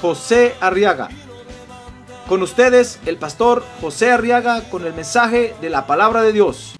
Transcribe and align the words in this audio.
José 0.00 0.54
Arriaga. 0.60 1.08
Con 2.28 2.42
ustedes, 2.42 2.98
el 3.06 3.18
pastor 3.18 3.64
José 3.80 4.10
Arriaga 4.10 4.68
con 4.68 4.84
el 4.84 4.92
mensaje 4.94 5.54
de 5.60 5.70
la 5.70 5.86
palabra 5.86 6.22
de 6.22 6.32
Dios. 6.32 6.74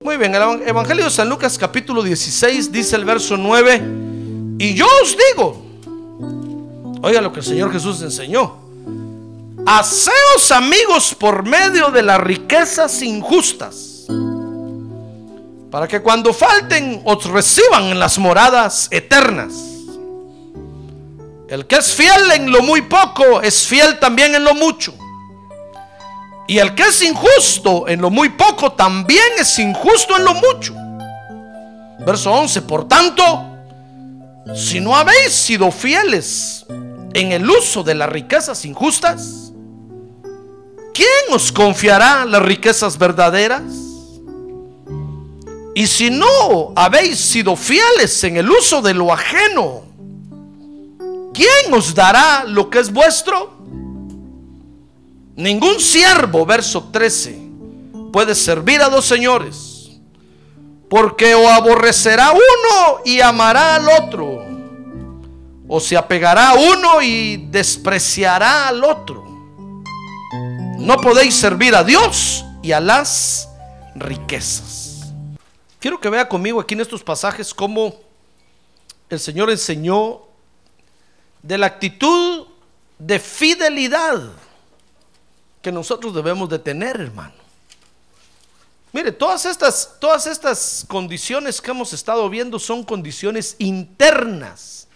Muy 0.00 0.16
bien, 0.16 0.34
el 0.34 0.62
Evangelio 0.66 1.04
de 1.04 1.10
San 1.10 1.28
Lucas 1.28 1.58
capítulo 1.58 2.02
16 2.02 2.72
dice 2.72 2.96
el 2.96 3.04
verso 3.04 3.36
9, 3.36 3.82
y 4.58 4.74
yo 4.74 4.86
os 5.02 5.16
digo, 5.16 5.67
oiga 7.02 7.20
lo 7.20 7.32
que 7.32 7.40
el 7.40 7.46
Señor 7.46 7.72
Jesús 7.72 8.02
enseñó, 8.02 8.56
haceos 9.66 10.50
amigos 10.50 11.14
por 11.14 11.44
medio 11.44 11.90
de 11.90 12.02
las 12.02 12.20
riquezas 12.20 13.02
injustas, 13.02 14.06
para 15.70 15.86
que 15.86 16.00
cuando 16.00 16.32
falten 16.32 17.02
os 17.04 17.24
reciban 17.26 17.84
en 17.84 17.98
las 17.98 18.18
moradas 18.18 18.88
eternas. 18.90 19.52
El 21.48 21.66
que 21.66 21.76
es 21.76 21.94
fiel 21.94 22.30
en 22.34 22.50
lo 22.50 22.62
muy 22.62 22.82
poco 22.82 23.40
es 23.40 23.66
fiel 23.66 23.98
también 23.98 24.34
en 24.34 24.44
lo 24.44 24.54
mucho. 24.54 24.94
Y 26.46 26.58
el 26.58 26.74
que 26.74 26.82
es 26.82 27.02
injusto 27.02 27.88
en 27.88 28.00
lo 28.00 28.10
muy 28.10 28.30
poco 28.30 28.72
también 28.72 29.32
es 29.38 29.58
injusto 29.58 30.16
en 30.16 30.24
lo 30.24 30.34
mucho. 30.34 30.74
Verso 32.06 32.32
11, 32.32 32.62
por 32.62 32.88
tanto, 32.88 33.46
si 34.54 34.80
no 34.80 34.96
habéis 34.96 35.32
sido 35.32 35.70
fieles 35.70 36.66
en 37.14 37.32
el 37.32 37.48
uso 37.48 37.82
de 37.82 37.94
las 37.94 38.08
riquezas 38.08 38.64
injustas, 38.64 39.52
¿quién 40.94 41.34
os 41.34 41.52
confiará 41.52 42.24
las 42.24 42.42
riquezas 42.42 42.98
verdaderas? 42.98 43.62
Y 45.74 45.86
si 45.86 46.10
no 46.10 46.72
habéis 46.74 47.18
sido 47.18 47.54
fieles 47.54 48.24
en 48.24 48.36
el 48.36 48.50
uso 48.50 48.82
de 48.82 48.94
lo 48.94 49.12
ajeno, 49.12 49.82
¿quién 51.32 51.72
os 51.72 51.94
dará 51.94 52.44
lo 52.44 52.68
que 52.68 52.80
es 52.80 52.92
vuestro? 52.92 53.56
Ningún 55.36 55.78
siervo, 55.78 56.44
verso 56.44 56.88
13, 56.90 57.38
puede 58.12 58.34
servir 58.34 58.82
a 58.82 58.88
dos 58.88 59.04
señores, 59.06 60.00
porque 60.90 61.36
o 61.36 61.48
aborrecerá 61.48 62.32
uno 62.32 63.00
y 63.04 63.20
amará 63.20 63.76
al 63.76 63.88
otro, 63.88 64.27
o 65.68 65.78
se 65.78 65.96
apegará 65.96 66.50
a 66.50 66.54
uno 66.54 67.02
y 67.02 67.36
despreciará 67.50 68.68
al 68.68 68.82
otro. 68.82 69.24
No 70.78 70.96
podéis 71.00 71.34
servir 71.34 71.74
a 71.74 71.84
Dios 71.84 72.44
y 72.62 72.72
a 72.72 72.80
las 72.80 73.48
riquezas. 73.94 75.12
Quiero 75.78 76.00
que 76.00 76.08
vea 76.08 76.28
conmigo 76.28 76.60
aquí 76.60 76.74
en 76.74 76.80
estos 76.80 77.04
pasajes 77.04 77.52
cómo 77.52 77.94
el 79.10 79.20
Señor 79.20 79.50
enseñó 79.50 80.22
de 81.42 81.58
la 81.58 81.66
actitud 81.66 82.46
de 82.98 83.18
fidelidad 83.18 84.32
que 85.62 85.70
nosotros 85.70 86.14
debemos 86.14 86.48
de 86.48 86.58
tener, 86.58 87.00
hermano. 87.00 87.34
Mire, 88.92 89.12
todas 89.12 89.44
estas, 89.44 89.96
todas 90.00 90.26
estas 90.26 90.84
condiciones 90.88 91.60
que 91.60 91.70
hemos 91.70 91.92
estado 91.92 92.28
viendo 92.30 92.58
son 92.58 92.82
condiciones 92.82 93.54
internas. 93.58 94.87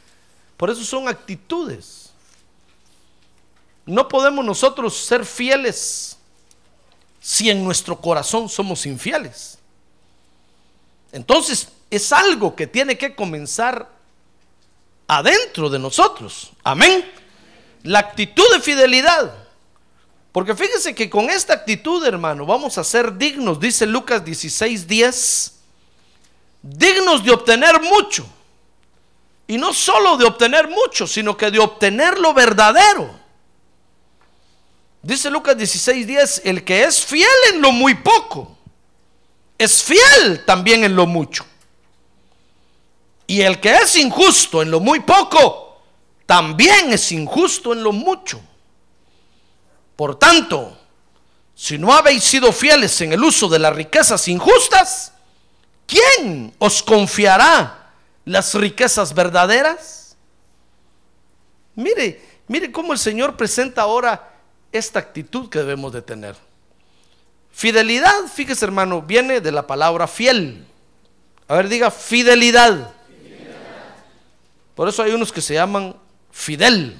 Por 0.63 0.71
eso 0.71 0.85
son 0.85 1.09
actitudes. 1.09 2.11
No 3.85 4.07
podemos 4.07 4.45
nosotros 4.45 4.97
ser 4.97 5.27
fieles 5.27 6.17
si 7.21 7.51
en 7.51 7.65
nuestro 7.65 8.01
corazón 8.01 8.49
somos 8.49 8.87
infieles. 8.87 9.59
Entonces 11.11 11.67
es 11.91 12.13
algo 12.13 12.55
que 12.55 12.69
tiene 12.69 12.97
que 12.97 13.13
comenzar 13.13 13.91
adentro 15.09 15.69
de 15.69 15.81
nosotros. 15.81 16.53
Amén. 16.63 17.11
La 17.83 17.99
actitud 17.99 18.49
de 18.53 18.61
fidelidad. 18.61 19.35
Porque 20.31 20.55
fíjese 20.55 20.95
que 20.95 21.11
con 21.11 21.29
esta 21.29 21.55
actitud, 21.55 22.07
hermano, 22.07 22.47
vamos 22.47 22.79
a 22.79 22.85
ser 22.85 23.19
dignos, 23.19 23.59
dice 23.59 23.85
Lucas 23.85 24.25
16, 24.25 24.87
10, 24.87 25.55
dignos 26.63 27.25
de 27.25 27.33
obtener 27.33 27.81
mucho. 27.83 28.25
Y 29.53 29.59
no 29.59 29.75
solo 29.75 30.17
de 30.17 30.25
obtener 30.25 30.67
mucho, 30.67 31.07
sino 31.07 31.37
que 31.37 31.51
de 31.51 31.59
obtener 31.59 32.19
lo 32.19 32.33
verdadero. 32.33 33.11
Dice 35.03 35.29
Lucas 35.29 35.59
16, 35.59 36.07
10, 36.07 36.43
el 36.47 36.65
que 36.65 36.85
es 36.85 37.05
fiel 37.05 37.29
en 37.53 37.61
lo 37.61 37.71
muy 37.71 37.97
poco, 37.97 38.57
es 39.59 39.83
fiel 39.83 40.43
también 40.47 40.85
en 40.85 40.97
lo 40.97 41.07
mucho. 41.07 41.45
Y 43.27 43.43
el 43.43 43.61
que 43.61 43.75
es 43.75 43.95
injusto 43.97 44.63
en 44.63 44.71
lo 44.71 44.81
muy 44.81 45.01
poco, 45.01 45.83
también 46.25 46.91
es 46.91 47.13
injusto 47.13 47.75
en 47.75 47.83
lo 47.83 47.93
mucho. 47.93 48.41
Por 49.97 50.19
tanto, 50.19 50.79
si 51.55 51.77
no 51.77 51.93
habéis 51.93 52.25
sido 52.25 52.53
fieles 52.53 52.99
en 53.03 53.13
el 53.13 53.23
uso 53.23 53.51
de 53.51 53.59
las 53.59 53.77
riquezas 53.77 54.29
injustas, 54.29 55.13
¿quién 55.87 56.55
os 56.59 56.83
confiará 56.83 57.82
las 58.25 58.55
riquezas 58.55 59.15
verdaderas? 59.15 60.17
Mire, 61.75 62.21
mire 62.49 62.71
cómo 62.71 62.93
el 62.93 62.99
Señor 62.99 63.37
presenta 63.37 63.83
ahora 63.83 64.31
esta 64.71 64.99
actitud 64.99 65.49
que 65.49 65.59
debemos 65.59 65.93
de 65.93 66.03
tener. 66.03 66.37
Fidelidad, 67.53 68.27
fíjese 68.33 68.65
hermano, 68.65 69.03
viene 69.03 69.41
de 69.41 69.53
la 69.53 69.67
palabra 69.67 70.07
fiel. 70.07 70.67
A 71.49 71.57
ver, 71.57 71.69
diga 71.69 71.91
fidelidad. 71.91 72.93
Por 74.75 74.89
eso 74.89 75.03
hay 75.03 75.13
unos 75.13 75.31
que 75.31 75.43
se 75.43 75.55
llaman 75.55 75.95
fidel, 76.31 76.99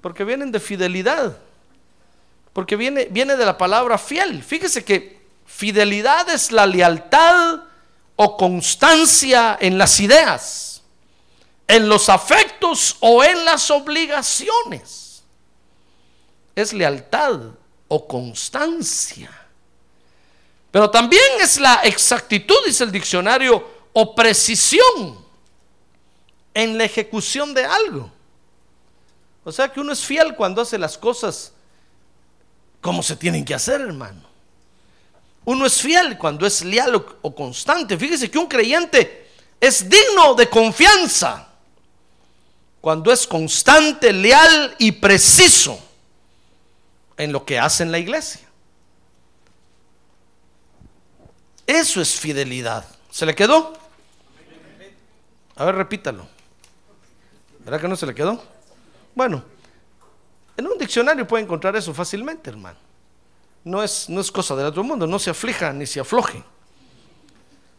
porque 0.00 0.24
vienen 0.24 0.50
de 0.50 0.58
fidelidad. 0.58 1.36
Porque 2.52 2.76
viene, 2.76 3.08
viene 3.10 3.36
de 3.36 3.44
la 3.44 3.58
palabra 3.58 3.98
fiel. 3.98 4.42
Fíjese 4.42 4.84
que 4.84 5.20
fidelidad 5.44 6.28
es 6.30 6.50
la 6.50 6.66
lealtad 6.66 7.60
o 8.22 8.36
constancia 8.36 9.56
en 9.58 9.78
las 9.78 9.98
ideas, 9.98 10.82
en 11.66 11.88
los 11.88 12.10
afectos 12.10 12.98
o 13.00 13.24
en 13.24 13.46
las 13.46 13.70
obligaciones. 13.70 15.22
Es 16.54 16.74
lealtad 16.74 17.40
o 17.88 18.06
constancia. 18.06 19.30
Pero 20.70 20.90
también 20.90 21.22
es 21.40 21.58
la 21.58 21.76
exactitud, 21.76 22.56
dice 22.66 22.84
el 22.84 22.92
diccionario, 22.92 23.66
o 23.94 24.14
precisión 24.14 25.24
en 26.52 26.76
la 26.76 26.84
ejecución 26.84 27.54
de 27.54 27.64
algo. 27.64 28.12
O 29.44 29.50
sea 29.50 29.72
que 29.72 29.80
uno 29.80 29.94
es 29.94 30.04
fiel 30.04 30.36
cuando 30.36 30.60
hace 30.60 30.76
las 30.76 30.98
cosas 30.98 31.54
como 32.82 33.02
se 33.02 33.16
tienen 33.16 33.46
que 33.46 33.54
hacer, 33.54 33.80
hermano. 33.80 34.29
Uno 35.44 35.66
es 35.66 35.80
fiel 35.80 36.18
cuando 36.18 36.46
es 36.46 36.62
leal 36.64 37.04
o, 37.22 37.34
constante. 37.34 37.96
Fíjese 37.96 38.30
que 38.30 38.38
un 38.38 38.46
creyente 38.46 39.28
es 39.58 39.88
digno 39.88 40.34
de 40.34 40.48
confianza 40.48 41.48
cuando 42.80 43.12
es 43.12 43.26
constante, 43.26 44.12
leal 44.12 44.74
y 44.78 44.92
preciso 44.92 45.78
en 47.16 47.32
lo 47.32 47.44
que 47.44 47.58
hace 47.58 47.82
en 47.82 47.92
la 47.92 47.98
iglesia. 47.98 48.48
Eso 51.66 52.00
es 52.00 52.18
fidelidad. 52.18 52.84
¿Se 53.10 53.26
le 53.26 53.34
quedó? 53.34 53.74
A 55.56 55.64
ver, 55.64 55.74
repítalo. 55.74 56.26
¿Verdad 57.60 57.80
que 57.80 57.88
no 57.88 57.96
se 57.96 58.06
le 58.06 58.14
quedó? 58.14 58.42
Bueno, 59.14 59.44
en 60.56 60.66
un 60.66 60.78
diccionario 60.78 61.26
puede 61.26 61.44
encontrar 61.44 61.76
eso 61.76 61.92
fácilmente, 61.92 62.50
hermano. 62.50 62.89
No 63.64 63.82
es, 63.82 64.08
no 64.08 64.20
es 64.20 64.30
cosa 64.30 64.56
del 64.56 64.66
otro 64.66 64.82
mundo, 64.82 65.06
no 65.06 65.18
se 65.18 65.30
aflija 65.30 65.72
ni 65.72 65.86
se 65.86 66.00
afloje. 66.00 66.42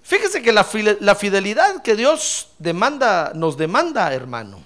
Fíjese 0.04 0.42
que 0.42 0.52
la, 0.52 0.68
la 1.00 1.16
fidelidad 1.16 1.82
que 1.82 1.96
Dios 1.96 2.50
demanda, 2.60 3.32
nos 3.34 3.58
demanda, 3.58 4.14
hermano, 4.14 4.62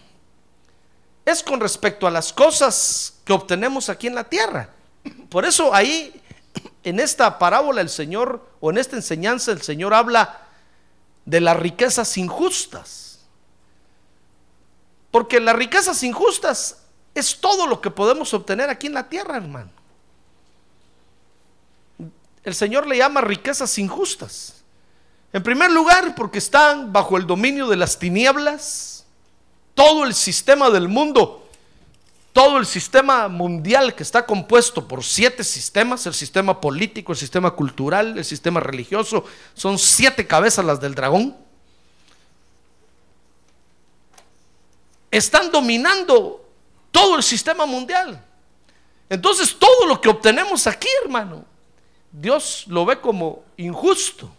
es 1.26 1.42
con 1.42 1.60
respecto 1.60 2.08
a 2.08 2.12
las 2.12 2.32
cosas 2.32 3.16
que 3.26 3.34
obtenemos 3.34 3.90
aquí 3.90 4.08
en 4.08 4.16
la 4.16 4.24
tierra. 4.24 4.70
Por 5.30 5.46
eso 5.46 5.74
ahí, 5.74 6.22
en 6.84 7.00
esta 7.00 7.38
parábola, 7.40 7.82
el 7.82 7.90
Señor, 7.90 8.46
o 8.60 8.70
en 8.70 8.78
esta 8.78 8.96
enseñanza, 8.96 9.52
el 9.52 9.62
Señor 9.62 9.94
habla 9.94 10.42
de 11.26 11.42
las 11.42 11.58
riquezas 11.58 12.18
injustas. 12.18 13.20
Porque 15.12 15.40
las 15.40 15.56
riquezas 15.56 16.04
injustas 16.04 16.78
es 17.14 17.40
todo 17.40 17.68
lo 17.68 17.82
que 17.82 17.90
podemos 17.90 18.34
obtener 18.34 18.70
aquí 18.70 18.88
en 18.88 18.94
la 18.94 19.10
tierra, 19.10 19.38
hermano. 19.38 19.72
El 22.46 22.54
Señor 22.54 22.86
le 22.86 22.98
llama 22.98 23.22
riquezas 23.22 23.78
injustas. 23.80 24.64
En 25.34 25.42
primer 25.42 25.72
lugar, 25.72 26.14
porque 26.16 26.38
están 26.38 26.94
bajo 26.94 27.18
el 27.18 27.26
dominio 27.26 27.68
de 27.68 27.76
las 27.76 27.98
tinieblas. 27.98 29.06
Todo 29.74 30.06
el 30.06 30.14
sistema 30.14 30.70
del 30.70 30.88
mundo, 30.88 31.50
todo 32.32 32.58
el 32.60 32.66
sistema 32.66 33.28
mundial 33.28 33.96
que 33.96 34.04
está 34.04 34.26
compuesto 34.26 34.88
por 34.88 35.04
siete 35.04 35.44
sistemas, 35.44 36.06
el 36.06 36.14
sistema 36.14 36.62
político, 36.62 37.12
el 37.12 37.18
sistema 37.18 37.52
cultural, 37.52 38.18
el 38.18 38.24
sistema 38.24 38.60
religioso, 38.60 39.26
son 39.56 39.78
siete 39.80 40.26
cabezas 40.28 40.64
las 40.64 40.80
del 40.80 40.96
dragón. 40.96 41.36
Están 45.10 45.52
dominando 45.52 46.48
todo 46.92 47.18
el 47.18 47.24
sistema 47.24 47.66
mundial. 47.66 48.24
Entonces 49.10 49.58
todo 49.58 49.88
lo 49.88 50.00
que 50.00 50.10
obtenemos 50.10 50.68
aquí, 50.68 50.88
hermano, 51.04 51.44
Dios 52.20 52.66
lo 52.68 52.86
ve 52.86 53.02
como 53.02 53.44
injusto. 53.58 54.30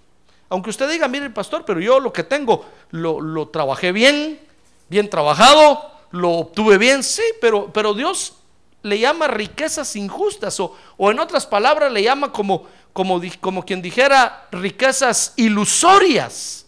Aunque 0.49 0.71
usted 0.71 0.91
diga, 0.91 1.09
mire 1.09 1.29
pastor, 1.31 1.65
pero 1.65 1.81
yo 1.81 2.01
lo 2.01 2.13
que 2.13 2.25
tengo 2.25 2.65
lo, 2.91 3.49
trabajé 3.49 3.93
bien, 3.93 4.41
bien 4.89 5.11
trabajado, 5.11 5.91
lo 6.11 6.31
obtuve 6.31 6.79
bien, 6.79 7.03
sí, 7.03 7.23
pero, 7.41 7.73
pero 7.73 7.93
Dios 7.93 8.35
le 8.83 8.99
llama 8.99 9.27
riquezas 9.27 9.97
injustas 9.97 10.59
o, 10.61 10.77
o 10.97 11.11
en 11.11 11.19
otras 11.19 11.45
palabras 11.47 11.93
le 11.93 12.03
llama 12.03 12.33
como, 12.33 12.67
como, 12.93 13.21
como 13.41 13.65
quien 13.65 13.83
dijera 13.83 14.47
riquezas 14.53 15.35
ilusorias, 15.37 16.65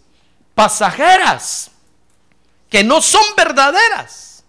pasajeras, 0.54 1.70
que 2.69 2.84
no 2.84 3.00
son 3.00 3.25
verdaderas. 3.37 4.44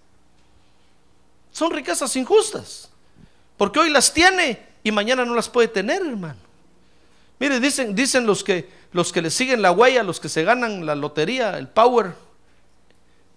Son 1.51 1.71
riquezas 1.71 2.15
injustas, 2.15 2.89
porque 3.57 3.79
hoy 3.79 3.89
las 3.89 4.13
tiene 4.13 4.67
y 4.83 4.91
mañana 4.91 5.23
no 5.23 5.35
las 5.35 5.47
puede 5.47 5.67
tener, 5.67 6.01
hermano. 6.01 6.48
Mire, 7.39 7.59
dicen, 7.59 8.25
los 8.25 8.43
que 8.43 8.79
los 8.91 9.11
que 9.11 9.29
siguen 9.29 9.61
la 9.61 9.71
huella, 9.71 10.03
los 10.03 10.19
que 10.19 10.29
se 10.29 10.43
ganan 10.43 10.85
la 10.85 10.95
lotería, 10.95 11.57
el 11.57 11.67
power, 11.67 12.13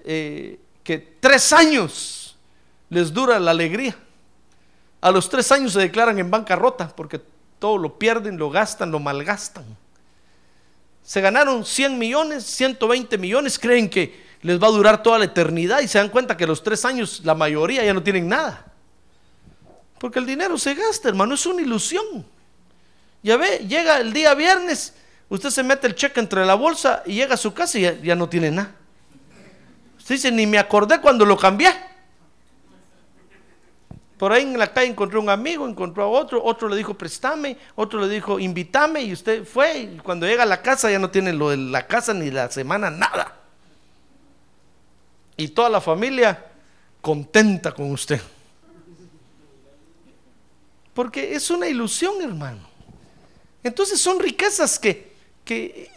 eh, 0.05 0.59
que 0.83 0.99
tres 1.21 1.53
años 1.53 2.37
les 2.89 3.13
dura 3.13 3.39
la 3.39 3.51
alegría. 3.51 3.97
A 5.01 5.11
los 5.11 5.29
tres 5.29 5.53
años 5.53 5.73
se 5.73 5.81
declaran 5.81 6.19
en 6.19 6.31
bancarrota 6.31 6.89
porque 6.95 7.21
todo 7.59 7.79
lo 7.79 7.99
pierden, 7.99 8.39
lo 8.39 8.51
gastan, 8.51 8.91
lo 8.91 8.99
malgastan. 8.99 9.65
Se 11.03 11.21
ganaron 11.21 11.65
100 11.65 11.99
millones, 11.99 12.45
120 12.45 13.19
millones, 13.19 13.59
creen 13.59 13.91
que 13.91 14.23
les 14.43 14.61
va 14.61 14.69
a 14.69 14.71
durar 14.71 15.03
toda 15.03 15.19
la 15.19 15.27
eternidad 15.27 15.81
y 15.81 15.89
se 15.89 15.99
dan 15.99 16.09
cuenta 16.09 16.37
que 16.37 16.45
a 16.45 16.47
los 16.47 16.63
tres 16.63 16.85
años 16.85 17.21
la 17.25 17.35
mayoría 17.35 17.85
ya 17.85 17.93
no 17.93 18.03
tienen 18.03 18.29
nada. 18.29 18.73
Porque 19.99 20.19
el 20.19 20.27
dinero 20.27 20.59
se 20.59 20.75
gasta, 20.75 21.09
hermano, 21.09 21.35
es 21.35 21.45
una 21.47 21.63
ilusión. 21.63 22.27
Ya 23.23 23.37
ve, 23.37 23.65
llega 23.69 23.99
el 23.99 24.13
día 24.13 24.35
viernes 24.35 24.95
Usted 25.33 25.49
se 25.49 25.63
mete 25.63 25.87
el 25.87 25.95
cheque 25.95 26.21
entre 26.21 26.45
la 26.45 26.55
bolsa 26.55 27.03
y 27.07 27.15
llega 27.15 27.33
a 27.33 27.39
su 27.39 27.55
casa 27.55 27.79
y 27.79 28.03
ya, 28.03 28.15
no 28.15 28.29
tiene 28.29 28.51
nada. 28.51 28.71
Usted 29.97 30.17
dice, 30.17 30.31
ni 30.31 30.47
me 30.47 30.59
acordé 30.59 31.01
cuando 31.01 31.25
lo 31.25 31.39
cambié. 31.39 31.73
Por 34.19 34.31
ahí 34.31 34.43
en 34.43 34.59
la 34.59 34.71
calle 34.71 34.91
encontró 34.91 35.23
un 35.23 35.31
amigo, 35.31 35.67
encontró 35.67 36.03
a 36.03 36.09
otro, 36.09 36.45
otro 36.45 36.69
le 36.69 36.77
dijo 36.77 36.93
préstame, 36.93 37.57
otro 37.77 37.99
le 38.01 38.11
dijo 38.11 38.39
invítame 38.39 39.01
y 39.05 39.15
usted 39.15 39.47
fue 39.47 39.79
y 39.79 39.97
cuando 40.01 40.27
llega 40.27 40.43
a 40.43 40.47
la 40.47 40.61
casa 40.61 40.91
ya 40.91 40.99
no 40.99 41.09
tiene 41.09 41.33
lo 41.33 41.49
de 41.49 41.57
la 41.57 41.87
casa 41.87 42.13
ni 42.13 42.31
la 42.31 42.51
semana, 42.51 42.91
nada. 42.91 43.35
Y 45.39 45.49
toda 45.49 45.71
la 45.71 45.81
familia 45.81 46.45
contenta 47.01 47.73
con 47.73 47.91
usted. 47.91 48.21
Porque 50.93 51.35
es 51.35 51.51
una 51.51 51.67
ilusión, 51.69 52.21
hermano. 52.21 52.72
Entonces 53.62 54.00
son 54.00 54.19
riquezas 54.19 54.79
que 54.79 55.12
que 55.44 55.91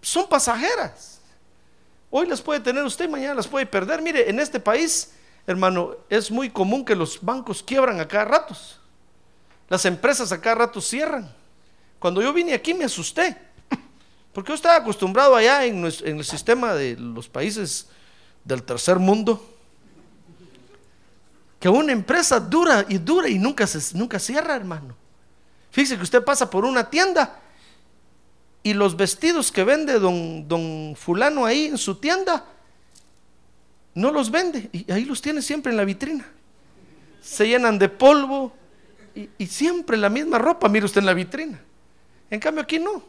son 0.00 0.28
pasajeras. 0.28 1.20
Hoy 2.10 2.26
las 2.26 2.40
puede 2.40 2.60
tener 2.60 2.84
usted, 2.84 3.08
mañana 3.08 3.34
las 3.34 3.48
puede 3.48 3.66
perder. 3.66 4.02
Mire, 4.02 4.28
en 4.28 4.38
este 4.38 4.60
país, 4.60 5.12
hermano, 5.46 5.96
es 6.08 6.30
muy 6.30 6.50
común 6.50 6.84
que 6.84 6.94
los 6.94 7.20
bancos 7.22 7.62
quiebran 7.62 8.00
a 8.00 8.08
cada 8.08 8.24
ratos. 8.24 8.78
Las 9.68 9.84
empresas 9.86 10.32
a 10.32 10.40
cada 10.40 10.56
rato 10.56 10.80
cierran. 10.80 11.32
Cuando 11.98 12.20
yo 12.20 12.32
vine 12.32 12.52
aquí 12.52 12.74
me 12.74 12.84
asusté, 12.84 13.36
porque 14.32 14.48
yo 14.48 14.54
estaba 14.54 14.76
acostumbrado 14.76 15.34
allá 15.34 15.64
en, 15.64 15.84
el 15.84 16.24
sistema 16.24 16.74
de 16.74 16.96
los 16.96 17.28
países 17.28 17.88
del 18.44 18.62
tercer 18.62 18.98
mundo, 18.98 19.48
que 21.60 21.68
una 21.68 21.92
empresa 21.92 22.40
dura 22.40 22.84
y 22.88 22.98
dura 22.98 23.28
y 23.28 23.38
nunca, 23.38 23.66
se, 23.66 23.96
nunca 23.96 24.18
cierra, 24.18 24.56
hermano. 24.56 25.01
Fíjese 25.72 25.96
que 25.96 26.02
usted 26.02 26.22
pasa 26.22 26.50
por 26.50 26.66
una 26.66 26.90
tienda 26.90 27.40
y 28.62 28.74
los 28.74 28.94
vestidos 28.94 29.50
que 29.50 29.64
vende 29.64 29.98
don, 29.98 30.46
don 30.46 30.94
fulano 30.96 31.46
ahí 31.46 31.64
en 31.64 31.78
su 31.78 31.94
tienda, 31.96 32.44
no 33.94 34.12
los 34.12 34.30
vende. 34.30 34.68
Y 34.70 34.92
ahí 34.92 35.06
los 35.06 35.22
tiene 35.22 35.40
siempre 35.40 35.72
en 35.72 35.78
la 35.78 35.84
vitrina. 35.86 36.26
Se 37.22 37.48
llenan 37.48 37.78
de 37.78 37.88
polvo 37.88 38.52
y, 39.14 39.30
y 39.38 39.46
siempre 39.46 39.96
la 39.96 40.10
misma 40.10 40.38
ropa, 40.38 40.68
mire 40.68 40.84
usted 40.84 41.00
en 41.00 41.06
la 41.06 41.14
vitrina. 41.14 41.58
En 42.30 42.38
cambio 42.38 42.62
aquí 42.62 42.78
no. 42.78 43.02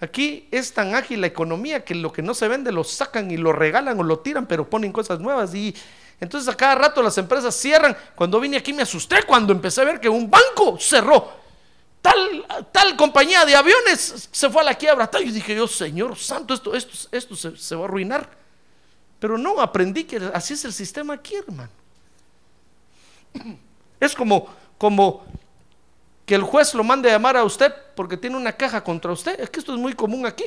Aquí 0.00 0.48
es 0.50 0.74
tan 0.74 0.94
ágil 0.96 1.20
la 1.20 1.28
economía 1.28 1.84
que 1.84 1.94
lo 1.94 2.12
que 2.12 2.20
no 2.20 2.34
se 2.34 2.48
vende 2.48 2.72
lo 2.72 2.82
sacan 2.82 3.30
y 3.30 3.36
lo 3.36 3.52
regalan 3.52 3.98
o 4.00 4.02
lo 4.02 4.18
tiran, 4.18 4.46
pero 4.46 4.68
ponen 4.68 4.90
cosas 4.90 5.20
nuevas. 5.20 5.54
Y 5.54 5.72
entonces 6.20 6.52
a 6.52 6.56
cada 6.56 6.74
rato 6.74 7.00
las 7.00 7.16
empresas 7.16 7.54
cierran. 7.54 7.96
Cuando 8.16 8.40
vine 8.40 8.56
aquí 8.56 8.72
me 8.72 8.82
asusté 8.82 9.22
cuando 9.22 9.52
empecé 9.52 9.82
a 9.82 9.84
ver 9.84 10.00
que 10.00 10.08
un 10.08 10.28
banco 10.28 10.78
cerró 10.80 11.45
tal, 12.72 12.96
compañía 12.96 13.44
de 13.44 13.54
aviones 13.54 14.28
se 14.30 14.50
fue 14.50 14.62
a 14.62 14.64
la 14.64 14.74
quiebra. 14.74 15.06
Tal. 15.06 15.24
Y 15.24 15.30
dije 15.30 15.54
yo, 15.54 15.66
Señor 15.66 16.16
Santo, 16.16 16.54
esto, 16.54 16.74
esto, 16.74 17.08
esto 17.12 17.36
se, 17.36 17.74
va 17.74 17.82
a 17.82 17.84
arruinar. 17.84 18.28
Pero 19.18 19.38
no, 19.38 19.60
aprendí 19.60 20.04
que 20.04 20.20
así 20.34 20.54
es 20.54 20.64
el 20.64 20.72
sistema 20.72 21.14
aquí, 21.14 21.36
hermano. 21.36 21.70
Es 23.98 24.14
como, 24.14 24.46
como 24.76 25.24
que 26.26 26.34
el 26.34 26.42
juez 26.42 26.74
lo 26.74 26.84
mande 26.84 27.08
a 27.08 27.12
llamar 27.14 27.36
a 27.36 27.44
usted 27.44 27.72
porque 27.94 28.16
tiene 28.16 28.36
una 28.36 28.52
caja 28.52 28.84
contra 28.84 29.12
usted. 29.12 29.40
Es 29.40 29.50
que 29.50 29.60
esto 29.60 29.72
es 29.72 29.80
muy 29.80 29.94
común 29.94 30.26
aquí. 30.26 30.44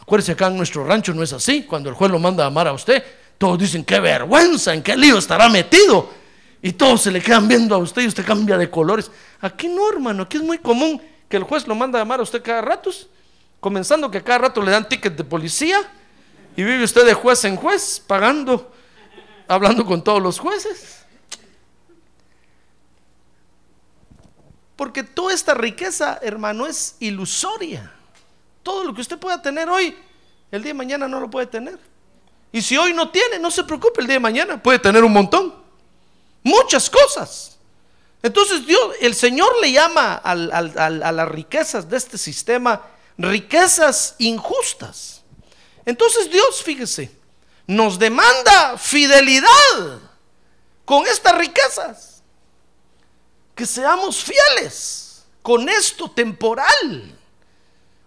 Acuérdese 0.00 0.32
acá 0.32 0.48
en 0.48 0.56
nuestro 0.56 0.84
rancho 0.84 1.14
no 1.14 1.22
es 1.22 1.32
así. 1.32 1.64
Cuando 1.64 1.88
el 1.88 1.94
juez 1.94 2.10
lo 2.10 2.18
manda 2.18 2.44
a 2.44 2.48
llamar 2.48 2.66
a 2.66 2.72
usted, 2.72 3.04
todos 3.38 3.58
dicen, 3.58 3.84
qué 3.84 4.00
vergüenza, 4.00 4.74
en 4.74 4.82
qué 4.82 4.96
lío 4.96 5.18
estará 5.18 5.48
metido 5.48 6.21
y 6.62 6.72
todos 6.72 7.02
se 7.02 7.10
le 7.10 7.20
quedan 7.20 7.48
viendo 7.48 7.74
a 7.74 7.78
usted 7.78 8.02
y 8.02 8.06
usted 8.06 8.24
cambia 8.24 8.56
de 8.56 8.70
colores. 8.70 9.10
Aquí 9.40 9.68
no, 9.68 9.90
hermano, 9.90 10.22
aquí 10.22 10.36
es 10.36 10.44
muy 10.44 10.58
común 10.58 11.02
que 11.28 11.36
el 11.36 11.42
juez 11.42 11.66
lo 11.66 11.74
manda 11.74 11.98
a 11.98 12.02
llamar 12.02 12.20
a 12.20 12.22
usted 12.22 12.40
cada 12.40 12.62
rato, 12.62 12.90
comenzando 13.58 14.08
que 14.08 14.22
cada 14.22 14.38
rato 14.38 14.62
le 14.62 14.70
dan 14.70 14.88
ticket 14.88 15.16
de 15.16 15.24
policía 15.24 15.80
y 16.56 16.62
vive 16.62 16.84
usted 16.84 17.04
de 17.04 17.14
juez 17.14 17.44
en 17.44 17.56
juez, 17.56 18.00
pagando, 18.06 18.72
hablando 19.48 19.84
con 19.84 20.04
todos 20.04 20.22
los 20.22 20.38
jueces. 20.38 21.04
Porque 24.76 25.02
toda 25.02 25.34
esta 25.34 25.54
riqueza, 25.54 26.20
hermano, 26.22 26.66
es 26.66 26.96
ilusoria. 27.00 27.92
Todo 28.62 28.84
lo 28.84 28.94
que 28.94 29.00
usted 29.00 29.18
pueda 29.18 29.42
tener 29.42 29.68
hoy, 29.68 29.96
el 30.52 30.62
día 30.62 30.70
de 30.70 30.78
mañana 30.78 31.08
no 31.08 31.18
lo 31.18 31.28
puede 31.28 31.46
tener. 31.46 31.78
Y 32.52 32.62
si 32.62 32.76
hoy 32.76 32.92
no 32.92 33.10
tiene, 33.10 33.38
no 33.40 33.50
se 33.50 33.64
preocupe, 33.64 34.00
el 34.00 34.06
día 34.06 34.14
de 34.14 34.20
mañana 34.20 34.62
puede 34.62 34.78
tener 34.78 35.02
un 35.02 35.12
montón. 35.12 35.61
Muchas 36.42 36.90
cosas. 36.90 37.58
Entonces 38.22 38.66
Dios, 38.66 38.94
el 39.00 39.14
Señor 39.14 39.50
le 39.60 39.72
llama 39.72 40.14
a 40.14 40.34
las 40.34 41.28
riquezas 41.28 41.88
de 41.88 41.96
este 41.96 42.18
sistema 42.18 42.82
riquezas 43.18 44.14
injustas. 44.18 45.22
Entonces 45.84 46.30
Dios, 46.30 46.62
fíjese, 46.62 47.10
nos 47.66 47.98
demanda 47.98 48.76
fidelidad 48.78 50.00
con 50.84 51.06
estas 51.06 51.36
riquezas. 51.36 52.22
Que 53.54 53.66
seamos 53.66 54.22
fieles 54.22 55.24
con 55.42 55.68
esto 55.68 56.10
temporal. 56.10 57.18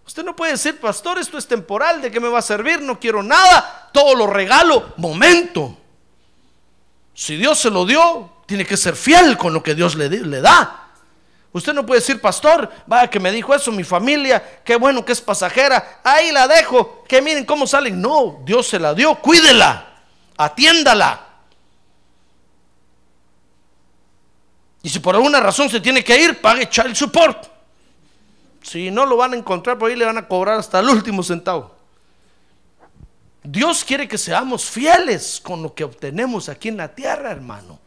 Usted 0.06 0.24
no 0.24 0.34
puede 0.34 0.52
decir, 0.52 0.80
pastor, 0.80 1.18
esto 1.18 1.38
es 1.38 1.46
temporal, 1.46 2.00
¿de 2.00 2.10
qué 2.10 2.20
me 2.20 2.28
va 2.28 2.38
a 2.38 2.42
servir? 2.42 2.80
No 2.80 2.98
quiero 2.98 3.22
nada, 3.22 3.90
todo 3.92 4.14
lo 4.14 4.26
regalo. 4.26 4.92
Momento. 4.96 5.76
Si 7.16 7.34
Dios 7.38 7.58
se 7.58 7.70
lo 7.70 7.86
dio, 7.86 8.30
tiene 8.44 8.66
que 8.66 8.76
ser 8.76 8.94
fiel 8.94 9.38
con 9.38 9.54
lo 9.54 9.62
que 9.62 9.74
Dios 9.74 9.94
le, 9.94 10.08
da. 10.42 10.90
Usted 11.50 11.72
no 11.72 11.86
puede 11.86 12.00
decir, 12.00 12.20
pastor, 12.20 12.70
vaya 12.86 13.08
que 13.08 13.18
me 13.18 13.32
dijo 13.32 13.54
eso 13.54 13.72
mi 13.72 13.84
familia, 13.84 14.60
qué 14.62 14.76
bueno 14.76 15.02
que 15.02 15.12
es 15.12 15.20
pasajera, 15.22 16.02
ahí 16.04 16.30
la 16.30 16.46
dejo, 16.46 17.04
que 17.08 17.22
miren 17.22 17.46
cómo 17.46 17.66
salen. 17.66 18.02
No, 18.02 18.40
Dios 18.44 18.66
se 18.68 18.78
la 18.78 18.92
dio, 18.92 19.14
cuídela, 19.14 19.94
atiéndala. 20.36 21.26
Y 24.82 24.90
si 24.90 24.98
por 24.98 25.14
alguna 25.14 25.40
razón 25.40 25.70
se 25.70 25.80
tiene 25.80 26.04
que 26.04 26.20
ir, 26.20 26.38
pague 26.42 26.68
child 26.68 26.94
support. 26.94 27.46
Si 28.60 28.90
no 28.90 29.06
lo 29.06 29.16
van 29.16 29.32
a 29.32 29.36
encontrar, 29.36 29.78
por 29.78 29.88
ahí 29.88 29.96
le 29.96 30.04
van 30.04 30.18
a 30.18 30.28
cobrar 30.28 30.58
hasta 30.58 30.80
el 30.80 30.90
último 30.90 31.22
centavo. 31.22 31.75
Dios 33.48 33.84
quiere 33.84 34.08
que 34.08 34.18
seamos 34.18 34.64
fieles 34.64 35.40
con 35.40 35.62
lo 35.62 35.72
que 35.72 35.84
obtenemos 35.84 36.48
aquí 36.48 36.68
en 36.68 36.78
la 36.78 36.92
tierra, 36.92 37.30
hermano. 37.30 37.78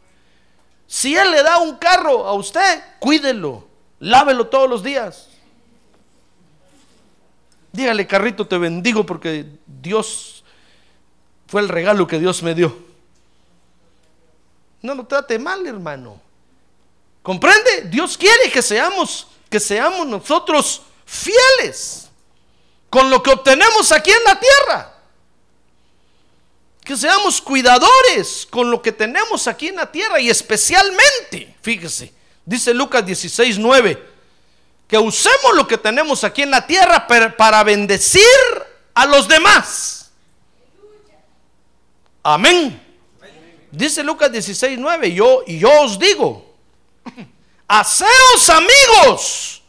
Si 0.86 1.14
Él 1.14 1.30
le 1.30 1.42
da 1.42 1.58
un 1.58 1.76
carro 1.76 2.26
a 2.26 2.32
usted, 2.32 2.82
cuídelo, 2.98 3.68
lávelo 3.98 4.46
todos 4.46 4.68
los 4.70 4.82
días. 4.82 5.28
Dígale, 7.72 8.06
carrito, 8.06 8.46
te 8.46 8.56
bendigo 8.56 9.04
porque 9.04 9.46
Dios 9.66 10.44
fue 11.46 11.60
el 11.60 11.68
regalo 11.68 12.06
que 12.06 12.18
Dios 12.18 12.42
me 12.42 12.54
dio. 12.54 12.74
No 14.80 14.94
lo 14.94 15.06
trate 15.06 15.38
mal, 15.38 15.64
hermano. 15.66 16.18
¿Comprende? 17.22 17.82
Dios 17.90 18.16
quiere 18.16 18.50
que 18.50 18.62
seamos, 18.62 19.28
que 19.50 19.60
seamos 19.60 20.06
nosotros 20.06 20.82
fieles 21.04 22.08
con 22.88 23.10
lo 23.10 23.22
que 23.22 23.30
obtenemos 23.30 23.92
aquí 23.92 24.10
en 24.10 24.24
la 24.24 24.40
tierra. 24.40 24.89
Que 26.84 26.96
seamos 26.96 27.40
cuidadores 27.40 28.46
con 28.50 28.70
lo 28.70 28.82
que 28.82 28.92
tenemos 28.92 29.46
aquí 29.46 29.68
en 29.68 29.76
la 29.76 29.90
tierra 29.90 30.20
y 30.20 30.30
especialmente, 30.30 31.54
fíjese, 31.62 32.12
dice 32.44 32.74
Lucas 32.74 33.04
16, 33.04 33.58
9, 33.58 34.08
que 34.88 34.98
usemos 34.98 35.54
lo 35.54 35.68
que 35.68 35.78
tenemos 35.78 36.24
aquí 36.24 36.42
en 36.42 36.50
la 36.50 36.66
tierra 36.66 37.06
para 37.06 37.62
bendecir 37.62 38.22
a 38.94 39.06
los 39.06 39.28
demás. 39.28 40.10
Amén. 42.22 42.80
Dice 43.70 44.02
Lucas 44.02 44.32
16, 44.32 44.78
9, 44.78 45.14
yo, 45.14 45.44
y 45.46 45.58
yo 45.58 45.70
os 45.82 45.98
digo, 45.98 46.56
haceos 47.68 48.50
amigos 48.50 49.62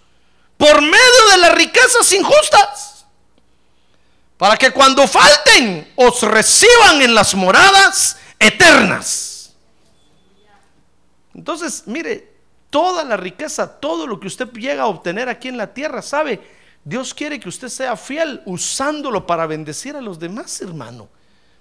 por 0.58 0.82
medio 0.82 1.30
de 1.32 1.38
las 1.38 1.54
riquezas 1.54 2.12
injustas, 2.14 2.91
para 4.42 4.58
que 4.58 4.72
cuando 4.72 5.08
falten 5.08 5.94
os 5.96 6.24
reciban 6.24 7.00
en 7.04 7.14
las 7.14 7.36
moradas 7.36 8.18
eternas. 8.40 9.54
Entonces, 11.36 11.84
mire, 11.86 12.28
toda 12.72 13.04
la 13.04 13.18
riqueza, 13.18 13.80
todo 13.80 14.08
lo 14.08 14.20
que 14.20 14.26
usted 14.26 14.52
llega 14.54 14.82
a 14.82 14.88
obtener 14.88 15.30
aquí 15.30 15.48
en 15.48 15.58
la 15.58 15.72
tierra, 15.72 16.02
¿sabe? 16.02 16.42
Dios 16.84 17.14
quiere 17.14 17.40
que 17.40 17.50
usted 17.50 17.70
sea 17.70 17.96
fiel 17.96 18.42
usándolo 18.46 19.28
para 19.28 19.46
bendecir 19.46 19.96
a 19.96 20.02
los 20.02 20.18
demás, 20.18 20.60
hermano. 20.60 21.08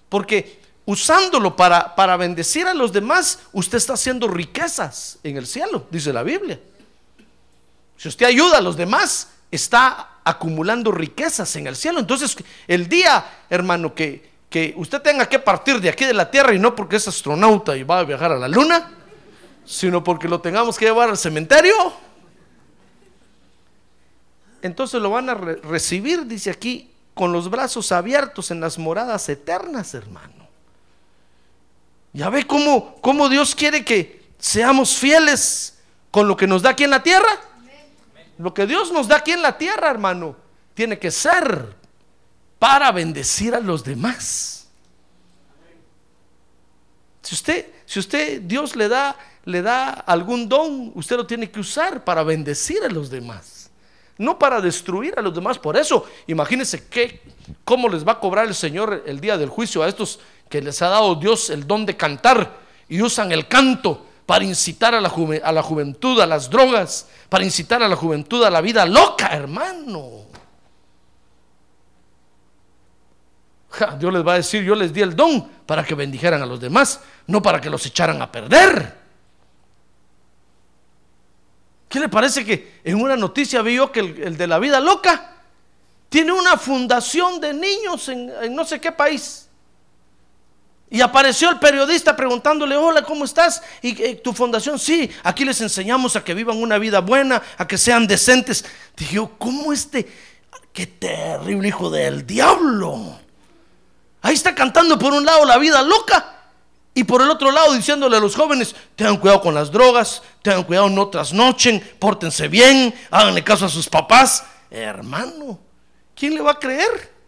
Porque 0.08 0.62
usándolo 0.86 1.54
para, 1.54 1.94
para 1.94 2.16
bendecir 2.16 2.66
a 2.66 2.72
los 2.72 2.94
demás, 2.94 3.40
usted 3.52 3.76
está 3.76 3.92
haciendo 3.92 4.26
riquezas 4.26 5.18
en 5.22 5.36
el 5.36 5.46
cielo, 5.46 5.86
dice 5.90 6.14
la 6.14 6.22
Biblia. 6.22 6.58
Si 7.98 8.08
usted 8.08 8.24
ayuda 8.24 8.56
a 8.56 8.62
los 8.62 8.78
demás, 8.78 9.28
está 9.50 10.18
acumulando 10.24 10.92
riquezas 10.92 11.54
en 11.56 11.66
el 11.66 11.76
cielo. 11.76 11.98
Entonces, 11.98 12.36
el 12.66 12.88
día, 12.88 13.24
hermano, 13.48 13.94
que, 13.94 14.30
que 14.48 14.74
usted 14.76 15.00
tenga 15.02 15.28
que 15.28 15.38
partir 15.38 15.80
de 15.80 15.88
aquí 15.88 16.04
de 16.04 16.14
la 16.14 16.30
tierra 16.30 16.54
y 16.54 16.58
no 16.58 16.74
porque 16.74 16.96
es 16.96 17.08
astronauta 17.08 17.76
y 17.76 17.82
va 17.82 18.00
a 18.00 18.04
viajar 18.04 18.32
a 18.32 18.38
la 18.38 18.48
luna, 18.48 18.92
sino 19.64 20.02
porque 20.02 20.28
lo 20.28 20.40
tengamos 20.40 20.78
que 20.78 20.86
llevar 20.86 21.08
al 21.08 21.18
cementerio, 21.18 21.74
entonces 24.62 25.00
lo 25.00 25.10
van 25.10 25.30
a 25.30 25.34
recibir, 25.34 26.26
dice 26.26 26.50
aquí, 26.50 26.90
con 27.14 27.32
los 27.32 27.50
brazos 27.50 27.92
abiertos 27.92 28.50
en 28.50 28.60
las 28.60 28.78
moradas 28.78 29.28
eternas, 29.28 29.94
hermano. 29.94 30.48
Ya 32.12 32.28
ve 32.28 32.46
cómo, 32.46 32.96
cómo 33.00 33.28
Dios 33.28 33.54
quiere 33.54 33.84
que 33.84 34.22
seamos 34.38 34.96
fieles 34.96 35.78
con 36.10 36.26
lo 36.26 36.36
que 36.36 36.46
nos 36.46 36.62
da 36.62 36.70
aquí 36.70 36.84
en 36.84 36.90
la 36.90 37.02
tierra. 37.02 37.28
Lo 38.40 38.54
que 38.54 38.66
Dios 38.66 38.90
nos 38.90 39.06
da 39.06 39.16
aquí 39.16 39.32
en 39.32 39.42
la 39.42 39.58
tierra, 39.58 39.90
hermano, 39.90 40.34
tiene 40.72 40.98
que 40.98 41.10
ser 41.10 41.74
para 42.58 42.90
bendecir 42.90 43.54
a 43.54 43.60
los 43.60 43.84
demás. 43.84 44.66
Si 47.20 47.34
usted, 47.34 47.66
si 47.84 47.98
usted, 47.98 48.40
Dios 48.40 48.76
le 48.76 48.88
da, 48.88 49.14
le 49.44 49.60
da 49.60 49.90
algún 49.90 50.48
don, 50.48 50.90
usted 50.94 51.18
lo 51.18 51.26
tiene 51.26 51.50
que 51.50 51.60
usar 51.60 52.02
para 52.02 52.22
bendecir 52.22 52.82
a 52.82 52.88
los 52.88 53.10
demás, 53.10 53.70
no 54.16 54.38
para 54.38 54.62
destruir 54.62 55.18
a 55.18 55.22
los 55.22 55.34
demás. 55.34 55.58
Por 55.58 55.76
eso, 55.76 56.06
imagínense 56.26 56.88
qué, 56.88 57.20
cómo 57.62 57.90
les 57.90 58.08
va 58.08 58.12
a 58.12 58.20
cobrar 58.20 58.46
el 58.46 58.54
Señor 58.54 59.02
el 59.04 59.20
día 59.20 59.36
del 59.36 59.50
juicio 59.50 59.82
a 59.82 59.88
estos 59.88 60.18
que 60.48 60.62
les 60.62 60.80
ha 60.80 60.88
dado 60.88 61.14
Dios 61.14 61.50
el 61.50 61.66
don 61.66 61.84
de 61.84 61.94
cantar 61.94 62.56
y 62.88 63.02
usan 63.02 63.32
el 63.32 63.46
canto 63.48 64.06
para 64.30 64.44
incitar 64.44 64.94
a 64.94 65.00
la, 65.00 65.12
a 65.42 65.50
la 65.50 65.60
juventud 65.60 66.20
a 66.20 66.24
las 66.24 66.48
drogas, 66.48 67.08
para 67.28 67.42
incitar 67.42 67.82
a 67.82 67.88
la 67.88 67.96
juventud 67.96 68.44
a 68.44 68.48
la 68.48 68.60
vida 68.60 68.86
loca, 68.86 69.26
hermano. 69.26 70.26
Dios 73.98 74.12
les 74.12 74.24
va 74.24 74.34
a 74.34 74.36
decir, 74.36 74.62
yo 74.62 74.76
les 74.76 74.92
di 74.92 75.00
el 75.00 75.16
don 75.16 75.50
para 75.66 75.82
que 75.82 75.96
bendijeran 75.96 76.40
a 76.40 76.46
los 76.46 76.60
demás, 76.60 77.00
no 77.26 77.42
para 77.42 77.60
que 77.60 77.68
los 77.68 77.84
echaran 77.86 78.22
a 78.22 78.30
perder. 78.30 78.96
¿Qué 81.88 81.98
le 81.98 82.08
parece 82.08 82.44
que 82.44 82.78
en 82.84 83.02
una 83.02 83.16
noticia 83.16 83.62
vi 83.62 83.74
yo 83.74 83.90
que 83.90 83.98
el, 83.98 84.36
de 84.36 84.46
la 84.46 84.60
vida 84.60 84.78
loca 84.78 85.38
tiene 86.08 86.30
una 86.30 86.56
fundación 86.56 87.40
de 87.40 87.52
niños 87.52 88.08
en 88.08 88.54
no 88.54 88.64
sé 88.64 88.80
qué 88.80 88.92
país? 88.92 89.49
Y 90.90 91.00
apareció 91.00 91.48
el 91.50 91.60
periodista 91.60 92.16
preguntándole, 92.16 92.76
hola, 92.76 93.02
¿cómo 93.02 93.24
estás? 93.24 93.62
¿Y 93.80 94.16
tu 94.16 94.32
fundación? 94.32 94.76
Sí, 94.76 95.08
aquí 95.22 95.44
les 95.44 95.60
enseñamos 95.60 96.16
a 96.16 96.24
que 96.24 96.34
vivan 96.34 96.60
una 96.60 96.78
vida 96.78 97.00
buena, 97.00 97.40
a 97.56 97.68
que 97.68 97.78
sean 97.78 98.08
decentes. 98.08 98.64
Dije, 98.96 99.20
¿cómo 99.38 99.72
este? 99.72 100.10
Qué 100.72 100.86
terrible 100.86 101.68
hijo 101.68 101.90
del 101.90 102.26
diablo. 102.26 103.18
Ahí 104.20 104.34
está 104.34 104.52
cantando 104.54 104.98
por 104.98 105.12
un 105.12 105.24
lado 105.24 105.44
la 105.44 105.58
vida 105.58 105.80
loca 105.82 106.36
y 106.92 107.04
por 107.04 107.22
el 107.22 107.30
otro 107.30 107.52
lado 107.52 107.72
diciéndole 107.72 108.16
a 108.16 108.20
los 108.20 108.34
jóvenes, 108.34 108.74
tengan 108.96 109.16
cuidado 109.16 109.40
con 109.40 109.54
las 109.54 109.70
drogas, 109.70 110.22
tengan 110.42 110.64
cuidado, 110.64 110.88
no 110.90 111.08
trasnochen, 111.08 111.80
pórtense 112.00 112.48
bien, 112.48 112.92
háganle 113.12 113.44
caso 113.44 113.66
a 113.66 113.68
sus 113.68 113.88
papás. 113.88 114.44
Hermano, 114.70 115.60
¿quién 116.16 116.34
le 116.34 116.40
va 116.40 116.52
a 116.52 116.58
creer? 116.58 117.19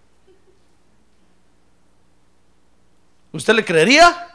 ¿Usted 3.33 3.55
le 3.55 3.65
creería? 3.65 4.31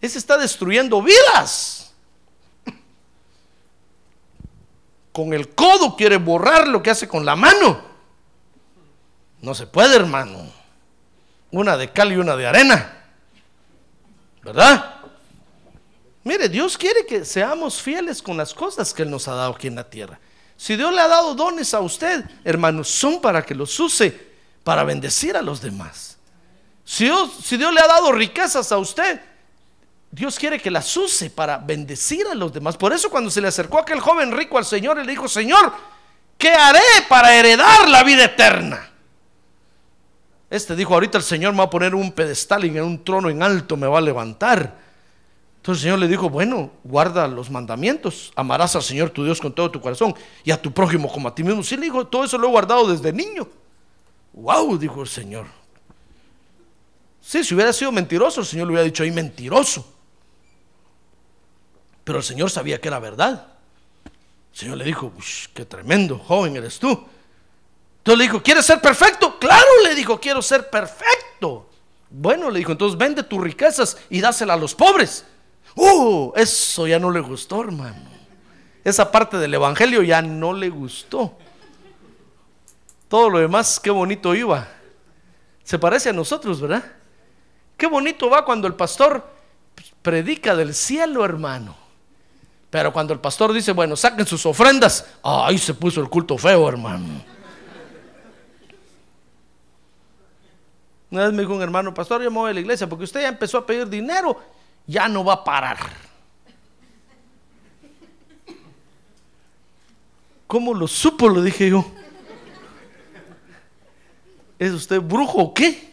Ese 0.00 0.18
está 0.18 0.38
destruyendo 0.38 1.02
vidas. 1.02 1.92
Con 5.12 5.32
el 5.32 5.54
codo 5.54 5.96
quiere 5.96 6.16
borrar 6.16 6.68
lo 6.68 6.82
que 6.82 6.90
hace 6.90 7.08
con 7.08 7.24
la 7.24 7.36
mano. 7.36 7.82
No 9.40 9.54
se 9.54 9.66
puede, 9.66 9.96
hermano. 9.96 10.52
Una 11.50 11.76
de 11.76 11.90
cal 11.92 12.12
y 12.12 12.16
una 12.16 12.36
de 12.36 12.46
arena. 12.46 13.04
¿Verdad? 14.42 14.96
Mire, 16.24 16.48
Dios 16.48 16.76
quiere 16.76 17.06
que 17.06 17.24
seamos 17.24 17.80
fieles 17.80 18.22
con 18.22 18.36
las 18.36 18.54
cosas 18.54 18.92
que 18.92 19.02
Él 19.02 19.10
nos 19.10 19.28
ha 19.28 19.34
dado 19.34 19.54
aquí 19.54 19.66
en 19.66 19.74
la 19.74 19.88
tierra. 19.88 20.18
Si 20.56 20.76
Dios 20.76 20.92
le 20.92 21.00
ha 21.00 21.08
dado 21.08 21.34
dones 21.34 21.72
a 21.74 21.80
usted, 21.80 22.24
hermanos, 22.44 22.88
son 22.88 23.20
para 23.20 23.42
que 23.42 23.54
los 23.54 23.78
use 23.80 24.28
para 24.62 24.84
bendecir 24.84 25.36
a 25.36 25.42
los 25.42 25.60
demás. 25.60 26.17
Si 26.88 27.04
Dios, 27.04 27.74
le 27.74 27.80
ha 27.80 27.86
dado 27.86 28.12
riquezas 28.12 28.72
a 28.72 28.78
usted, 28.78 29.20
Dios 30.10 30.38
quiere 30.38 30.58
que 30.58 30.70
las 30.70 30.96
use 30.96 31.28
para 31.28 31.58
bendecir 31.58 32.26
a 32.26 32.34
los 32.34 32.50
demás. 32.50 32.78
Por 32.78 32.94
eso 32.94 33.10
cuando 33.10 33.30
se 33.30 33.42
le 33.42 33.48
acercó 33.48 33.78
aquel 33.78 34.00
joven 34.00 34.34
rico 34.34 34.56
al 34.56 34.64
Señor, 34.64 34.98
él 34.98 35.04
le 35.04 35.12
dijo, 35.12 35.28
Señor, 35.28 35.70
¿qué 36.38 36.48
haré 36.48 36.80
para 37.06 37.34
heredar 37.34 37.90
la 37.90 38.02
vida 38.04 38.24
eterna? 38.24 38.88
Este 40.48 40.74
dijo, 40.74 40.94
ahorita 40.94 41.18
el 41.18 41.24
Señor 41.24 41.52
me 41.52 41.58
va 41.58 41.64
a 41.64 41.70
poner 41.70 41.94
un 41.94 42.10
pedestal 42.10 42.64
y 42.64 42.68
en 42.68 42.82
un 42.82 43.04
trono 43.04 43.28
en 43.28 43.42
alto 43.42 43.76
me 43.76 43.86
va 43.86 43.98
a 43.98 44.00
levantar. 44.00 44.78
Entonces 45.56 45.84
el 45.84 45.88
Señor 45.90 45.98
le 45.98 46.08
dijo, 46.08 46.30
bueno, 46.30 46.70
guarda 46.84 47.28
los 47.28 47.50
mandamientos, 47.50 48.32
amarás 48.34 48.74
al 48.76 48.82
Señor 48.82 49.10
tu 49.10 49.26
Dios 49.26 49.42
con 49.42 49.52
todo 49.52 49.70
tu 49.70 49.82
corazón 49.82 50.14
y 50.42 50.52
a 50.52 50.60
tu 50.60 50.72
prójimo 50.72 51.12
como 51.12 51.28
a 51.28 51.34
ti 51.34 51.44
mismo. 51.44 51.62
Sí, 51.62 51.76
le 51.76 51.82
dijo, 51.82 52.06
todo 52.06 52.24
eso 52.24 52.38
lo 52.38 52.48
he 52.48 52.50
guardado 52.50 52.90
desde 52.90 53.12
niño. 53.12 53.46
Wow, 54.32 54.78
dijo 54.78 55.02
el 55.02 55.08
Señor. 55.08 55.58
Sí, 57.28 57.44
si 57.44 57.54
hubiera 57.54 57.74
sido 57.74 57.92
mentiroso, 57.92 58.40
el 58.40 58.46
Señor 58.46 58.68
le 58.68 58.72
hubiera 58.72 58.86
dicho 58.86 59.02
ahí 59.02 59.10
mentiroso. 59.10 59.86
Pero 62.02 62.20
el 62.20 62.24
Señor 62.24 62.50
sabía 62.50 62.80
que 62.80 62.88
era 62.88 62.98
verdad. 63.00 63.48
El 64.50 64.58
Señor 64.58 64.78
le 64.78 64.84
dijo, 64.86 65.12
qué 65.52 65.66
tremendo, 65.66 66.18
joven 66.18 66.56
eres 66.56 66.78
tú. 66.78 66.88
Entonces 67.98 68.16
le 68.16 68.24
dijo, 68.24 68.42
¿quieres 68.42 68.64
ser 68.64 68.80
perfecto? 68.80 69.38
Claro, 69.38 69.66
le 69.84 69.94
dijo, 69.94 70.18
quiero 70.18 70.40
ser 70.40 70.70
perfecto. 70.70 71.68
Bueno, 72.08 72.50
le 72.50 72.60
dijo, 72.60 72.72
entonces 72.72 72.96
vende 72.96 73.22
tus 73.22 73.42
riquezas 73.42 73.98
y 74.08 74.22
dásela 74.22 74.54
a 74.54 74.56
los 74.56 74.74
pobres. 74.74 75.26
Uh, 75.74 76.32
eso 76.34 76.86
ya 76.86 76.98
no 76.98 77.10
le 77.10 77.20
gustó, 77.20 77.60
hermano. 77.60 78.08
Esa 78.82 79.12
parte 79.12 79.36
del 79.36 79.52
Evangelio 79.52 80.02
ya 80.02 80.22
no 80.22 80.54
le 80.54 80.70
gustó. 80.70 81.36
Todo 83.06 83.28
lo 83.28 83.38
demás, 83.38 83.78
qué 83.78 83.90
bonito 83.90 84.34
iba. 84.34 84.66
Se 85.62 85.78
parece 85.78 86.08
a 86.08 86.14
nosotros, 86.14 86.62
¿verdad? 86.62 86.94
Qué 87.78 87.86
bonito 87.86 88.28
va 88.28 88.44
cuando 88.44 88.66
el 88.66 88.74
pastor 88.74 89.24
predica 90.02 90.56
del 90.56 90.74
cielo, 90.74 91.24
hermano. 91.24 91.76
Pero 92.70 92.92
cuando 92.92 93.14
el 93.14 93.20
pastor 93.20 93.52
dice, 93.52 93.70
bueno, 93.72 93.94
saquen 93.94 94.26
sus 94.26 94.44
ofrendas, 94.44 95.06
ahí 95.22 95.56
se 95.56 95.72
puso 95.72 96.00
el 96.00 96.08
culto 96.08 96.36
feo, 96.36 96.68
hermano. 96.68 97.22
Una 101.10 101.24
vez 101.24 101.32
me 101.32 101.42
dijo 101.42 101.54
un 101.54 101.62
hermano, 101.62 101.94
pastor, 101.94 102.20
yo 102.20 102.30
me 102.32 102.38
voy 102.38 102.50
a 102.50 102.54
la 102.54 102.60
iglesia 102.60 102.88
porque 102.88 103.04
usted 103.04 103.22
ya 103.22 103.28
empezó 103.28 103.58
a 103.58 103.64
pedir 103.64 103.88
dinero, 103.88 104.38
ya 104.84 105.08
no 105.08 105.24
va 105.24 105.34
a 105.34 105.44
parar. 105.44 105.78
¿Cómo 110.48 110.74
lo 110.74 110.88
supo? 110.88 111.28
Le 111.28 111.42
dije 111.42 111.70
yo. 111.70 111.84
¿Es 114.58 114.72
usted 114.72 115.00
brujo 115.00 115.38
o 115.38 115.54
qué? 115.54 115.87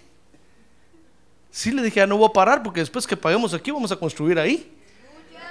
Sí, 1.56 1.72
le 1.72 1.82
dije, 1.82 2.02
ya 2.02 2.06
no 2.06 2.18
voy 2.18 2.28
a 2.28 2.34
parar 2.34 2.62
porque 2.62 2.82
después 2.82 3.08
que 3.08 3.16
paguemos 3.16 3.54
aquí 3.54 3.72
vamos 3.72 3.90
a 3.90 3.96
construir 3.96 4.38
ahí. 4.38 4.70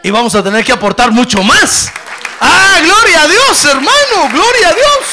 Y 0.03 0.11
vamos 0.11 0.35
a 0.35 0.45
tener 0.45 0.63
que 0.63 0.71
aportar 0.71 1.11
mucho 1.11 1.43
más. 1.43 1.91
Ah, 2.39 2.79
gloria 2.85 3.23
a 3.23 3.27
Dios, 3.27 3.65
hermano, 3.65 4.29
gloria 4.31 4.69
a 4.69 4.75
Dios. 4.75 5.07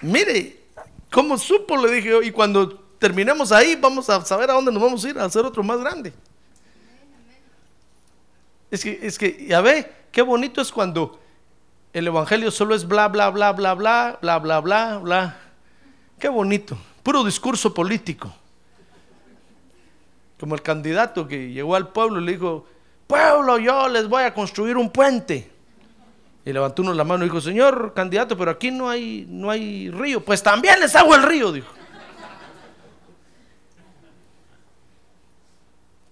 Mire, 0.00 0.56
¿cómo 1.12 1.36
supo? 1.36 1.76
Le 1.76 1.92
dije. 1.96 2.18
Y 2.22 2.30
cuando 2.30 2.78
terminemos 2.98 3.52
ahí, 3.52 3.76
vamos 3.76 4.08
a 4.08 4.24
saber 4.24 4.50
a 4.50 4.54
dónde 4.54 4.72
nos 4.72 4.82
vamos 4.82 5.04
a 5.04 5.08
ir 5.10 5.18
a 5.18 5.26
hacer 5.26 5.44
otro 5.44 5.62
más 5.62 5.78
grande. 5.78 6.14
Es 8.70 8.82
que, 8.82 9.00
es 9.02 9.18
que, 9.18 9.46
ya 9.46 9.60
ve, 9.60 9.92
qué 10.10 10.22
bonito 10.22 10.62
es 10.62 10.72
cuando 10.72 11.20
el 11.92 12.06
evangelio 12.06 12.50
solo 12.50 12.74
es 12.74 12.88
bla, 12.88 13.08
bla, 13.08 13.28
bla, 13.28 13.52
bla, 13.52 13.74
bla, 13.74 14.18
bla, 14.22 14.38
bla, 14.38 14.60
bla, 14.60 14.96
bla. 14.96 15.45
Qué 16.18 16.28
bonito, 16.28 16.76
puro 17.02 17.24
discurso 17.24 17.72
político. 17.74 18.32
Como 20.40 20.54
el 20.54 20.62
candidato 20.62 21.26
que 21.26 21.52
llegó 21.52 21.76
al 21.76 21.88
pueblo 21.88 22.20
y 22.20 22.24
le 22.24 22.32
dijo, 22.32 22.66
pueblo, 23.06 23.58
yo 23.58 23.88
les 23.88 24.08
voy 24.08 24.22
a 24.22 24.34
construir 24.34 24.76
un 24.76 24.90
puente. 24.90 25.50
Y 26.44 26.52
levantó 26.52 26.82
uno 26.82 26.94
la 26.94 27.04
mano 27.04 27.24
y 27.24 27.28
dijo, 27.28 27.40
señor 27.40 27.92
candidato, 27.94 28.36
pero 28.36 28.52
aquí 28.52 28.70
no 28.70 28.88
hay, 28.88 29.26
no 29.28 29.50
hay 29.50 29.90
río. 29.90 30.24
Pues 30.24 30.42
también 30.42 30.78
les 30.80 30.94
hago 30.94 31.14
el 31.14 31.22
río, 31.22 31.52
dijo. 31.52 31.72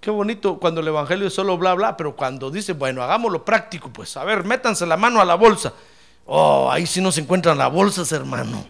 Qué 0.01 0.11
bonito 0.11 0.59
cuando 0.59 0.83
el 0.83 0.89
evangelio 0.89 1.29
es 1.29 1.35
solo 1.35 1.57
bla, 1.57 1.73
bla, 1.73 1.97
pero 1.97 2.15
cuando 2.15 2.51
dice, 2.51 2.75
bueno, 2.75 3.03
hagámoslo 3.03 3.43
práctico, 3.43 3.91
pues 3.91 4.15
a 4.19 4.25
ver, 4.25 4.45
métanse 4.45 4.85
la 4.85 4.99
mano 4.99 5.19
a 5.21 5.25
la 5.25 5.35
bolsa. 5.35 5.73
Oh, 6.27 6.71
ahí 6.71 6.87
sí 6.87 7.01
no 7.01 7.11
se 7.11 7.23
encuentran 7.23 7.57
las 7.57 7.73
bolsas, 7.73 8.13
hermano. 8.13 8.67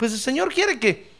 Pues 0.00 0.14
el 0.14 0.18
Señor 0.18 0.50
quiere 0.50 0.80
que 0.80 1.10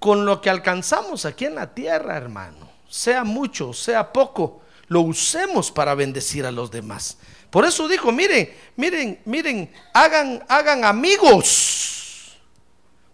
con 0.00 0.26
lo 0.26 0.40
que 0.40 0.50
alcanzamos 0.50 1.24
aquí 1.24 1.44
en 1.44 1.54
la 1.54 1.72
tierra, 1.72 2.16
hermano, 2.16 2.68
sea 2.88 3.22
mucho, 3.22 3.72
sea 3.72 4.12
poco, 4.12 4.62
lo 4.88 5.02
usemos 5.02 5.70
para 5.70 5.94
bendecir 5.94 6.44
a 6.44 6.50
los 6.50 6.72
demás. 6.72 7.18
Por 7.50 7.64
eso 7.64 7.86
dijo, 7.86 8.10
miren, 8.10 8.52
miren, 8.74 9.20
miren, 9.26 9.72
hagan, 9.94 10.44
hagan 10.48 10.84
amigos 10.84 12.36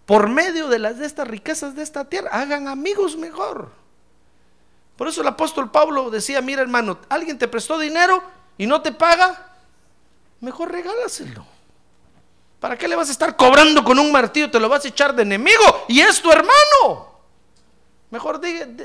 por 0.06 0.30
medio 0.30 0.68
de 0.68 0.78
las 0.78 0.98
de 0.98 1.04
estas 1.04 1.28
riquezas 1.28 1.76
de 1.76 1.82
esta 1.82 2.06
tierra, 2.06 2.30
hagan 2.32 2.66
amigos 2.66 3.14
mejor. 3.14 3.70
Por 4.96 5.08
eso 5.08 5.20
el 5.20 5.28
apóstol 5.28 5.70
Pablo 5.70 6.08
decía, 6.08 6.40
mira 6.40 6.62
hermano, 6.62 6.98
alguien 7.10 7.36
te 7.38 7.48
prestó 7.48 7.78
dinero 7.78 8.22
y 8.56 8.66
no 8.66 8.80
te 8.80 8.92
paga, 8.92 9.58
mejor 10.40 10.72
regálaselo. 10.72 11.51
¿Para 12.62 12.78
qué 12.78 12.86
le 12.86 12.94
vas 12.94 13.08
a 13.08 13.10
estar 13.10 13.34
cobrando 13.34 13.82
con 13.82 13.98
un 13.98 14.12
martillo? 14.12 14.48
Te 14.48 14.60
lo 14.60 14.68
vas 14.68 14.84
a 14.84 14.88
echar 14.88 15.12
de 15.16 15.24
enemigo 15.24 15.84
y 15.88 15.98
es 15.98 16.22
tu 16.22 16.30
hermano. 16.30 17.08
Mejor 18.08 18.40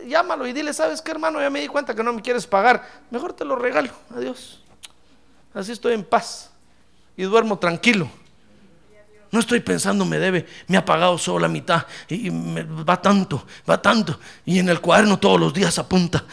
llámalo 0.07 0.47
y 0.47 0.53
dile, 0.53 0.73
¿sabes 0.73 0.99
qué 0.99 1.11
hermano? 1.11 1.39
Ya 1.39 1.51
me 1.51 1.61
di 1.61 1.67
cuenta 1.67 1.93
que 1.93 2.01
no 2.01 2.11
me 2.11 2.23
quieres 2.23 2.47
pagar. 2.47 3.03
Mejor 3.11 3.33
te 3.33 3.45
lo 3.45 3.55
regalo. 3.55 3.91
Adiós. 4.15 4.63
Así 5.53 5.73
estoy 5.73 5.93
en 5.93 6.03
paz 6.03 6.49
y 7.15 7.21
duermo 7.21 7.59
tranquilo. 7.59 8.09
No 9.31 9.39
estoy 9.39 9.59
pensando 9.59 10.05
me 10.05 10.17
debe, 10.17 10.47
me 10.65 10.77
ha 10.77 10.83
pagado 10.83 11.19
solo 11.19 11.37
la 11.37 11.47
mitad 11.47 11.85
y 12.09 12.31
me 12.31 12.63
va 12.63 12.99
tanto, 12.99 13.45
va 13.69 13.79
tanto. 13.79 14.19
Y 14.43 14.57
en 14.57 14.69
el 14.69 14.81
cuaderno 14.81 15.19
todos 15.19 15.39
los 15.39 15.53
días 15.53 15.77
apunta. 15.77 16.25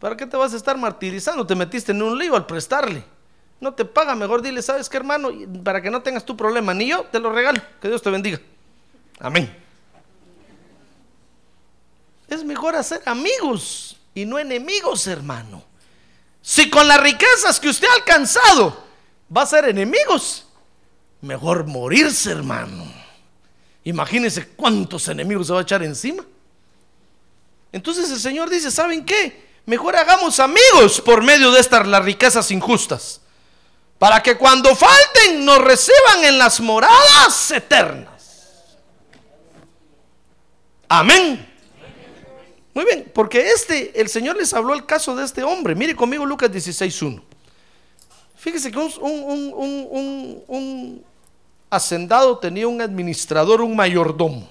¿Para 0.00 0.16
qué 0.16 0.26
te 0.26 0.36
vas 0.36 0.54
a 0.54 0.56
estar 0.56 0.76
martirizando? 0.76 1.46
Te 1.46 1.54
metiste 1.54 1.92
en 1.92 2.02
un 2.02 2.18
lío 2.18 2.34
al 2.34 2.46
prestarle. 2.46 3.14
No 3.60 3.72
te 3.72 3.84
paga, 3.84 4.14
mejor 4.14 4.42
dile, 4.42 4.60
¿sabes 4.60 4.88
qué, 4.88 4.98
hermano? 4.98 5.30
Para 5.64 5.80
que 5.80 5.90
no 5.90 6.02
tengas 6.02 6.24
tu 6.24 6.36
problema, 6.36 6.74
ni 6.74 6.88
yo 6.88 7.04
te 7.04 7.18
lo 7.18 7.32
regalo. 7.32 7.60
Que 7.80 7.88
Dios 7.88 8.02
te 8.02 8.10
bendiga. 8.10 8.40
Amén. 9.18 9.54
Es 12.28 12.44
mejor 12.44 12.76
hacer 12.76 13.02
amigos 13.06 13.96
y 14.14 14.26
no 14.26 14.38
enemigos, 14.38 15.06
hermano. 15.06 15.64
Si 16.42 16.68
con 16.68 16.86
las 16.86 17.00
riquezas 17.00 17.58
que 17.58 17.68
usted 17.68 17.88
ha 17.88 17.94
alcanzado 17.94 18.84
va 19.34 19.42
a 19.42 19.46
ser 19.46 19.68
enemigos, 19.68 20.46
mejor 21.22 21.66
morirse, 21.66 22.32
hermano. 22.32 22.84
Imagínese 23.84 24.48
cuántos 24.48 25.08
enemigos 25.08 25.46
se 25.46 25.52
va 25.54 25.60
a 25.60 25.62
echar 25.62 25.82
encima. 25.82 26.24
Entonces 27.72 28.10
el 28.10 28.20
Señor 28.20 28.50
dice, 28.50 28.70
¿saben 28.70 29.04
qué? 29.04 29.46
Mejor 29.64 29.96
hagamos 29.96 30.40
amigos 30.40 31.00
por 31.00 31.22
medio 31.22 31.50
de 31.52 31.60
estas 31.60 31.86
las 31.86 32.04
riquezas 32.04 32.50
injustas 32.50 33.22
para 33.98 34.22
que 34.22 34.36
cuando 34.36 34.74
falten 34.74 35.44
nos 35.44 35.58
reciban 35.58 36.24
en 36.24 36.38
las 36.38 36.60
moradas 36.60 37.50
eternas. 37.50 38.76
Amén. 40.88 41.52
Muy 42.74 42.84
bien, 42.84 43.10
porque 43.14 43.40
este, 43.52 43.98
el 43.98 44.08
Señor 44.08 44.36
les 44.36 44.52
habló 44.52 44.74
el 44.74 44.84
caso 44.84 45.16
de 45.16 45.24
este 45.24 45.42
hombre. 45.42 45.74
Mire 45.74 45.96
conmigo 45.96 46.26
Lucas 46.26 46.50
16.1. 46.50 47.22
Fíjese 48.36 48.70
que 48.70 48.78
un, 48.78 50.44
un, 50.46 51.04
hacendado 51.70 52.38
tenía 52.38 52.68
un 52.68 52.82
administrador, 52.82 53.62
un 53.62 53.74
mayordomo. 53.74 54.48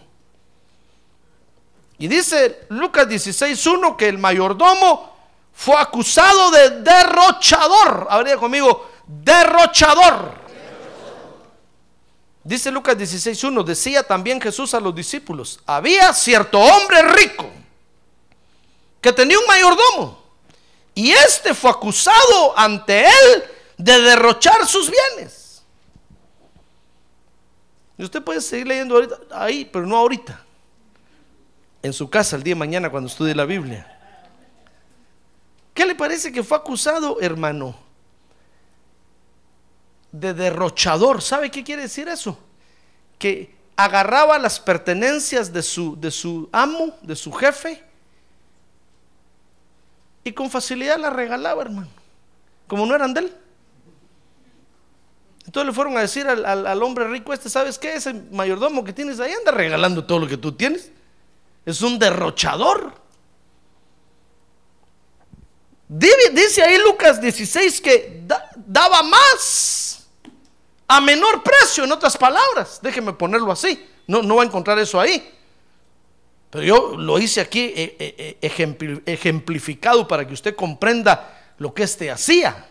Y 2.00 2.08
dice 2.08 2.66
Lucas 2.70 3.08
16.1 3.08 3.96
que 3.96 4.10
el 4.10 4.18
mayordomo 4.18 5.16
fue 5.54 5.76
acusado 5.78 6.50
de 6.52 6.82
derrochador. 6.82 8.08
Habría 8.10 8.38
conmigo, 8.38 8.90
derrochador. 9.08 10.46
Dice 12.44 12.70
Lucas 12.70 12.96
16.1, 12.96 13.64
decía 13.64 14.04
también 14.04 14.40
Jesús 14.40 14.74
a 14.76 14.80
los 14.80 14.94
discípulos, 14.94 15.60
había 15.66 16.14
cierto 16.14 16.60
hombre 16.60 17.02
rico 17.02 17.50
que 19.02 19.12
tenía 19.12 19.40
un 19.40 19.48
mayordomo 19.48 20.24
y 20.94 21.12
este 21.12 21.54
fue 21.54 21.72
acusado 21.72 22.58
ante 22.58 23.06
él 23.06 23.44
de 23.78 24.02
derrochar 24.02 24.66
sus 24.66 24.92
bienes. 24.92 25.64
Y 27.98 28.04
usted 28.04 28.22
puede 28.24 28.42
seguir 28.42 28.68
leyendo 28.68 29.02
ahí, 29.32 29.66
pero 29.66 29.86
no 29.86 29.98
ahorita. 29.98 30.44
En 31.82 31.94
su 31.94 32.10
casa 32.10 32.36
el 32.36 32.44
día 32.44 32.54
de 32.54 32.60
mañana 32.60 32.90
cuando 32.90 33.10
estudie 33.10 33.36
la 33.36 33.46
Biblia. 33.46 33.92
¿Qué 35.74 35.86
le 35.86 35.96
parece 35.96 36.32
que 36.32 36.44
fue 36.44 36.58
acusado, 36.58 37.20
hermano? 37.22 37.85
De 40.20 40.34
derrochador. 40.34 41.22
¿Sabe 41.22 41.52
qué 41.52 41.64
quiere 41.64 41.84
decir 41.84 42.08
eso? 42.08 42.38
Que 43.20 43.54
agarraba 43.76 44.40
las 44.40 44.60
pertenencias 44.60 45.52
de 45.52 45.62
su, 45.62 46.00
de 46.00 46.12
su 46.12 46.50
amo, 46.52 46.96
de 47.02 47.16
su 47.16 47.32
jefe, 47.32 47.84
y 50.24 50.32
con 50.32 50.50
facilidad 50.50 50.98
las 50.98 51.14
regalaba, 51.14 51.62
hermano, 51.62 51.90
como 52.68 52.86
no 52.86 52.96
eran 52.96 53.14
de 53.14 53.22
él. 53.22 53.38
Entonces 55.46 55.68
le 55.68 55.74
fueron 55.74 55.96
a 55.98 56.02
decir 56.02 56.26
al, 56.28 56.44
al, 56.66 56.82
hombre 56.82 57.08
rico 57.08 57.32
este, 57.32 57.50
¿sabes 57.50 57.78
qué? 57.78 57.94
Ese 57.94 58.14
mayordomo 58.32 58.84
que 58.84 58.94
tienes 58.94 59.20
ahí 59.20 59.32
anda 59.32 59.52
regalando 59.52 60.04
todo 60.04 60.20
lo 60.20 60.28
que 60.28 60.38
tú 60.38 60.54
tienes. 60.54 60.92
Es 61.64 61.82
un 61.84 62.00
derrochador. 62.00 62.94
Dice 65.88 66.64
ahí 66.64 66.80
Lucas 66.80 67.22
16 67.22 67.82
que 67.82 68.24
daba 68.56 69.04
más 69.04 69.95
a 70.88 71.02
menor 71.02 71.42
precio, 71.42 71.84
en 71.84 71.92
otras 71.92 72.18
palabras. 72.18 72.80
Déjeme 72.82 73.14
ponerlo 73.14 73.52
así. 73.52 73.88
No, 74.08 74.22
no 74.22 74.36
va 74.36 74.44
a 74.44 74.46
encontrar 74.46 74.78
eso 74.78 75.00
ahí. 75.00 75.34
Pero 76.50 76.64
yo 76.64 76.98
lo 76.98 77.20
hice 77.20 77.42
aquí 77.42 77.74
eh, 77.76 77.96
eh, 78.00 78.38
eh, 78.42 78.98
ejemplificado 79.06 80.08
para 80.08 80.26
que 80.28 80.34
usted 80.34 80.56
comprenda 80.56 81.54
lo 81.58 81.74
que 81.74 81.84
éste 81.84 82.12
hacía. 82.12 82.68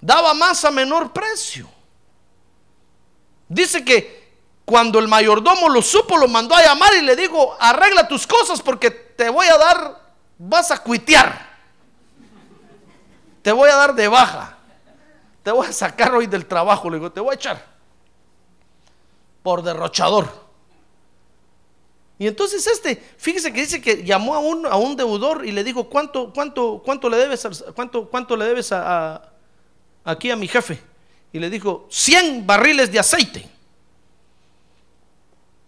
Daba 0.00 0.34
más 0.34 0.64
a 0.64 0.70
menor 0.70 1.12
precio. 1.12 1.68
Dice 3.48 3.84
que 3.84 4.26
cuando 4.64 4.98
el 4.98 5.06
mayordomo 5.06 5.68
lo 5.68 5.80
supo, 5.80 6.16
lo 6.16 6.26
mandó 6.26 6.56
a 6.56 6.64
llamar 6.64 6.92
y 6.94 7.02
le 7.02 7.14
dijo, 7.14 7.56
arregla 7.60 8.08
tus 8.08 8.26
cosas 8.26 8.60
porque 8.60 8.90
te 8.90 9.30
voy 9.30 9.46
a 9.46 9.56
dar, 9.56 10.00
vas 10.36 10.72
a 10.72 10.82
cuitear. 10.82 11.46
Te 13.42 13.52
voy 13.52 13.70
a 13.70 13.76
dar 13.76 13.94
de 13.94 14.08
baja 14.08 14.55
te 15.46 15.52
voy 15.52 15.64
a 15.68 15.72
sacar 15.72 16.12
hoy 16.12 16.26
del 16.26 16.44
trabajo, 16.44 16.90
le 16.90 16.96
digo, 16.96 17.12
te 17.12 17.20
voy 17.20 17.30
a 17.30 17.34
echar 17.36 17.64
por 19.44 19.62
derrochador. 19.62 20.28
Y 22.18 22.26
entonces 22.26 22.66
este, 22.66 22.96
fíjese 23.16 23.52
que 23.52 23.60
dice 23.60 23.80
que 23.80 24.02
llamó 24.02 24.34
a 24.34 24.40
un, 24.40 24.66
a 24.66 24.74
un 24.74 24.96
deudor 24.96 25.46
y 25.46 25.52
le 25.52 25.62
dijo, 25.62 25.88
¿cuánto, 25.88 26.32
cuánto, 26.32 26.82
cuánto 26.84 27.08
le 27.08 27.18
debes, 27.18 27.46
cuánto, 27.76 28.08
cuánto 28.08 28.36
le 28.36 28.44
debes 28.44 28.72
aquí 28.72 30.32
a 30.32 30.34
mi 30.36 30.48
jefe? 30.48 30.82
Y 31.32 31.38
le 31.38 31.48
dijo, 31.48 31.86
100 31.92 32.44
barriles 32.44 32.90
de 32.90 32.98
aceite. 32.98 33.48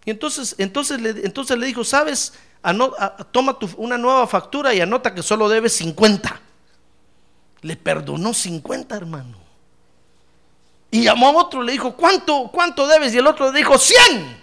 Y 0.03 0.09
entonces, 0.11 0.55
entonces, 0.57 0.99
le, 0.99 1.11
entonces 1.25 1.57
le 1.57 1.67
dijo, 1.67 1.85
¿sabes? 1.85 2.33
Ano- 2.61 2.91
a- 2.99 3.15
toma 3.31 3.57
una 3.77 3.97
nueva 3.97 4.27
factura 4.27 4.73
y 4.73 4.81
anota 4.81 5.15
que 5.15 5.23
solo 5.23 5.47
debes 5.47 5.71
50. 5.77 6.41
Le 7.61 7.77
perdonó 7.77 8.33
50, 8.33 8.93
hermano. 8.97 9.38
Y 10.91 11.03
llamó 11.03 11.27
a 11.27 11.31
otro, 11.43 11.61
le 11.61 11.73
dijo, 11.73 11.95
¿cuánto, 11.95 12.49
cuánto 12.51 12.87
debes? 12.87 13.13
Y 13.13 13.17
el 13.17 13.27
otro 13.27 13.51
le 13.51 13.59
dijo, 13.59 13.77
100. 13.77 14.39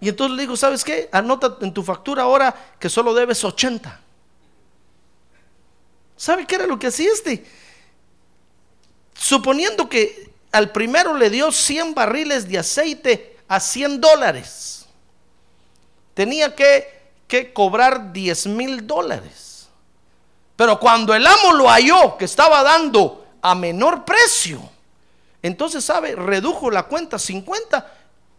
Y 0.00 0.08
entonces 0.08 0.36
le 0.36 0.42
dijo, 0.42 0.56
¿sabes 0.56 0.82
qué? 0.82 1.08
Anota 1.12 1.58
en 1.60 1.72
tu 1.72 1.82
factura 1.82 2.24
ahora 2.24 2.54
que 2.78 2.88
solo 2.88 3.14
debes 3.14 3.44
80. 3.44 4.00
¿Sabe 6.16 6.46
qué 6.46 6.56
era 6.56 6.66
lo 6.66 6.78
que 6.78 6.88
hacía 6.88 7.12
este? 7.12 7.46
Suponiendo 9.14 9.88
que 9.88 10.32
al 10.50 10.72
primero 10.72 11.14
le 11.14 11.30
dio 11.30 11.52
100 11.52 11.94
barriles 11.94 12.48
de 12.48 12.58
aceite 12.58 13.38
a 13.46 13.60
100 13.60 14.00
dólares, 14.00 14.86
tenía 16.14 16.54
que, 16.54 17.00
que 17.28 17.52
cobrar 17.52 18.12
10 18.12 18.46
mil 18.48 18.86
dólares. 18.86 19.51
Pero 20.62 20.78
cuando 20.78 21.12
el 21.12 21.26
amo 21.26 21.54
lo 21.54 21.68
halló 21.68 22.16
que 22.16 22.24
estaba 22.24 22.62
dando 22.62 23.26
a 23.42 23.52
menor 23.52 24.04
precio, 24.04 24.62
entonces, 25.42 25.84
¿sabe? 25.84 26.14
Redujo 26.14 26.70
la 26.70 26.84
cuenta 26.84 27.16
a 27.16 27.18
50 27.18 27.92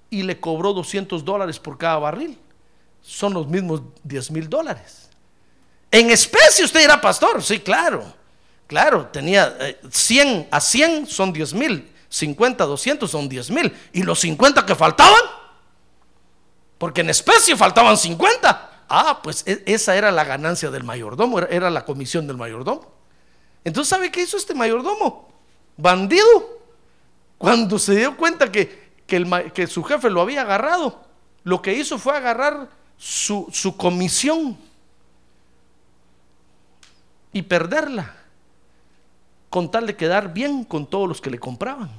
y 0.09 0.23
le 0.23 0.39
cobró 0.39 0.71
200 0.71 1.25
dólares 1.25 1.59
por 1.59 1.77
cada 1.77 1.97
barril. 1.97 2.39
Son 3.01 3.33
los 3.33 3.45
mismos 3.45 3.81
10 4.03 4.31
mil 4.31 4.49
dólares. 4.49 5.09
En 5.91 6.11
especie 6.11 6.63
usted 6.63 6.79
era 6.79 7.01
pastor, 7.01 7.43
sí, 7.43 7.59
claro. 7.59 8.05
Claro, 8.67 9.07
tenía 9.07 9.57
eh, 9.59 9.81
100 9.91 10.47
a 10.49 10.61
100 10.61 11.07
son 11.07 11.33
10 11.33 11.53
mil, 11.55 11.91
50 12.07 12.63
a 12.63 12.67
200 12.67 13.11
son 13.11 13.27
10 13.27 13.49
mil. 13.51 13.77
¿Y 13.91 14.01
los 14.03 14.21
50 14.21 14.65
que 14.65 14.75
faltaban? 14.75 15.23
Porque 16.77 17.01
en 17.01 17.09
especie 17.09 17.57
faltaban 17.57 17.97
50. 17.97 18.69
Ah, 18.87 19.21
pues 19.23 19.43
e- 19.45 19.63
esa 19.65 19.95
era 19.95 20.11
la 20.11 20.23
ganancia 20.23 20.69
del 20.69 20.83
mayordomo, 20.83 21.39
era, 21.39 21.69
la 21.69 21.85
comisión 21.85 22.27
del 22.27 22.37
mayordomo. 22.37 22.91
Entonces, 23.63 23.89
¿sabe 23.89 24.11
qué 24.11 24.21
hizo 24.21 24.37
este 24.37 24.53
mayordomo? 24.53 25.29
Bandido. 25.77 26.61
Cuando 27.37 27.79
se 27.79 27.95
dio 27.95 28.15
cuenta 28.15 28.51
que, 28.51 28.93
que, 29.05 29.67
su 29.67 29.83
jefe 29.83 30.09
lo 30.09 30.21
había 30.21 30.41
agarrado, 30.41 31.03
lo 31.43 31.61
que 31.61 31.73
hizo 31.73 31.97
fue 31.97 32.15
agarrar 32.15 32.69
su, 32.97 33.47
su 33.51 33.75
comisión 33.75 34.57
y 37.31 37.41
perderla 37.41 38.15
con 39.49 39.69
tal 39.69 39.87
de 39.87 39.95
quedar 39.95 40.33
bien 40.33 40.63
con 40.63 40.85
todos 40.85 41.07
los 41.07 41.21
que 41.21 41.29
le 41.29 41.39
compraban. 41.39 41.89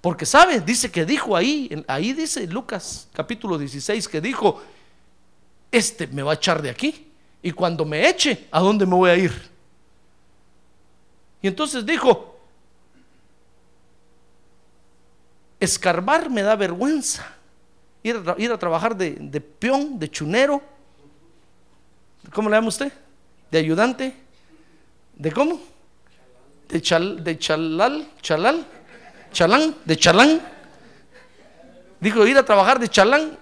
Porque 0.00 0.24
sabe, 0.24 0.60
dice 0.60 0.90
que 0.90 1.04
dijo 1.04 1.36
ahí, 1.36 1.84
ahí 1.86 2.12
dice 2.12 2.46
Lucas 2.46 3.08
capítulo 3.12 3.58
16 3.58 4.08
que 4.08 4.20
dijo, 4.20 4.62
este 5.70 6.06
me 6.06 6.22
va 6.22 6.32
a 6.32 6.34
echar 6.34 6.60
de 6.60 6.70
aquí 6.70 7.10
y 7.42 7.52
cuando 7.52 7.84
me 7.84 8.08
eche, 8.08 8.48
¿a 8.50 8.60
dónde 8.60 8.86
me 8.86 8.94
voy 8.94 9.10
a 9.10 9.16
ir? 9.16 9.50
Y 11.42 11.48
entonces 11.48 11.86
dijo, 11.86 12.38
escarbar 15.58 16.28
me 16.28 16.42
da 16.42 16.54
vergüenza, 16.56 17.26
ir 18.02 18.22
a, 18.26 18.34
ir 18.38 18.52
a 18.52 18.58
trabajar 18.58 18.96
de, 18.96 19.12
de 19.12 19.40
peón, 19.40 19.98
de 19.98 20.10
chunero, 20.10 20.62
¿cómo 22.32 22.50
le 22.50 22.56
llama 22.56 22.68
usted? 22.68 22.92
De 23.50 23.58
ayudante, 23.58 24.14
¿de 25.14 25.32
cómo? 25.32 25.60
De, 26.68 26.80
chal, 26.80 27.24
de 27.24 27.38
chalal, 27.38 28.08
chalal, 28.20 28.66
chalán, 29.32 29.74
de 29.84 29.96
chalán. 29.96 30.40
Dijo, 32.00 32.26
ir 32.26 32.38
a 32.38 32.44
trabajar 32.44 32.78
de 32.78 32.88
chalán, 32.88 33.38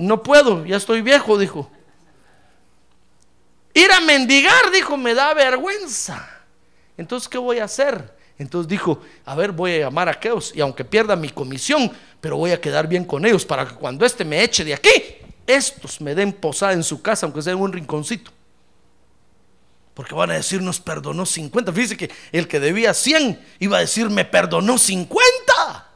no 0.00 0.22
puedo, 0.22 0.64
ya 0.64 0.76
estoy 0.76 1.02
viejo, 1.02 1.38
dijo. 1.38 1.70
Ir 3.74 3.92
a 3.92 4.00
mendigar, 4.00 4.70
dijo, 4.72 4.96
me 4.96 5.14
da 5.14 5.32
vergüenza. 5.34 6.28
Entonces, 6.96 7.28
¿qué 7.28 7.38
voy 7.38 7.58
a 7.58 7.64
hacer? 7.64 8.16
Entonces 8.38 8.68
dijo, 8.68 9.00
a 9.26 9.34
ver, 9.34 9.52
voy 9.52 9.74
a 9.74 9.78
llamar 9.80 10.08
a 10.08 10.12
aquellos 10.12 10.52
y 10.54 10.60
aunque 10.60 10.84
pierda 10.84 11.14
mi 11.14 11.28
comisión, 11.28 11.92
pero 12.20 12.36
voy 12.38 12.52
a 12.52 12.60
quedar 12.60 12.88
bien 12.88 13.04
con 13.04 13.24
ellos 13.26 13.44
para 13.44 13.68
que 13.68 13.74
cuando 13.74 14.06
este 14.06 14.24
me 14.24 14.42
eche 14.42 14.64
de 14.64 14.74
aquí, 14.74 14.90
estos 15.46 16.00
me 16.00 16.14
den 16.14 16.32
posada 16.32 16.72
en 16.72 16.82
su 16.82 17.02
casa, 17.02 17.26
aunque 17.26 17.42
sea 17.42 17.52
en 17.52 17.60
un 17.60 17.72
rinconcito. 17.72 18.30
Porque 19.92 20.14
van 20.14 20.30
a 20.30 20.34
decir, 20.34 20.62
nos 20.62 20.80
perdonó 20.80 21.26
50. 21.26 21.72
Fíjese 21.72 21.96
que 21.96 22.10
el 22.32 22.48
que 22.48 22.58
debía 22.58 22.94
100 22.94 23.38
iba 23.58 23.76
a 23.76 23.80
decir, 23.80 24.08
me 24.08 24.24
perdonó 24.24 24.78
50. 24.78 25.88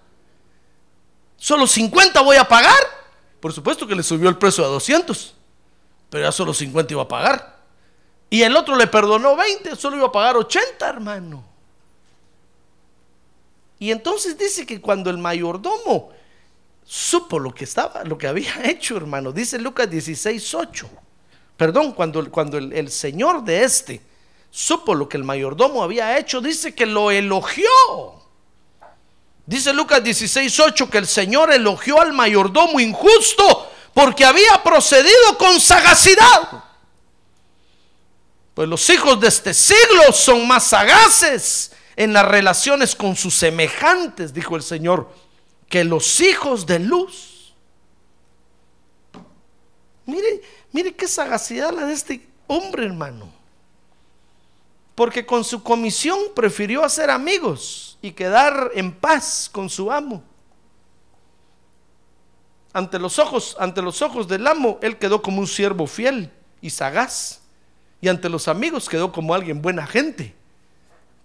Solo 1.39 1.67
50 1.67 2.21
voy 2.21 2.37
a 2.37 2.45
pagar. 2.47 2.94
Por 3.45 3.53
supuesto 3.53 3.87
que 3.87 3.95
le 3.95 4.03
subió 4.03 4.31
el 4.31 4.39
precio 4.39 4.65
a 4.65 4.69
200, 4.69 5.35
pero 6.09 6.25
ya 6.25 6.33
solo 6.33 6.55
50 6.55 6.95
iba 6.95 7.03
a 7.03 7.09
pagar. 7.09 7.59
Y 8.31 8.41
el 8.41 8.57
otro 8.57 8.75
le 8.75 8.87
perdonó 8.87 9.37
20, 9.37 9.77
solo 9.77 9.99
iba 9.99 10.07
a 10.07 10.13
pagar 10.13 10.39
80, 10.39 10.89
hermano. 10.89 11.45
Y 13.79 13.91
entonces 13.91 14.39
dice 14.39 14.65
que 14.65 14.81
cuando 14.81 15.11
el 15.11 15.19
mayordomo 15.19 16.11
supo 16.87 17.39
lo 17.39 17.55
que 17.55 17.65
estaba, 17.65 18.03
lo 18.05 18.17
que 18.17 18.29
había 18.29 18.65
hecho, 18.65 18.97
hermano, 18.97 19.31
dice 19.31 19.59
Lucas 19.59 19.91
16, 19.91 20.55
8. 20.55 20.89
Perdón, 21.59 21.93
cuando, 21.93 22.31
cuando 22.31 22.57
el, 22.57 22.73
el 22.73 22.91
señor 22.91 23.45
de 23.45 23.63
este 23.63 24.01
supo 24.51 24.95
lo 24.95 25.07
que 25.07 25.19
el 25.19 25.25
mayordomo 25.25 25.83
había 25.83 26.17
hecho, 26.17 26.41
dice 26.41 26.75
que 26.75 26.87
lo 26.87 27.11
elogió. 27.11 28.24
Dice 29.47 29.75
Lucas 29.75 30.03
16, 30.03 30.59
8 30.59 30.89
que 30.89 30.99
el 30.99 31.07
Señor 31.07 31.53
elogió 31.53 32.01
al 32.01 32.13
mayordomo 32.13 32.81
injusto 32.81 33.71
porque 33.93 34.25
había 34.25 34.63
procedido 34.63 35.37
con 35.39 35.61
sagacidad. 35.61 36.65
Pues 38.55 38.69
los 38.69 38.89
hijos 38.89 39.21
de 39.21 39.29
este 39.29 39.53
siglo 39.53 40.13
son 40.13 40.47
más 40.49 40.65
sagaces 40.65 41.73
en 41.97 42.13
las 42.13 42.27
relaciones 42.27 42.95
con 42.97 43.17
sus 43.17 43.35
semejantes, 43.35 44.33
dijo 44.33 44.57
el 44.57 44.63
Señor, 44.63 45.13
que 45.69 45.85
los 45.85 46.21
hijos 46.21 46.65
de 46.65 46.79
luz. 46.79 47.55
Mire, 50.07 50.43
mire 50.73 50.95
qué 50.95 51.07
sagacidad 51.07 51.73
la 51.73 51.87
de 51.87 51.93
este 51.93 52.27
hombre, 52.47 52.87
hermano. 52.87 53.31
Porque 54.95 55.27
con 55.27 55.45
su 55.45 55.63
comisión 55.63 56.19
prefirió 56.35 56.85
hacer 56.85 57.11
amigos 57.11 57.84
y 58.05 58.13
quedar 58.13 58.71
en 58.75 58.93
paz 58.93 59.49
con 59.51 59.71
su 59.71 59.91
amo. 59.91 60.23
Ante 62.75 62.99
los 62.99 63.19
ojos, 63.19 63.57
ante 63.59 63.81
los 63.81 64.03
ojos 64.03 64.29
del 64.29 64.47
amo, 64.47 64.79
él 64.83 64.99
quedó 64.99 65.23
como 65.23 65.41
un 65.41 65.47
siervo 65.47 65.87
fiel 65.87 66.31
y 66.61 66.69
sagaz. 66.69 67.41
Y 68.03 68.09
ante 68.09 68.29
los 68.29 68.47
amigos 68.47 68.91
quedó 68.91 69.11
como 69.11 69.33
alguien 69.33 69.63
buena 69.63 69.87
gente, 69.87 70.35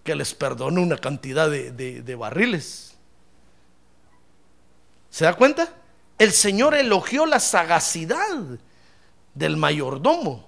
que 0.05 0.15
les 0.15 0.33
perdonó 0.33 0.81
una 0.81 0.97
cantidad 0.97 1.49
de, 1.49 1.71
de- 1.73 2.01
de 2.01 2.15
barriles. 2.15 2.95
¿Se 5.09 5.25
da 5.25 5.33
cuenta? 5.33 5.67
El 6.17 6.31
Señor 6.31 6.75
elogió 6.75 7.25
la 7.25 7.41
sagacidad 7.41 8.39
del 9.33 9.57
mayordomo. 9.57 10.47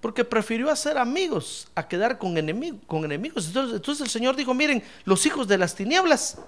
Porque 0.00 0.24
prefirió 0.24 0.70
hacer 0.70 0.96
amigos 0.96 1.68
a 1.74 1.86
quedar 1.86 2.16
con, 2.18 2.34
enemi- 2.36 2.78
con 2.86 3.04
enemigos. 3.04 3.48
Entonces 3.54 4.00
el 4.00 4.08
Señor 4.08 4.34
dijo, 4.34 4.54
miren, 4.54 4.82
los 5.04 5.26
hijos 5.26 5.46
de 5.46 5.58
las 5.58 5.74
tinieblas 5.74 6.38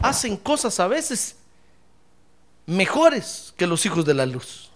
hacen 0.00 0.36
cosas 0.36 0.78
a 0.78 0.86
veces 0.86 1.36
mejores 2.66 3.52
que 3.56 3.66
los 3.66 3.84
hijos 3.84 4.04
de 4.04 4.14
la 4.14 4.26
luz. 4.26 4.70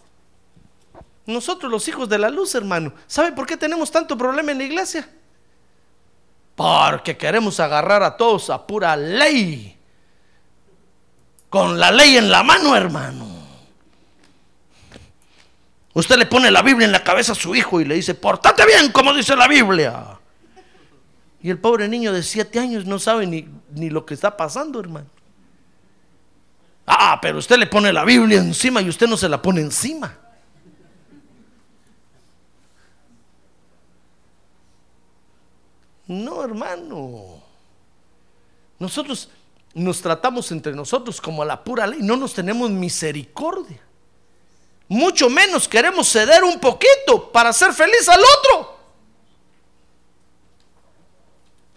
Nosotros 1.26 1.70
los 1.70 1.86
hijos 1.88 2.08
de 2.08 2.18
la 2.18 2.28
luz, 2.30 2.54
hermano, 2.54 2.92
¿sabe 3.06 3.32
por 3.32 3.46
qué 3.46 3.56
tenemos 3.56 3.90
tanto 3.90 4.16
problema 4.18 4.52
en 4.52 4.58
la 4.58 4.64
iglesia? 4.64 5.08
Porque 6.54 7.16
queremos 7.16 7.60
agarrar 7.60 8.02
a 8.02 8.16
todos 8.16 8.50
a 8.50 8.66
pura 8.66 8.96
ley. 8.96 9.76
Con 11.50 11.78
la 11.78 11.90
ley 11.90 12.16
en 12.16 12.30
la 12.30 12.42
mano, 12.42 12.74
hermano. 12.74 13.35
Usted 15.96 16.18
le 16.18 16.26
pone 16.26 16.50
la 16.50 16.60
Biblia 16.60 16.84
en 16.84 16.92
la 16.92 17.02
cabeza 17.02 17.32
a 17.32 17.34
su 17.34 17.54
hijo 17.54 17.80
y 17.80 17.86
le 17.86 17.94
dice, 17.94 18.14
portate 18.14 18.66
bien 18.66 18.92
como 18.92 19.14
dice 19.14 19.34
la 19.34 19.48
Biblia. 19.48 20.18
Y 21.40 21.48
el 21.48 21.58
pobre 21.58 21.88
niño 21.88 22.12
de 22.12 22.22
siete 22.22 22.58
años 22.58 22.84
no 22.84 22.98
sabe 22.98 23.26
ni, 23.26 23.48
ni 23.70 23.88
lo 23.88 24.04
que 24.04 24.12
está 24.12 24.36
pasando, 24.36 24.78
hermano. 24.78 25.06
Ah, 26.86 27.18
pero 27.22 27.38
usted 27.38 27.56
le 27.56 27.66
pone 27.66 27.94
la 27.94 28.04
Biblia 28.04 28.36
encima 28.36 28.82
y 28.82 28.90
usted 28.90 29.06
no 29.06 29.16
se 29.16 29.26
la 29.26 29.40
pone 29.40 29.62
encima. 29.62 30.14
No, 36.08 36.44
hermano. 36.44 37.42
Nosotros 38.78 39.30
nos 39.72 40.02
tratamos 40.02 40.52
entre 40.52 40.74
nosotros 40.74 41.22
como 41.22 41.40
a 41.40 41.46
la 41.46 41.64
pura 41.64 41.86
ley, 41.86 42.00
no 42.02 42.18
nos 42.18 42.34
tenemos 42.34 42.68
misericordia. 42.68 43.85
Mucho 44.88 45.28
menos 45.28 45.66
queremos 45.66 46.08
ceder 46.10 46.44
un 46.44 46.60
poquito 46.60 47.30
para 47.32 47.50
hacer 47.50 47.72
feliz 47.72 48.08
al 48.08 48.20
otro. 48.20 48.76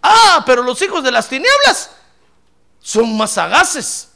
Ah, 0.02 0.42
pero 0.46 0.62
los 0.62 0.80
hijos 0.82 1.02
de 1.02 1.10
las 1.10 1.28
tinieblas 1.28 1.90
son 2.80 3.16
más 3.16 3.32
sagaces. 3.32 4.12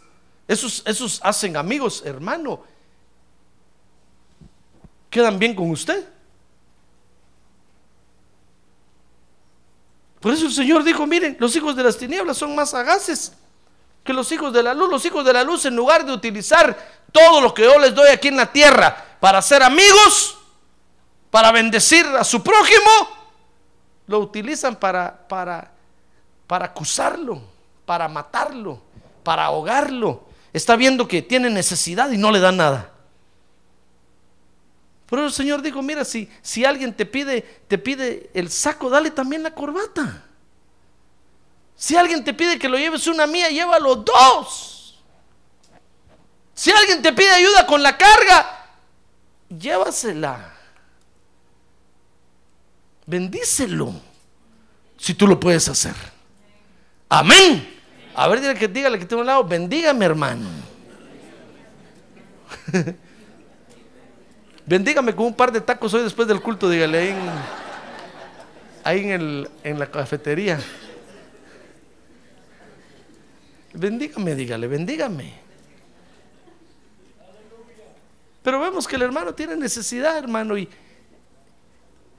Esos, 0.47 0.83
esos 0.87 1.21
hacen 1.23 1.57
amigos, 1.57 2.03
hermano. 2.05 2.63
Quedan 5.11 5.39
bien 5.39 5.55
con 5.55 5.71
usted. 5.71 6.09
Por 10.21 10.33
eso 10.33 10.47
el 10.47 10.53
Señor 10.53 10.85
dijo, 10.85 11.07
miren, 11.07 11.37
los 11.39 11.55
hijos 11.55 11.77
de 11.77 11.83
las 11.83 11.99
tinieblas 11.99 12.39
son 12.39 12.55
más 12.55 12.71
sagaces 12.71 13.33
que 14.05 14.13
los 14.13 14.31
hijos 14.31 14.53
de 14.53 14.63
la 14.63 14.75
luz. 14.75 14.91
Los 14.91 15.05
hijos 15.05 15.25
de 15.25 15.33
la 15.33 15.43
luz, 15.43 15.65
en 15.65 15.75
lugar 15.75 16.05
de 16.05 16.13
utilizar 16.13 16.77
todo 17.11 17.41
lo 17.41 17.55
que 17.55 17.63
yo 17.63 17.79
les 17.79 17.95
doy 17.95 18.09
aquí 18.09 18.29
en 18.29 18.37
la 18.37 18.53
tierra 18.53 19.17
para 19.19 19.41
ser 19.41 19.63
amigos, 19.63 20.39
para 21.31 21.51
bendecir 21.51 22.07
a 22.07 22.23
su 22.23 22.43
prójimo, 22.43 23.09
lo 24.07 24.19
utilizan 24.19 24.77
para, 24.77 25.27
para, 25.27 25.73
para 26.47 26.67
acusarlo, 26.67 27.43
para 27.87 28.07
matarlo, 28.07 28.81
para 29.23 29.47
ahogarlo. 29.47 30.25
Está 30.53 30.77
viendo 30.77 31.09
que 31.09 31.23
tiene 31.23 31.49
necesidad 31.51 32.11
y 32.11 32.19
no 32.19 32.31
le 32.31 32.41
da 32.41 32.53
nada. 32.53 32.91
Pero 35.09 35.25
el 35.27 35.33
Señor 35.33 35.63
dijo, 35.63 35.83
mira, 35.83 36.05
si, 36.05 36.31
si 36.43 36.65
alguien 36.65 36.93
te 36.95 37.07
pide, 37.07 37.43
te 37.69 37.79
pide 37.79 38.31
el 38.35 38.51
saco, 38.51 38.91
dale 38.91 39.11
también 39.11 39.43
la 39.43 39.55
corbata. 39.55 40.25
Si 41.77 41.97
alguien 41.97 42.25
te 42.25 42.35
pide 42.35 42.59
que 42.59 42.69
lo 42.69 42.79
lleves 42.79 43.07
una 43.07 43.27
mía, 43.27 43.49
llévalo 43.51 43.97
dos. 43.97 45.03
Si 46.55 46.71
alguien 46.71 47.03
te 47.03 47.13
pide 47.13 47.31
ayuda 47.31 47.67
con 47.67 47.83
la 47.83 47.99
carga, 47.99 48.69
llévasela. 49.49 50.55
Bendícelo. 53.07 53.93
Si 54.97 55.15
tú 55.15 55.27
lo 55.27 55.39
puedes 55.39 55.69
hacer. 55.69 55.95
Amén. 57.09 57.75
A 58.15 58.29
ver, 58.29 58.41
dígale 58.41 58.59
que, 58.59 58.69
dígale 58.69 58.99
que 58.99 59.05
tengo 59.05 59.21
un 59.21 59.27
lado, 59.27 59.45
bendígame 59.45 60.05
hermano. 60.05 60.49
Bendígame 64.67 65.15
con 65.15 65.27
un 65.27 65.35
par 65.35 65.53
de 65.53 65.61
tacos 65.61 65.93
hoy 65.93 66.03
después 66.03 66.27
del 66.27 66.41
culto, 66.41 66.71
dígale 66.71 67.15
ahí 68.83 69.11
en, 69.11 69.79
la 69.79 69.87
cafetería. 69.91 70.59
Bendígame, 73.75 74.35
dígale, 74.35 74.69
bendígame. 74.69 75.35
Pero 78.43 78.61
vemos 78.61 78.87
que 78.87 78.97
el 78.97 79.03
hermano 79.03 79.35
tiene 79.35 79.57
necesidad, 79.57 80.19
hermano, 80.19 80.57
y, 80.57 80.69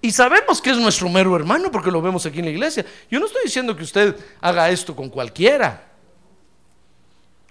y 0.01 0.11
sabemos 0.11 0.61
que 0.61 0.71
es 0.71 0.77
nuestro 0.77 1.07
mero 1.07 1.35
hermano 1.35 1.71
porque 1.71 1.91
lo 1.91 2.01
vemos 2.01 2.25
aquí 2.25 2.39
en 2.39 2.45
la 2.45 2.51
iglesia. 2.51 2.85
Yo 3.09 3.19
no 3.19 3.27
estoy 3.27 3.43
diciendo 3.43 3.75
que 3.75 3.83
usted 3.83 4.15
haga 4.41 4.69
esto 4.69 4.95
con 4.95 5.09
cualquiera. 5.09 5.91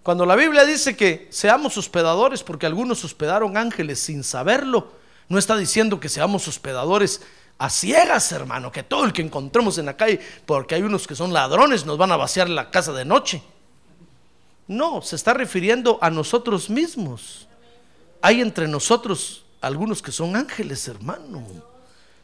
Cuando 0.02 0.26
la 0.26 0.36
Biblia 0.36 0.66
dice 0.66 0.96
que 0.96 1.28
seamos 1.30 1.78
hospedadores 1.78 2.42
porque 2.42 2.66
algunos 2.66 3.02
hospedaron 3.04 3.56
ángeles 3.56 4.00
sin 4.00 4.22
saberlo, 4.22 4.92
no 5.30 5.38
está 5.38 5.56
diciendo 5.56 5.98
que 5.98 6.10
seamos 6.10 6.46
hospedadores 6.46 7.22
a 7.56 7.70
ciegas, 7.70 8.30
hermano, 8.32 8.70
que 8.70 8.82
todo 8.82 9.04
el 9.04 9.14
que 9.14 9.22
encontremos 9.22 9.78
en 9.78 9.86
la 9.86 9.96
calle, 9.96 10.20
porque 10.44 10.74
hay 10.74 10.82
unos 10.82 11.06
que 11.06 11.14
son 11.14 11.32
ladrones, 11.32 11.86
nos 11.86 11.96
van 11.96 12.12
a 12.12 12.16
vaciar 12.16 12.50
la 12.50 12.70
casa 12.70 12.92
de 12.92 13.06
noche. 13.06 13.40
No, 14.66 15.02
se 15.02 15.16
está 15.16 15.34
refiriendo 15.34 15.98
a 16.00 16.10
nosotros 16.10 16.70
mismos. 16.70 17.48
Hay 18.22 18.40
entre 18.40 18.66
nosotros 18.66 19.44
algunos 19.60 20.00
que 20.00 20.12
son 20.12 20.36
ángeles, 20.36 20.88
hermano. 20.88 21.44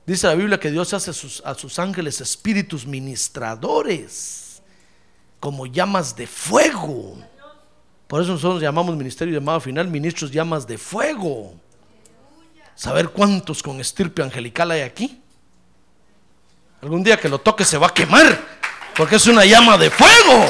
Dice 0.07 0.27
la 0.27 0.35
Biblia 0.35 0.59
que 0.59 0.71
Dios 0.71 0.93
hace 0.95 1.11
a 1.11 1.55
sus, 1.55 1.79
ángeles 1.79 2.21
espíritus 2.21 2.87
ministradores, 2.87 4.63
como 5.39 5.67
llamas 5.67 6.17
de 6.17 6.27
fuego. 6.27 7.19
Por 8.09 8.23
eso 8.23 8.33
nosotros 8.33 8.63
llamamos 8.63 8.97
ministerio 8.97 9.35
llamado 9.35 9.61
final 9.61 9.89
ministros 9.89 10.31
llamas 10.31 10.67
de 10.67 10.79
fuego. 10.79 11.55
Saber 12.75 13.11
cuántos 13.11 13.63
con 13.63 13.79
estirpe 13.79 14.23
angelical 14.23 14.71
hay 14.71 14.81
aquí. 14.81 15.21
Algún 16.81 17.05
día 17.05 17.21
que 17.21 17.29
lo 17.29 17.39
toque 17.39 17.65
se 17.65 17.77
va 17.77 17.89
a 17.89 17.95
quemar, 17.95 18.41
porque 18.97 19.17
es 19.17 19.27
una 19.27 19.45
llama 19.45 19.77
de 19.77 19.91
fuego. 19.91 20.47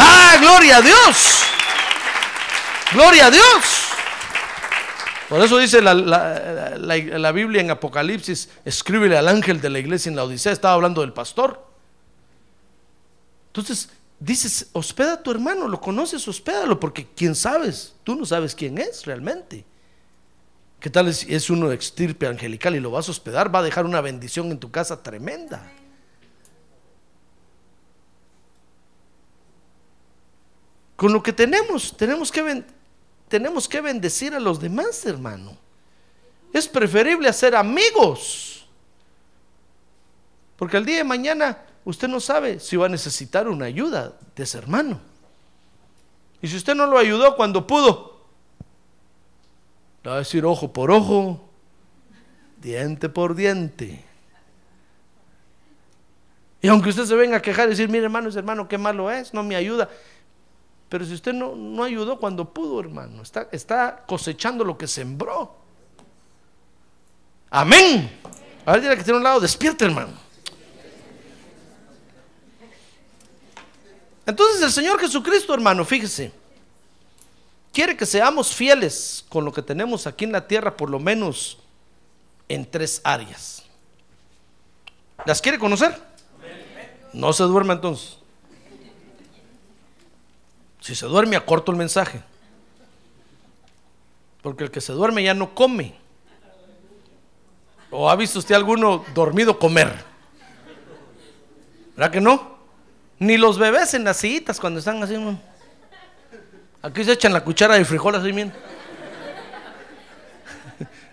Ah, 0.00 0.38
gloria 0.40 0.78
a 0.78 0.82
Dios. 0.82 1.42
Gloria 2.92 3.26
a 3.26 3.30
Dios. 3.30 3.90
Por 5.28 5.40
eso 5.42 5.58
dice 5.58 5.80
la, 5.80 5.94
la, 5.94 6.76
la, 6.76 7.32
Biblia 7.32 7.60
en 7.60 7.70
Apocalipsis, 7.70 8.48
escríbele 8.64 9.16
al 9.16 9.28
ángel 9.28 9.60
de 9.60 9.70
la 9.70 9.78
iglesia 9.78 10.10
en 10.10 10.16
la 10.16 10.24
Odisea, 10.24 10.50
estaba 10.50 10.74
hablando 10.74 11.02
del 11.02 11.12
pastor. 11.12 11.64
Entonces, 13.48 13.90
dices, 14.18 14.70
hospeda 14.72 15.12
a 15.12 15.22
tu 15.22 15.30
hermano, 15.30 15.68
lo 15.68 15.80
conoces, 15.80 16.26
hospédalo, 16.26 16.80
porque 16.80 17.06
quién 17.14 17.36
sabes, 17.36 17.94
tú 18.02 18.16
no 18.16 18.26
sabes 18.26 18.56
quién 18.56 18.78
es 18.78 19.06
realmente. 19.06 19.64
¿Qué 20.80 20.90
tal 20.90 21.06
es, 21.06 21.24
es 21.28 21.48
uno 21.48 21.68
de 21.68 21.76
extirpe 21.76 22.26
angelical 22.26 22.74
y 22.74 22.80
lo 22.80 22.90
vas 22.90 23.06
a 23.06 23.12
hospedar? 23.12 23.54
Va 23.54 23.60
a 23.60 23.62
dejar 23.62 23.84
una 23.84 24.00
bendición 24.00 24.50
en 24.50 24.58
tu 24.58 24.72
casa 24.72 25.00
tremenda. 25.00 25.70
Con 31.00 31.14
lo 31.14 31.22
que 31.22 31.32
tenemos, 31.32 31.96
tenemos 31.96 32.30
que, 32.30 32.62
tenemos 33.26 33.66
que 33.66 33.80
bendecir 33.80 34.34
a 34.34 34.38
los 34.38 34.60
demás, 34.60 35.06
hermano. 35.06 35.56
Es 36.52 36.68
preferible 36.68 37.26
hacer 37.26 37.56
amigos. 37.56 38.68
Porque 40.58 40.76
el 40.76 40.84
día 40.84 40.98
de 40.98 41.04
mañana 41.04 41.56
usted 41.86 42.06
no 42.06 42.20
sabe 42.20 42.60
si 42.60 42.76
va 42.76 42.84
a 42.84 42.90
necesitar 42.90 43.48
una 43.48 43.64
ayuda 43.64 44.12
de 44.36 44.42
ese 44.42 44.58
hermano. 44.58 45.00
Y 46.42 46.48
si 46.48 46.58
usted 46.58 46.74
no 46.74 46.84
lo 46.84 46.98
ayudó 46.98 47.34
cuando 47.34 47.66
pudo, 47.66 48.26
le 50.04 50.10
va 50.10 50.16
a 50.16 50.18
decir 50.18 50.44
ojo 50.44 50.70
por 50.70 50.90
ojo, 50.90 51.48
diente 52.60 53.08
por 53.08 53.34
diente. 53.34 54.04
Y 56.60 56.68
aunque 56.68 56.90
usted 56.90 57.06
se 57.06 57.16
venga 57.16 57.38
a 57.38 57.40
quejar 57.40 57.68
y 57.68 57.70
decir, 57.70 57.88
mire 57.88 58.04
hermano, 58.04 58.28
ese 58.28 58.40
hermano, 58.40 58.68
qué 58.68 58.76
malo 58.76 59.10
es, 59.10 59.32
no 59.32 59.42
me 59.42 59.56
ayuda. 59.56 59.88
Pero 60.90 61.04
si 61.04 61.14
usted 61.14 61.32
no, 61.32 61.54
no 61.54 61.84
ayudó 61.84 62.18
cuando 62.18 62.52
pudo, 62.52 62.80
hermano, 62.80 63.22
está, 63.22 63.48
está 63.52 64.04
cosechando 64.06 64.64
lo 64.64 64.76
que 64.76 64.88
sembró. 64.88 65.56
Amén. 67.48 68.10
A 68.66 68.72
ver, 68.72 68.82
dile 68.82 68.96
que 68.96 69.04
tiene 69.04 69.18
un 69.18 69.22
lado, 69.22 69.38
despierte, 69.38 69.84
hermano. 69.84 70.12
Entonces 74.26 74.62
el 74.62 74.72
Señor 74.72 74.98
Jesucristo, 75.00 75.54
hermano, 75.54 75.84
fíjese, 75.84 76.32
quiere 77.72 77.96
que 77.96 78.04
seamos 78.04 78.52
fieles 78.52 79.24
con 79.28 79.44
lo 79.44 79.52
que 79.52 79.62
tenemos 79.62 80.08
aquí 80.08 80.24
en 80.24 80.32
la 80.32 80.46
tierra, 80.46 80.76
por 80.76 80.90
lo 80.90 80.98
menos 80.98 81.58
en 82.48 82.68
tres 82.68 83.00
áreas. 83.04 83.62
¿Las 85.24 85.40
quiere 85.40 85.58
conocer? 85.58 85.96
No 87.12 87.32
se 87.32 87.44
duerma 87.44 87.74
entonces. 87.74 88.19
Si 90.80 90.94
se 90.94 91.06
duerme, 91.06 91.36
acorto 91.36 91.70
el 91.72 91.78
mensaje. 91.78 92.22
Porque 94.42 94.64
el 94.64 94.70
que 94.70 94.80
se 94.80 94.92
duerme 94.92 95.22
ya 95.22 95.34
no 95.34 95.54
come. 95.54 95.94
¿O 97.90 98.08
ha 98.08 98.16
visto 98.16 98.38
usted 98.38 98.54
alguno 98.54 99.04
dormido 99.14 99.58
comer? 99.58 99.92
¿Verdad 101.96 102.12
que 102.12 102.20
no? 102.20 102.58
Ni 103.18 103.36
los 103.36 103.58
bebés 103.58 103.92
en 103.94 104.04
las 104.04 104.16
sillitas 104.16 104.58
cuando 104.58 104.78
están 104.78 105.02
así. 105.02 105.16
Aquí 106.82 107.04
se 107.04 107.12
echan 107.12 107.32
la 107.32 107.44
cuchara 107.44 107.74
de 107.74 107.84
frijol 107.84 108.14
así. 108.14 108.32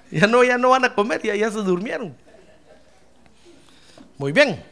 Ya 0.10 0.26
no, 0.26 0.42
ya 0.42 0.58
no 0.58 0.70
van 0.70 0.86
a 0.86 0.96
comer, 0.96 1.22
ya, 1.22 1.36
ya 1.36 1.52
se 1.52 1.58
durmieron. 1.58 2.16
Muy 4.18 4.32
bien. 4.32 4.64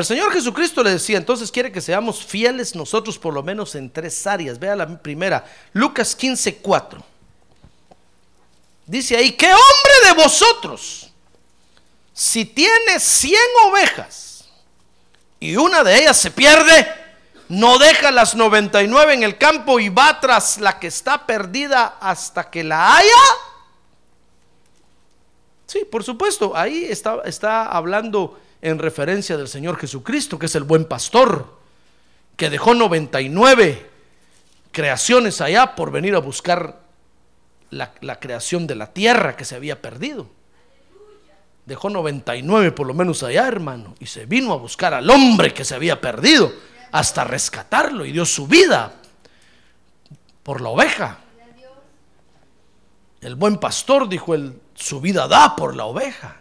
El 0.00 0.06
Señor 0.06 0.32
Jesucristo 0.32 0.82
le 0.82 0.92
decía, 0.92 1.18
entonces 1.18 1.50
quiere 1.50 1.70
que 1.70 1.82
seamos 1.82 2.24
fieles 2.24 2.74
nosotros 2.74 3.18
por 3.18 3.34
lo 3.34 3.42
menos 3.42 3.74
en 3.74 3.90
tres 3.90 4.26
áreas. 4.26 4.58
Vea 4.58 4.74
la 4.74 4.98
primera, 4.98 5.44
Lucas 5.74 6.16
15, 6.16 6.56
4. 6.56 7.04
Dice 8.86 9.14
ahí, 9.14 9.32
¿qué 9.32 9.46
hombre 9.46 10.08
de 10.08 10.22
vosotros, 10.22 11.10
si 12.14 12.46
tiene 12.46 12.98
100 12.98 13.38
ovejas 13.66 14.48
y 15.38 15.56
una 15.56 15.84
de 15.84 15.98
ellas 15.98 16.16
se 16.16 16.30
pierde, 16.30 16.88
no 17.50 17.78
deja 17.78 18.10
las 18.10 18.34
99 18.34 19.12
en 19.12 19.22
el 19.22 19.36
campo 19.36 19.78
y 19.80 19.90
va 19.90 20.18
tras 20.18 20.58
la 20.58 20.78
que 20.78 20.86
está 20.86 21.26
perdida 21.26 21.98
hasta 22.00 22.48
que 22.48 22.64
la 22.64 22.96
haya. 22.96 23.22
Sí, 25.66 25.84
por 25.84 26.02
supuesto, 26.04 26.56
ahí 26.56 26.86
está, 26.86 27.20
está 27.26 27.66
hablando 27.66 28.40
en 28.62 28.78
referencia 28.78 29.36
del 29.36 29.48
Señor 29.48 29.76
Jesucristo, 29.78 30.38
que 30.38 30.46
es 30.46 30.54
el 30.54 30.64
buen 30.64 30.84
pastor, 30.84 31.58
que 32.36 32.50
dejó 32.50 32.74
99 32.74 33.90
creaciones 34.72 35.40
allá 35.40 35.74
por 35.74 35.90
venir 35.90 36.14
a 36.14 36.20
buscar 36.20 36.80
la, 37.70 38.20
creación 38.20 38.66
de 38.66 38.74
la 38.74 38.92
tierra 38.92 39.36
que 39.36 39.44
se 39.44 39.54
había 39.54 39.80
perdido. 39.80 40.28
Dejó 41.66 41.88
99 41.88 42.72
por 42.72 42.86
lo 42.86 42.94
menos 42.94 43.22
allá, 43.22 43.46
hermano, 43.46 43.94
y 44.00 44.06
se 44.06 44.26
vino 44.26 44.52
a 44.52 44.56
buscar 44.56 44.94
al 44.94 45.08
hombre 45.10 45.54
que 45.54 45.64
se 45.64 45.74
había 45.74 46.00
perdido 46.00 46.52
hasta 46.92 47.24
rescatarlo 47.24 48.04
y 48.04 48.12
dio 48.12 48.24
su 48.24 48.46
vida 48.46 48.94
por 50.42 50.60
la 50.60 50.70
oveja. 50.70 51.18
El 53.20 53.34
buen 53.34 53.58
pastor 53.58 54.08
dijo, 54.08 54.34
él, 54.34 54.58
su 54.74 55.00
vida 55.00 55.28
da 55.28 55.54
por 55.54 55.76
la 55.76 55.84
oveja. 55.84 56.40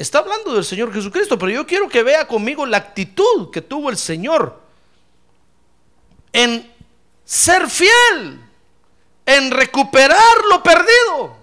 Está 0.00 0.20
hablando 0.20 0.54
del 0.54 0.64
Señor 0.64 0.94
Jesucristo, 0.94 1.38
pero 1.38 1.52
yo 1.52 1.66
quiero 1.66 1.86
que 1.86 2.02
vea 2.02 2.26
conmigo 2.26 2.64
la 2.64 2.78
actitud 2.78 3.50
que 3.50 3.60
tuvo 3.60 3.90
el 3.90 3.98
Señor 3.98 4.58
en 6.32 6.72
ser 7.22 7.68
fiel, 7.68 8.40
en 9.26 9.50
recuperar 9.50 10.38
lo 10.48 10.62
perdido. 10.62 11.36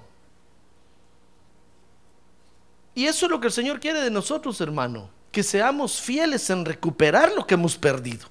Y 2.95 3.05
eso 3.05 3.27
es 3.27 3.31
lo 3.31 3.39
que 3.39 3.45
el 3.45 3.53
Señor 3.53 3.79
quiere 3.79 4.01
de 4.01 4.09
nosotros, 4.09 4.59
hermano, 4.59 5.07
que 5.31 5.43
seamos 5.43 6.01
fieles 6.01 6.49
en 6.49 6.65
recuperar 6.65 7.33
lo 7.33 7.45
que 7.45 7.53
hemos 7.53 7.77
perdido. 7.77 8.27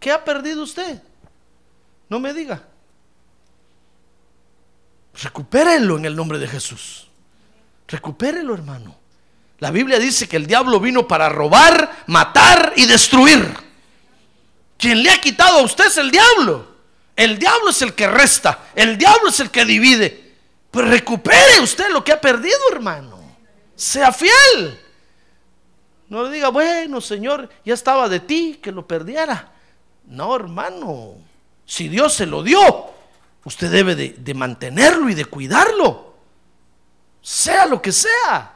¿Qué 0.00 0.10
ha 0.10 0.24
perdido 0.24 0.62
usted? 0.62 1.02
No 2.08 2.18
me 2.18 2.32
diga. 2.32 2.66
Recupérelo 5.22 5.98
en 5.98 6.06
el 6.06 6.16
nombre 6.16 6.38
de 6.38 6.48
Jesús. 6.48 7.10
Recupérelo, 7.86 8.54
hermano. 8.54 9.04
La 9.58 9.70
Biblia 9.70 9.98
dice 9.98 10.28
que 10.28 10.36
el 10.36 10.46
diablo 10.46 10.80
vino 10.80 11.08
para 11.08 11.28
robar, 11.28 12.04
matar 12.06 12.74
y 12.76 12.86
destruir. 12.86 13.56
Quien 14.76 15.02
le 15.02 15.10
ha 15.10 15.20
quitado 15.20 15.60
a 15.60 15.62
usted 15.62 15.86
es 15.86 15.96
el 15.96 16.10
diablo. 16.10 16.76
El 17.16 17.38
diablo 17.38 17.70
es 17.70 17.80
el 17.80 17.94
que 17.94 18.06
resta. 18.06 18.66
El 18.74 18.98
diablo 18.98 19.30
es 19.30 19.40
el 19.40 19.50
que 19.50 19.64
divide. 19.64 20.34
Pues 20.70 20.86
recupere 20.88 21.60
usted 21.62 21.88
lo 21.90 22.04
que 22.04 22.12
ha 22.12 22.20
perdido, 22.20 22.58
hermano. 22.70 23.18
Sea 23.74 24.12
fiel. 24.12 24.78
No 26.08 26.24
le 26.24 26.30
diga, 26.30 26.50
bueno, 26.50 27.00
Señor, 27.00 27.48
ya 27.64 27.72
estaba 27.72 28.08
de 28.10 28.20
ti 28.20 28.60
que 28.62 28.70
lo 28.70 28.86
perdiera. 28.86 29.52
No, 30.04 30.36
hermano. 30.36 31.14
Si 31.64 31.88
Dios 31.88 32.12
se 32.12 32.26
lo 32.26 32.42
dio, 32.42 32.60
usted 33.44 33.70
debe 33.70 33.94
de, 33.94 34.10
de 34.10 34.34
mantenerlo 34.34 35.08
y 35.08 35.14
de 35.14 35.24
cuidarlo. 35.24 36.14
Sea 37.22 37.64
lo 37.64 37.80
que 37.80 37.92
sea. 37.92 38.55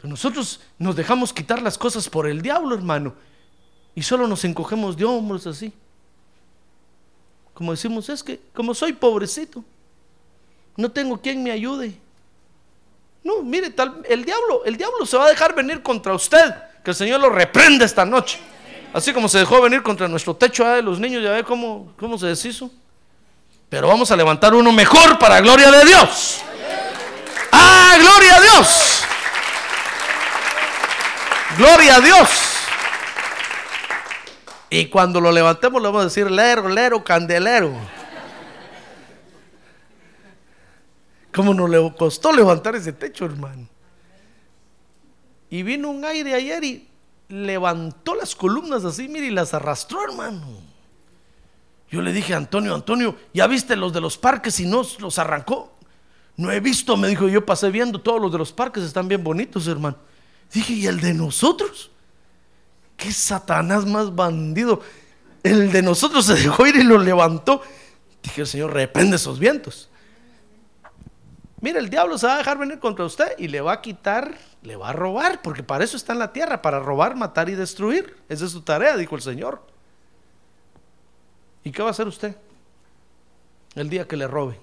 Pero 0.00 0.08
nosotros 0.08 0.60
nos 0.78 0.96
dejamos 0.96 1.30
quitar 1.30 1.60
las 1.60 1.76
cosas 1.76 2.08
por 2.08 2.26
el 2.26 2.40
diablo, 2.40 2.74
hermano. 2.74 3.14
Y 3.94 4.02
solo 4.02 4.26
nos 4.26 4.44
encogemos 4.46 4.96
de 4.96 5.04
hombros 5.04 5.46
así. 5.46 5.72
Como 7.52 7.72
decimos, 7.72 8.08
es 8.08 8.22
que 8.22 8.40
como 8.54 8.72
soy 8.72 8.94
pobrecito, 8.94 9.62
no 10.76 10.90
tengo 10.90 11.20
quien 11.20 11.42
me 11.42 11.50
ayude. 11.50 11.98
No, 13.22 13.42
mire, 13.42 13.68
tal, 13.68 14.02
el 14.08 14.24
diablo, 14.24 14.64
el 14.64 14.78
diablo 14.78 15.04
se 15.04 15.18
va 15.18 15.26
a 15.26 15.28
dejar 15.28 15.54
venir 15.54 15.82
contra 15.82 16.14
usted. 16.14 16.54
Que 16.82 16.92
el 16.92 16.96
Señor 16.96 17.20
lo 17.20 17.28
reprenda 17.28 17.84
esta 17.84 18.06
noche. 18.06 18.38
Así 18.94 19.12
como 19.12 19.28
se 19.28 19.38
dejó 19.38 19.60
venir 19.60 19.82
contra 19.82 20.08
nuestro 20.08 20.34
techo 20.34 20.64
de 20.64 20.80
los 20.80 20.98
niños, 20.98 21.22
ya 21.22 21.32
ve 21.32 21.44
cómo, 21.44 21.92
cómo 21.98 22.16
se 22.16 22.28
deshizo. 22.28 22.70
Pero 23.68 23.86
vamos 23.86 24.10
a 24.10 24.16
levantar 24.16 24.54
uno 24.54 24.72
mejor 24.72 25.18
para 25.18 25.42
gloria 25.42 25.70
de 25.70 25.84
Dios. 25.84 26.40
¡Ah, 27.52 27.96
gloria 28.00 28.36
a 28.36 28.40
Dios! 28.40 28.99
Gloria 31.60 31.96
a 31.96 32.00
Dios. 32.00 32.28
Y 34.70 34.86
cuando 34.86 35.20
lo 35.20 35.30
levantemos 35.30 35.82
le 35.82 35.88
vamos 35.88 36.00
a 36.00 36.04
decir 36.04 36.30
lero, 36.30 36.66
lero, 36.70 37.04
candelero. 37.04 37.74
¿Cómo 41.30 41.52
nos 41.52 41.68
le 41.68 41.94
costó 41.98 42.32
levantar 42.32 42.76
ese 42.76 42.94
techo, 42.94 43.26
hermano? 43.26 43.68
Y 45.50 45.62
vino 45.62 45.90
un 45.90 46.02
aire 46.02 46.32
ayer 46.32 46.64
y 46.64 46.88
levantó 47.28 48.14
las 48.14 48.34
columnas 48.34 48.86
así, 48.86 49.06
mire, 49.06 49.26
y 49.26 49.30
las 49.30 49.52
arrastró, 49.52 50.02
hermano. 50.02 50.46
Yo 51.90 52.00
le 52.00 52.14
dije 52.14 52.32
a 52.32 52.38
Antonio, 52.38 52.74
Antonio, 52.74 53.16
¿ya 53.34 53.46
viste 53.46 53.76
los 53.76 53.92
de 53.92 54.00
los 54.00 54.16
parques 54.16 54.58
y 54.60 54.64
no 54.64 54.80
los 54.98 55.18
arrancó? 55.18 55.76
No 56.38 56.50
he 56.50 56.60
visto, 56.60 56.96
me 56.96 57.08
dijo, 57.08 57.28
yo 57.28 57.44
pasé 57.44 57.68
viendo 57.70 58.00
todos 58.00 58.18
los 58.18 58.32
de 58.32 58.38
los 58.38 58.50
parques, 58.50 58.82
están 58.82 59.08
bien 59.08 59.22
bonitos, 59.22 59.68
hermano. 59.68 60.08
Dije, 60.52 60.72
¿y 60.72 60.86
el 60.86 61.00
de 61.00 61.14
nosotros? 61.14 61.90
¿Qué 62.96 63.12
Satanás 63.12 63.86
más 63.86 64.14
bandido? 64.14 64.82
El 65.42 65.72
de 65.72 65.82
nosotros 65.82 66.26
se 66.26 66.34
dejó 66.34 66.66
ir 66.66 66.76
y 66.76 66.82
lo 66.82 66.98
levantó. 66.98 67.62
Dije, 68.22 68.42
el 68.42 68.46
Señor, 68.46 68.72
reprende 68.72 69.16
esos 69.16 69.38
vientos. 69.38 69.88
Mira, 71.60 71.78
el 71.78 71.90
diablo 71.90 72.16
se 72.18 72.26
va 72.26 72.34
a 72.34 72.38
dejar 72.38 72.58
venir 72.58 72.78
contra 72.78 73.04
usted 73.04 73.34
y 73.38 73.48
le 73.48 73.60
va 73.60 73.72
a 73.72 73.80
quitar, 73.82 74.36
le 74.62 74.76
va 74.76 74.90
a 74.90 74.92
robar, 74.92 75.42
porque 75.42 75.62
para 75.62 75.84
eso 75.84 75.96
está 75.96 76.14
en 76.14 76.18
la 76.18 76.32
tierra, 76.32 76.62
para 76.62 76.80
robar, 76.80 77.16
matar 77.16 77.48
y 77.48 77.54
destruir. 77.54 78.16
Esa 78.28 78.46
es 78.46 78.52
su 78.52 78.62
tarea, 78.62 78.96
dijo 78.96 79.14
el 79.14 79.22
Señor. 79.22 79.62
¿Y 81.62 81.70
qué 81.70 81.82
va 81.82 81.88
a 81.88 81.90
hacer 81.92 82.08
usted 82.08 82.34
el 83.74 83.90
día 83.90 84.08
que 84.08 84.16
le 84.16 84.26
robe? 84.26 84.58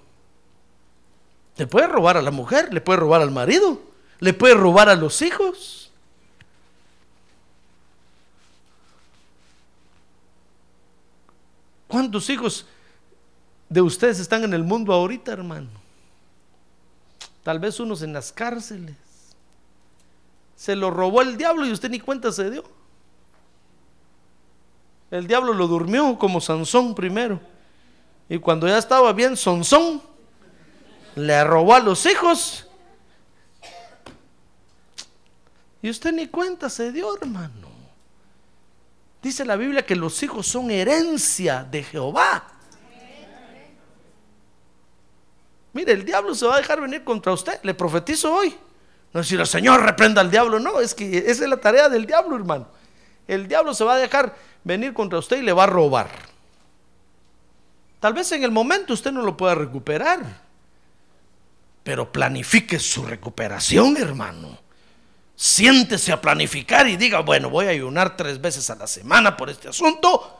Le 1.55 1.67
puede 1.67 1.87
robar 1.87 2.17
a 2.17 2.21
la 2.21 2.31
mujer, 2.31 2.73
le 2.73 2.81
puede 2.81 2.99
robar 2.99 3.21
al 3.21 3.31
marido, 3.31 3.81
le 4.19 4.33
puede 4.33 4.55
robar 4.55 4.89
a 4.89 4.95
los 4.95 5.21
hijos. 5.21 5.91
¿Cuántos 11.87 12.29
hijos 12.29 12.65
de 13.69 13.81
ustedes 13.81 14.19
están 14.19 14.43
en 14.43 14.53
el 14.53 14.63
mundo 14.63 14.93
ahorita, 14.93 15.31
hermano? 15.31 15.69
Tal 17.43 17.59
vez 17.59 17.79
unos 17.79 18.01
en 18.01 18.13
las 18.13 18.31
cárceles. 18.31 18.95
Se 20.55 20.75
lo 20.75 20.91
robó 20.91 21.21
el 21.21 21.37
diablo 21.37 21.65
y 21.65 21.71
usted 21.71 21.89
ni 21.89 21.99
cuenta 21.99 22.31
se 22.31 22.49
dio. 22.49 22.63
El 25.09 25.27
diablo 25.27 25.53
lo 25.53 25.67
durmió 25.67 26.17
como 26.17 26.41
Sansón 26.41 26.93
primero. 26.93 27.39
Y 28.27 28.39
cuando 28.39 28.67
ya 28.67 28.77
estaba 28.77 29.13
bien 29.13 29.37
Sansón, 29.37 30.01
le 31.15 31.43
robó 31.45 31.75
a 31.75 31.79
los 31.79 32.05
hijos. 32.05 32.66
Y 35.81 35.89
usted 35.89 36.11
ni 36.11 36.27
cuenta 36.27 36.69
se 36.69 36.91
dio, 36.91 37.15
hermano. 37.15 37.67
Dice 39.21 39.45
la 39.45 39.55
Biblia 39.55 39.85
que 39.85 39.95
los 39.95 40.21
hijos 40.23 40.47
son 40.47 40.71
herencia 40.71 41.63
de 41.63 41.83
Jehová. 41.83 42.47
Mire, 45.73 45.93
el 45.93 46.05
diablo 46.05 46.33
se 46.33 46.45
va 46.45 46.55
a 46.55 46.57
dejar 46.57 46.81
venir 46.81 47.03
contra 47.03 47.33
usted. 47.33 47.59
Le 47.63 47.73
profetizo 47.73 48.33
hoy. 48.33 48.55
No 49.13 49.19
decir, 49.21 49.39
el 49.39 49.47
Señor 49.47 49.83
reprenda 49.83 50.21
al 50.21 50.31
diablo. 50.31 50.59
No, 50.59 50.79
es 50.79 50.95
que 50.95 51.17
esa 51.17 51.43
es 51.43 51.49
la 51.49 51.57
tarea 51.57 51.89
del 51.89 52.05
diablo, 52.05 52.35
hermano. 52.35 52.67
El 53.27 53.47
diablo 53.47 53.73
se 53.73 53.83
va 53.83 53.95
a 53.95 53.97
dejar 53.97 54.35
venir 54.63 54.93
contra 54.93 55.19
usted 55.19 55.37
y 55.37 55.41
le 55.41 55.53
va 55.53 55.63
a 55.63 55.67
robar. 55.67 56.09
Tal 57.99 58.13
vez 58.13 58.31
en 58.31 58.43
el 58.43 58.51
momento 58.51 58.93
usted 58.93 59.11
no 59.11 59.21
lo 59.21 59.35
pueda 59.35 59.55
recuperar. 59.55 60.19
Pero 61.83 62.11
planifique 62.11 62.79
su 62.79 63.05
recuperación, 63.05 63.97
hermano. 63.97 64.57
Siéntese 65.37 66.11
a 66.11 66.19
planificar 66.19 66.87
y 66.87 66.97
diga, 66.97 67.21
bueno, 67.21 67.49
voy 67.49 67.67
a 67.67 67.69
ayunar 67.69 68.17
tres 68.17 68.41
veces 68.41 68.69
a 68.69 68.75
la 68.75 68.87
semana 68.87 69.37
por 69.37 69.49
este 69.49 69.69
asunto 69.69 70.37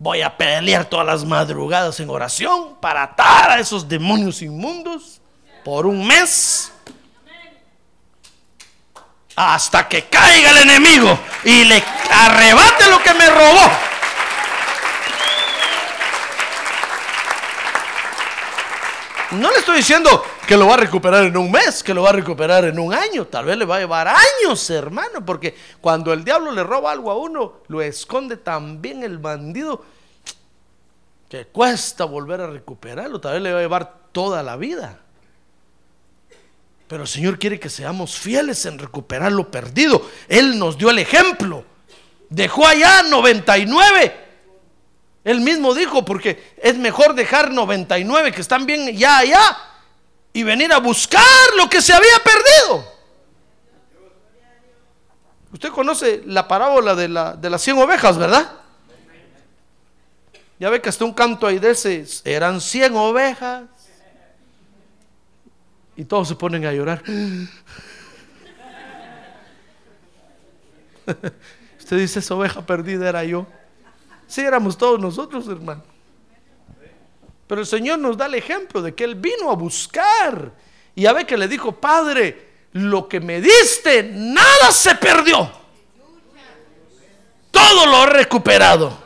Voy 0.00 0.22
a 0.22 0.36
pelear 0.36 0.84
todas 0.84 1.04
las 1.04 1.24
madrugadas 1.24 1.98
en 1.98 2.08
oración 2.08 2.76
para 2.80 3.02
atar 3.02 3.50
a 3.50 3.58
esos 3.58 3.88
demonios 3.88 4.42
inmundos 4.42 5.20
por 5.64 5.86
un 5.86 6.06
mes. 6.06 6.70
Hasta 9.34 9.88
que 9.88 10.04
caiga 10.04 10.50
el 10.50 10.58
enemigo 10.58 11.18
y 11.42 11.64
le 11.64 11.82
arrebate 12.12 12.88
lo 12.88 13.02
que 13.02 13.14
me 13.14 13.28
robó. 13.28 13.70
No 19.32 19.50
le 19.50 19.58
estoy 19.58 19.78
diciendo 19.78 20.24
que 20.48 20.56
lo 20.56 20.66
va 20.66 20.74
a 20.74 20.78
recuperar 20.78 21.24
en 21.24 21.36
un 21.36 21.50
mes, 21.50 21.82
que 21.82 21.92
lo 21.92 22.04
va 22.04 22.08
a 22.08 22.14
recuperar 22.14 22.64
en 22.64 22.78
un 22.78 22.94
año. 22.94 23.26
Tal 23.26 23.44
vez 23.44 23.58
le 23.58 23.66
va 23.66 23.76
a 23.76 23.80
llevar 23.80 24.08
años, 24.08 24.70
hermano, 24.70 25.22
porque 25.22 25.54
cuando 25.78 26.10
el 26.10 26.24
diablo 26.24 26.50
le 26.52 26.64
roba 26.64 26.90
algo 26.90 27.10
a 27.10 27.18
uno, 27.18 27.60
lo 27.68 27.82
esconde 27.82 28.38
también 28.38 29.02
el 29.02 29.18
bandido, 29.18 29.84
que 31.28 31.44
cuesta 31.48 32.06
volver 32.06 32.40
a 32.40 32.46
recuperarlo. 32.46 33.20
Tal 33.20 33.34
vez 33.34 33.42
le 33.42 33.52
va 33.52 33.58
a 33.58 33.62
llevar 33.62 33.94
toda 34.10 34.42
la 34.42 34.56
vida. 34.56 34.98
Pero 36.88 37.02
el 37.02 37.08
Señor 37.08 37.38
quiere 37.38 37.60
que 37.60 37.68
seamos 37.68 38.18
fieles 38.18 38.64
en 38.64 38.78
recuperar 38.78 39.30
lo 39.30 39.50
perdido. 39.50 40.00
Él 40.28 40.58
nos 40.58 40.78
dio 40.78 40.88
el 40.88 40.98
ejemplo. 40.98 41.62
Dejó 42.30 42.66
allá 42.66 43.02
99 43.02 44.28
él 45.24 45.42
mismo 45.42 45.74
dijo, 45.74 46.06
porque 46.06 46.54
es 46.56 46.78
mejor 46.78 47.14
dejar 47.14 47.50
99 47.50 48.32
que 48.32 48.40
están 48.40 48.64
bien 48.64 48.96
ya 48.96 49.18
allá 49.18 49.67
y 50.38 50.44
venir 50.44 50.72
a 50.72 50.78
buscar 50.78 51.20
lo 51.56 51.68
que 51.68 51.82
se 51.82 51.92
había 51.92 52.16
perdido. 52.22 52.86
Usted 55.52 55.70
conoce 55.70 56.22
la 56.26 56.46
parábola 56.46 56.94
de, 56.94 57.08
la, 57.08 57.34
de 57.34 57.50
las 57.50 57.60
100 57.60 57.78
ovejas, 57.78 58.16
¿verdad? 58.16 58.52
Ya 60.60 60.70
ve 60.70 60.80
que 60.80 60.90
hasta 60.90 61.04
un 61.04 61.12
canto 61.12 61.44
ahí 61.44 61.58
de 61.58 61.70
ese, 61.70 62.06
eran 62.24 62.60
100 62.60 62.94
ovejas. 62.94 63.64
Y 65.96 66.04
todos 66.04 66.28
se 66.28 66.36
ponen 66.36 66.64
a 66.66 66.72
llorar. 66.72 67.02
Usted 71.80 71.98
dice, 71.98 72.20
esa 72.20 72.36
oveja 72.36 72.64
perdida 72.64 73.08
era 73.08 73.24
yo. 73.24 73.44
Sí, 74.28 74.42
éramos 74.42 74.78
todos 74.78 75.00
nosotros, 75.00 75.48
hermano. 75.48 75.82
Pero 77.48 77.62
el 77.62 77.66
Señor 77.66 77.98
nos 77.98 78.16
da 78.16 78.26
el 78.26 78.34
ejemplo 78.34 78.82
de 78.82 78.94
que 78.94 79.04
Él 79.04 79.14
vino 79.14 79.50
a 79.50 79.54
buscar. 79.54 80.52
Y 80.94 81.02
ya 81.02 81.14
ve 81.14 81.26
que 81.26 81.38
le 81.38 81.48
dijo, 81.48 81.72
Padre, 81.72 82.48
lo 82.72 83.08
que 83.08 83.20
me 83.20 83.40
diste, 83.40 84.02
nada 84.02 84.70
se 84.70 84.94
perdió. 84.96 85.50
Todo 87.50 87.86
lo 87.86 88.04
he 88.04 88.06
recuperado. 88.06 88.96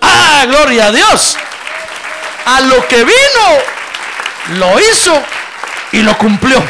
Ah, 0.00 0.44
gloria 0.46 0.86
a 0.86 0.92
Dios. 0.92 1.36
A 2.44 2.60
lo 2.60 2.86
que 2.86 3.04
vino, 3.04 4.58
lo 4.58 4.78
hizo 4.78 5.20
y 5.90 6.02
lo 6.02 6.16
cumplió. 6.16 6.62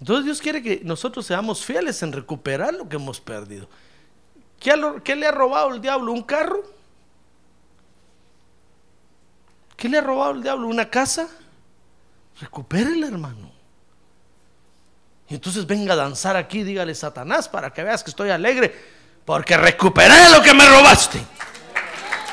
Entonces 0.00 0.24
Dios 0.24 0.40
quiere 0.40 0.60
que 0.60 0.80
nosotros 0.82 1.24
seamos 1.24 1.64
fieles 1.64 2.02
en 2.02 2.12
recuperar 2.12 2.74
lo 2.74 2.88
que 2.88 2.96
hemos 2.96 3.20
perdido. 3.20 3.68
¿Qué, 4.58 4.74
qué 5.04 5.14
le 5.14 5.26
ha 5.26 5.30
robado 5.30 5.72
el 5.72 5.80
diablo? 5.80 6.10
¿Un 6.10 6.22
carro? 6.22 6.79
¿Qué 9.80 9.88
le 9.88 9.96
ha 9.96 10.02
robado 10.02 10.32
el 10.32 10.42
diablo? 10.42 10.66
¿Una 10.68 10.90
casa? 10.90 11.26
Recupérela, 12.38 13.06
hermano. 13.06 13.50
Y 15.26 15.34
entonces 15.34 15.66
venga 15.66 15.94
a 15.94 15.96
danzar 15.96 16.36
aquí, 16.36 16.62
dígale 16.64 16.94
Satanás, 16.94 17.48
para 17.48 17.72
que 17.72 17.82
veas 17.82 18.04
que 18.04 18.10
estoy 18.10 18.28
alegre, 18.28 18.78
porque 19.24 19.56
recuperé 19.56 20.28
lo 20.32 20.42
que 20.42 20.52
me 20.52 20.68
robaste. 20.68 21.18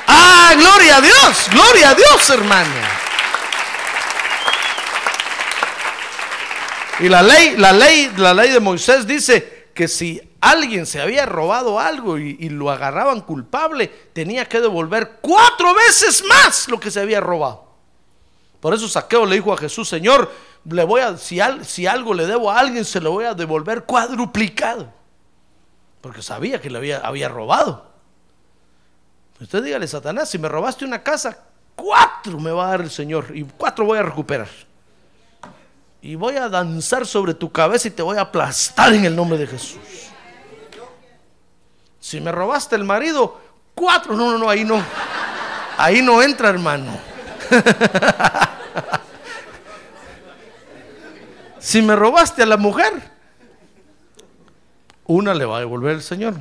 Ah, 0.08 0.52
gloria 0.58 0.98
a 0.98 1.00
Dios, 1.00 1.48
gloria 1.50 1.90
a 1.90 1.94
Dios, 1.94 2.28
hermano. 2.28 2.74
Y 7.00 7.08
la 7.08 7.22
ley, 7.22 7.54
la 7.56 7.72
ley, 7.72 8.12
la 8.18 8.34
ley 8.34 8.50
de 8.50 8.60
Moisés 8.60 9.06
dice 9.06 9.70
que 9.72 9.88
si 9.88 10.20
alguien 10.40 10.86
se 10.86 11.00
había 11.00 11.26
robado 11.26 11.78
algo 11.78 12.18
y, 12.18 12.48
lo 12.48 12.70
agarraban 12.70 13.20
culpable, 13.20 13.88
tenía 14.12 14.46
que 14.46 14.60
devolver 14.60 15.18
cuatro 15.20 15.74
veces 15.74 16.24
más 16.24 16.68
lo 16.68 16.78
que 16.78 16.90
se 16.90 17.00
había 17.00 17.20
robado. 17.20 17.66
Por 18.60 18.74
eso 18.74 18.88
Saqueo 18.88 19.24
le 19.24 19.36
dijo 19.36 19.52
a 19.52 19.56
Jesús, 19.56 19.88
Señor, 19.88 20.30
le 20.64 20.84
voy 20.84 21.00
a, 21.00 21.16
si, 21.16 21.40
al, 21.40 21.64
si 21.64 21.86
algo 21.86 22.12
le 22.14 22.26
debo 22.26 22.50
a 22.50 22.58
alguien, 22.58 22.84
se 22.84 23.00
lo 23.00 23.12
voy 23.12 23.24
a 23.24 23.34
devolver 23.34 23.84
cuadruplicado. 23.84 24.92
Porque 26.00 26.22
sabía 26.22 26.60
que 26.60 26.70
le 26.70 26.78
había, 26.78 26.98
había 26.98 27.28
robado. 27.28 27.86
Usted 29.40 29.62
dígale, 29.62 29.86
Satanás, 29.86 30.28
si 30.28 30.38
me 30.38 30.48
robaste 30.48 30.84
una 30.84 31.02
casa, 31.02 31.38
cuatro 31.76 32.38
me 32.40 32.50
va 32.50 32.66
a 32.66 32.70
dar 32.70 32.80
el 32.80 32.90
Señor 32.90 33.26
y 33.34 33.44
cuatro 33.44 33.84
voy 33.84 33.98
a 33.98 34.02
recuperar. 34.02 34.48
Y 36.00 36.14
voy 36.16 36.36
a 36.36 36.48
danzar 36.48 37.06
sobre 37.06 37.34
tu 37.34 37.50
cabeza 37.50 37.88
y 37.88 37.92
te 37.92 38.02
voy 38.02 38.18
a 38.18 38.22
aplastar 38.22 38.92
en 38.94 39.04
el 39.04 39.14
nombre 39.14 39.38
de 39.38 39.46
Jesús. 39.46 40.07
Si 42.08 42.22
me 42.22 42.32
robaste 42.32 42.74
el 42.74 42.84
marido, 42.84 43.38
cuatro, 43.74 44.16
no, 44.16 44.30
no, 44.30 44.38
no, 44.38 44.48
ahí 44.48 44.64
no. 44.64 44.82
Ahí 45.76 46.00
no 46.00 46.22
entra, 46.22 46.48
hermano. 46.48 46.98
si 51.58 51.82
me 51.82 51.94
robaste 51.94 52.44
a 52.44 52.46
la 52.46 52.56
mujer, 52.56 52.94
una 55.04 55.34
le 55.34 55.44
va 55.44 55.58
a 55.58 55.60
devolver 55.60 55.96
el 55.96 56.02
Señor. 56.02 56.36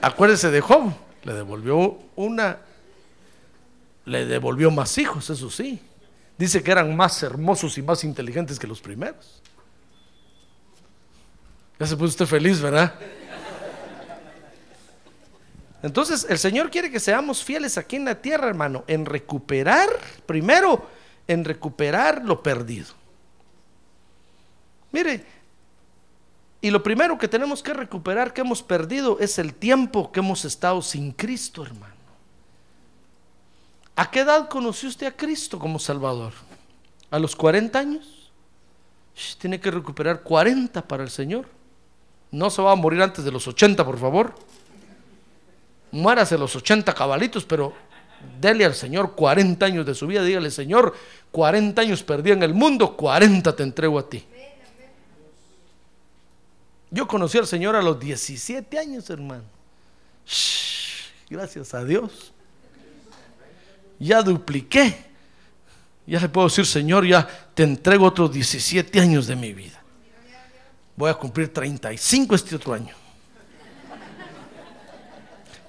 Acuérdese 0.00 0.52
de 0.52 0.60
Job, 0.60 0.92
le 1.24 1.32
devolvió 1.32 1.98
una, 2.14 2.58
le 4.04 4.24
devolvió 4.24 4.70
más 4.70 4.96
hijos, 4.98 5.30
eso 5.30 5.50
sí. 5.50 5.80
Dice 6.38 6.62
que 6.62 6.70
eran 6.70 6.94
más 6.94 7.20
hermosos 7.24 7.76
y 7.76 7.82
más 7.82 8.04
inteligentes 8.04 8.60
que 8.60 8.68
los 8.68 8.80
primeros. 8.80 9.42
Ya 11.80 11.86
se 11.86 11.96
puso 11.96 12.10
usted 12.10 12.26
feliz, 12.26 12.60
¿verdad? 12.60 12.94
Entonces, 15.84 16.26
el 16.30 16.38
Señor 16.38 16.70
quiere 16.70 16.90
que 16.90 16.98
seamos 16.98 17.44
fieles 17.44 17.76
aquí 17.76 17.96
en 17.96 18.06
la 18.06 18.14
tierra, 18.14 18.48
hermano, 18.48 18.84
en 18.86 19.04
recuperar, 19.04 19.90
primero, 20.24 20.88
en 21.28 21.44
recuperar 21.44 22.24
lo 22.24 22.42
perdido. 22.42 22.86
Mire, 24.92 25.26
y 26.62 26.70
lo 26.70 26.82
primero 26.82 27.18
que 27.18 27.28
tenemos 27.28 27.62
que 27.62 27.74
recuperar 27.74 28.32
que 28.32 28.40
hemos 28.40 28.62
perdido 28.62 29.18
es 29.20 29.38
el 29.38 29.52
tiempo 29.52 30.10
que 30.10 30.20
hemos 30.20 30.46
estado 30.46 30.80
sin 30.80 31.12
Cristo, 31.12 31.62
hermano. 31.62 31.92
¿A 33.94 34.10
qué 34.10 34.20
edad 34.20 34.48
conoció 34.48 34.88
usted 34.88 35.08
a 35.08 35.14
Cristo 35.14 35.58
como 35.58 35.78
Salvador? 35.78 36.32
¿A 37.10 37.18
los 37.18 37.36
40 37.36 37.78
años? 37.78 38.32
Tiene 39.36 39.60
que 39.60 39.70
recuperar 39.70 40.22
40 40.22 40.80
para 40.88 41.02
el 41.02 41.10
Señor. 41.10 41.46
No 42.30 42.48
se 42.48 42.62
va 42.62 42.72
a 42.72 42.74
morir 42.74 43.02
antes 43.02 43.22
de 43.22 43.30
los 43.30 43.46
80, 43.46 43.84
por 43.84 43.98
favor 43.98 44.34
muérase 45.94 46.36
los 46.36 46.54
80 46.56 46.92
cabalitos, 46.92 47.44
pero 47.44 47.72
dele 48.40 48.64
al 48.64 48.74
Señor 48.74 49.14
40 49.14 49.64
años 49.64 49.86
de 49.86 49.94
su 49.94 50.06
vida, 50.06 50.22
dígale, 50.24 50.50
Señor, 50.50 50.94
40 51.30 51.80
años 51.80 52.02
perdí 52.02 52.32
en 52.32 52.42
el 52.42 52.52
mundo, 52.52 52.96
40 52.96 53.54
te 53.54 53.62
entrego 53.62 53.98
a 53.98 54.08
ti. 54.08 54.24
Yo 56.90 57.06
conocí 57.08 57.38
al 57.38 57.46
Señor 57.46 57.76
a 57.76 57.82
los 57.82 57.98
17 57.98 58.78
años, 58.78 59.08
hermano. 59.10 59.44
gracias 61.28 61.74
a 61.74 61.84
Dios. 61.84 62.32
Ya 63.98 64.22
dupliqué. 64.22 64.96
Ya 66.06 66.20
le 66.20 66.28
puedo 66.28 66.48
decir, 66.48 66.66
Señor, 66.66 67.06
ya 67.06 67.26
te 67.54 67.62
entrego 67.62 68.06
otros 68.06 68.32
17 68.32 69.00
años 69.00 69.26
de 69.26 69.36
mi 69.36 69.52
vida. 69.52 69.82
Voy 70.96 71.10
a 71.10 71.14
cumplir 71.14 71.52
35 71.52 72.34
este 72.34 72.56
otro 72.56 72.74
año. 72.74 73.03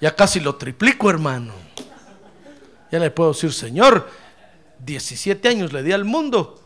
Ya 0.06 0.16
casi 0.16 0.39
lo 0.39 0.53
triplico, 0.53 1.10
hermano. 1.10 1.51
Ya 2.91 2.99
le 2.99 3.10
puedo 3.10 3.34
decir, 3.34 3.51
Señor, 3.51 4.08
17 4.78 5.47
años 5.47 5.74
le 5.74 5.82
di 5.82 5.93
al 5.93 6.06
mundo. 6.06 6.64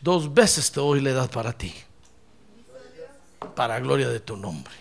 dos 0.00 0.32
veces 0.32 0.72
te 0.72 0.80
doy 0.80 1.02
la 1.02 1.10
edad 1.10 1.30
para 1.30 1.52
ti. 1.52 1.74
Para 3.54 3.78
gloria 3.80 4.08
de 4.08 4.20
tu 4.20 4.34
nombre. 4.34 4.72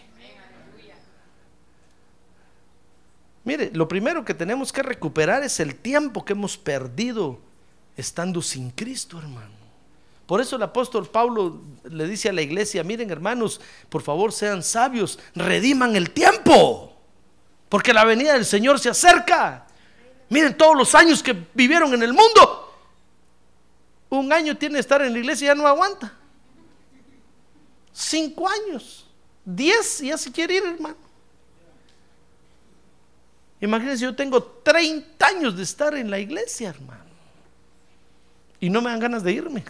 Mire, 3.43 3.70
lo 3.74 3.86
primero 3.86 4.24
que 4.24 4.34
tenemos 4.34 4.72
que 4.72 4.82
recuperar 4.82 5.43
es 5.43 5.59
el 5.59 5.76
tiempo 5.76 6.24
que 6.24 6.32
hemos 6.32 6.57
perdido 6.57 7.38
estando 7.97 8.41
sin 8.41 8.70
Cristo, 8.70 9.20
hermano. 9.20 9.57
Por 10.26 10.39
eso 10.39 10.55
el 10.55 10.63
apóstol 10.63 11.05
Pablo 11.09 11.59
le 11.84 12.07
dice 12.07 12.30
a 12.30 12.32
la 12.32 12.43
iglesia, 12.43 12.86
miren 12.86 13.11
hermanos, 13.11 13.59
por 13.89 14.03
favor 14.03 14.32
sean 14.32 14.63
sabios, 14.63 15.20
rediman 15.36 15.97
el 15.97 16.11
tiempo. 16.11 16.93
Porque 17.70 17.93
la 17.93 18.05
venida 18.05 18.34
del 18.34 18.45
Señor 18.45 18.80
se 18.80 18.89
acerca. 18.89 19.65
Miren 20.30 20.57
todos 20.57 20.76
los 20.76 20.95
años 20.95 21.22
que 21.22 21.36
vivieron 21.53 21.93
en 21.93 22.03
el 22.03 22.13
mundo. 22.13 22.74
Un 24.09 24.32
año 24.32 24.55
tiene 24.57 24.80
estar 24.80 25.01
en 25.01 25.13
la 25.13 25.20
iglesia 25.20 25.45
y 25.45 25.47
ya 25.47 25.55
no 25.55 25.68
aguanta. 25.68 26.13
Cinco 27.91 28.47
años. 28.47 29.05
Diez 29.43 30.01
y 30.01 30.07
ya 30.07 30.18
se 30.18 30.32
quiere 30.32 30.55
ir, 30.55 30.63
hermano. 30.63 30.97
Imagínense, 33.59 34.03
yo 34.03 34.15
tengo 34.15 34.43
30 34.43 35.26
años 35.26 35.57
de 35.57 35.63
estar 35.63 35.95
en 35.95 36.11
la 36.11 36.20
iglesia, 36.20 36.70
hermano. 36.70 37.03
Y 38.59 38.70
no 38.70 38.82
me 38.82 38.89
dan 38.91 38.99
ganas 38.99 39.24
de 39.24 39.32
irme. 39.32 39.63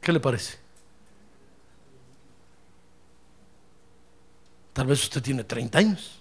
¿Qué 0.00 0.12
le 0.12 0.20
parece? 0.20 0.65
Tal 4.76 4.86
vez 4.86 5.04
usted 5.04 5.22
tiene 5.22 5.42
30 5.42 5.78
años. 5.78 6.20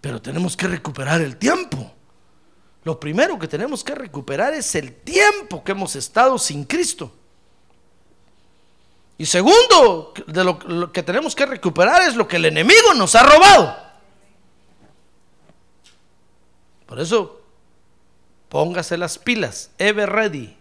Pero 0.00 0.22
tenemos 0.22 0.56
que 0.56 0.68
recuperar 0.68 1.20
el 1.20 1.36
tiempo. 1.36 1.92
Lo 2.84 3.00
primero 3.00 3.36
que 3.40 3.48
tenemos 3.48 3.82
que 3.82 3.92
recuperar 3.92 4.54
es 4.54 4.72
el 4.76 4.94
tiempo 4.94 5.64
que 5.64 5.72
hemos 5.72 5.96
estado 5.96 6.38
sin 6.38 6.62
Cristo. 6.62 7.12
Y 9.18 9.26
segundo, 9.26 10.14
de 10.28 10.44
lo, 10.44 10.92
que 10.92 11.02
tenemos 11.02 11.34
que 11.34 11.44
recuperar 11.44 12.02
es 12.02 12.14
lo 12.14 12.28
que 12.28 12.36
el 12.36 12.44
enemigo 12.44 12.94
nos 12.94 13.16
ha 13.16 13.24
robado. 13.24 13.76
Por 16.86 17.00
eso, 17.00 17.42
póngase 18.48 18.96
las 18.96 19.18
pilas, 19.18 19.72
ever 19.76 20.08
ready, 20.08 20.56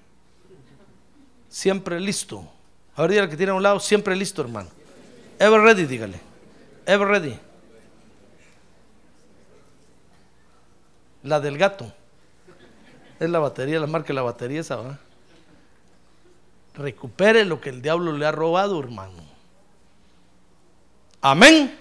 siempre 1.50 2.00
listo. 2.00 2.50
Ahora 2.96 3.14
diga 3.14 3.30
que 3.30 3.38
tiene 3.38 3.52
a 3.52 3.56
un 3.56 3.62
lado, 3.62 3.80
siempre 3.80 4.16
listo, 4.16 4.42
hermano. 4.42 4.79
Ever 5.40 5.62
ready, 5.62 5.86
dígale. 5.86 6.20
Ever 6.86 7.08
ready. 7.08 7.40
La 11.24 11.40
del 11.40 11.58
gato. 11.58 11.92
Es 13.20 13.30
la 13.30 13.40
batería, 13.40 13.80
la 13.80 13.88
marca 13.88 14.10
de 14.10 14.14
la 14.14 14.22
batería 14.22 14.62
esa, 14.62 14.76
¿verdad? 14.76 15.00
recupere 16.80 17.46
lo 17.46 17.60
que 17.60 17.70
el 17.70 17.82
diablo 17.82 18.14
le 18.14 18.26
ha 18.26 18.32
robado, 18.32 18.80
hermano. 18.80 19.28
Amén. 21.22 21.78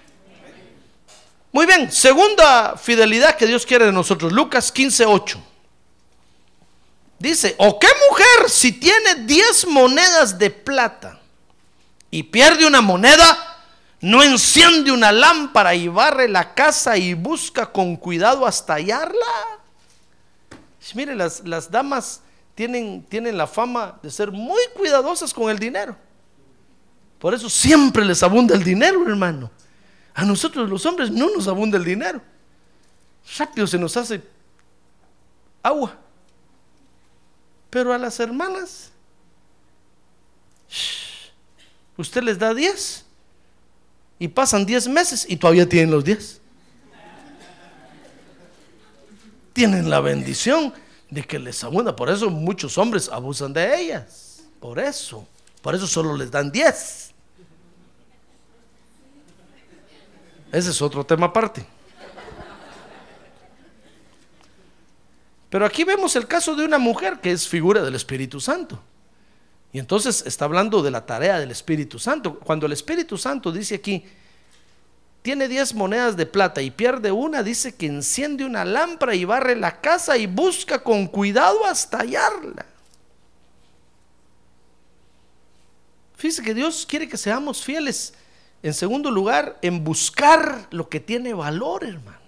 Muy 1.53 1.67
bien, 1.67 1.91
segunda 1.91 2.77
fidelidad 2.77 3.37
que 3.37 3.47
Dios 3.47 3.65
quiere 3.65 3.87
de 3.87 3.93
nosotros, 3.93 4.33
Lucas 4.33 4.71
15, 4.73 5.07
8. 5.07 5.41
Dice, 7.19 7.55
¿o 7.59 7.79
qué 7.79 7.89
mujer 8.11 8.51
si 8.51 8.73
tiene 8.73 9.25
10 9.25 9.67
monedas 9.69 10.39
de 10.39 10.51
plata 10.51 11.21
y 12.11 12.25
pierde 12.25 12.67
una 12.67 12.81
moneda, 12.81 13.48
no 14.01 14.23
enciende 14.23 14.93
una 14.93 15.11
lámpara 15.11 15.75
y 15.75 15.89
barre 15.89 16.29
la 16.29 16.55
casa 16.55 16.97
y 16.97 17.15
busca 17.15 17.67
con 17.67 17.97
cuidado 17.97 18.47
hasta 18.47 18.75
hallarla? 18.75 19.27
Mire, 20.95 21.15
las, 21.15 21.47
las 21.47 21.71
damas 21.71 22.23
tienen, 22.55 23.05
tienen 23.09 23.37
la 23.37 23.47
fama 23.47 23.99
de 24.03 24.11
ser 24.11 24.31
muy 24.31 24.61
cuidadosas 24.75 25.35
con 25.35 25.51
el 25.51 25.59
dinero. 25.59 25.97
Por 27.19 27.35
eso 27.35 27.51
siempre 27.51 28.05
les 28.05 28.23
abunda 28.23 28.55
el 28.55 28.63
dinero, 28.63 29.07
hermano. 29.07 29.51
A 30.15 30.25
nosotros 30.25 30.69
los 30.69 30.87
hombres 30.87 31.11
no 31.11 31.29
nos 31.31 31.49
abunda 31.49 31.77
el 31.77 31.85
dinero. 31.85 32.23
Rápido 33.37 33.67
se 33.67 33.79
nos 33.79 33.97
hace 33.97 34.23
agua. 35.63 35.97
Pero 37.71 37.93
a 37.93 37.99
las 37.99 38.19
hermanas, 38.19 38.91
usted 41.97 42.23
les 42.23 42.39
da 42.39 42.55
10 42.55 43.05
y 44.19 44.29
pasan 44.29 44.67
10 44.67 44.89
meses 44.89 45.27
y 45.29 45.37
todavía 45.37 45.69
tienen 45.69 45.91
los 45.91 46.05
10. 46.05 46.41
Tienen 49.53 49.91
la 49.91 50.01
bendición 50.01 50.73
de 51.11 51.23
que 51.23 51.39
les 51.39 51.63
abunda. 51.65 51.95
Por 51.95 52.11
eso 52.11 52.31
muchos 52.31 52.79
hombres 52.79 53.09
abusan 53.09 53.53
de 53.53 53.81
ellas. 53.81 54.45
Por 54.61 54.79
eso. 54.79 55.27
Por 55.63 55.75
eso 55.75 55.87
solo 55.87 56.17
les 56.17 56.31
dan 56.31 56.51
10. 56.51 57.15
Ese 60.53 60.71
es 60.71 60.83
otro 60.83 61.05
tema 61.05 61.27
aparte. 61.27 61.67
Pero 65.51 65.65
aquí 65.65 65.85
vemos 65.85 66.15
el 66.17 66.27
caso 66.27 66.55
de 66.55 66.65
una 66.65 66.79
mujer 66.79 67.21
que 67.21 67.33
es 67.33 67.49
figura 67.49 67.83
del 67.83 67.95
Espíritu 67.95 68.41
Santo. 68.41 68.81
Y 69.73 69.79
entonces 69.79 70.25
está 70.27 70.47
hablando 70.47 70.83
de 70.83 70.91
la 70.91 71.05
tarea 71.05 71.39
del 71.39 71.51
Espíritu 71.51 71.99
Santo. 71.99 72.39
Cuando 72.39 72.67
el 72.67 72.73
Espíritu 72.73 73.19
Santo 73.19 73.53
dice 73.53 73.77
aquí, 73.77 74.05
tiene 75.23 75.49
10 75.49 75.75
monedas 75.75 76.17
de 76.17 76.27
plata 76.27 76.63
y 76.63 76.71
pierde 76.71 77.13
una, 77.13 77.43
dice 77.43 77.75
que 77.75 77.87
enciende 77.87 78.45
una 78.45 78.65
lámpara 78.65 79.15
y 79.15 79.25
barre 79.25 79.57
la 79.57 79.81
casa 79.81 80.17
y 80.17 80.27
busca 80.27 80.83
con 80.83 81.07
cuidado 81.07 81.67
hasta 81.67 81.99
hallarla. 81.99 82.65
Fíjese 86.17 86.43
que 86.43 86.55
Dios 86.55 86.87
quiere 86.89 87.09
que 87.09 87.17
seamos 87.17 87.63
fieles. 87.63 88.15
En 88.63 88.75
segundo 88.75 89.11
lugar, 89.11 89.59
en 89.63 89.85
buscar 89.85 90.67
lo 90.71 90.89
que 90.89 90.99
tiene 90.99 91.35
valor, 91.35 91.85
hermano 91.85 92.19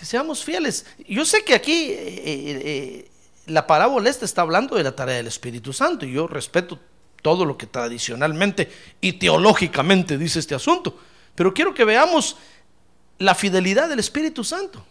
que 0.00 0.06
seamos 0.06 0.42
fieles. 0.42 0.86
Yo 1.06 1.26
sé 1.26 1.44
que 1.44 1.52
aquí 1.52 1.90
eh, 1.90 2.22
eh, 2.24 2.62
eh, 2.64 3.10
la 3.46 3.66
parábola 3.66 4.10
esta 4.10 4.24
está 4.24 4.42
hablando 4.42 4.76
de 4.76 4.84
la 4.84 4.94
tarea 4.94 5.16
del 5.16 5.26
Espíritu 5.26 5.72
Santo 5.72 6.06
y 6.06 6.12
yo 6.12 6.26
respeto 6.26 6.78
todo 7.22 7.44
lo 7.44 7.56
que 7.56 7.66
tradicionalmente 7.66 8.72
y 9.00 9.14
teológicamente 9.14 10.16
dice 10.16 10.38
este 10.38 10.54
asunto, 10.54 10.98
pero 11.34 11.52
quiero 11.52 11.74
que 11.74 11.84
veamos 11.84 12.36
la 13.18 13.34
fidelidad 13.34 13.88
del 13.88 13.98
Espíritu 13.98 14.44
Santo. 14.44 14.84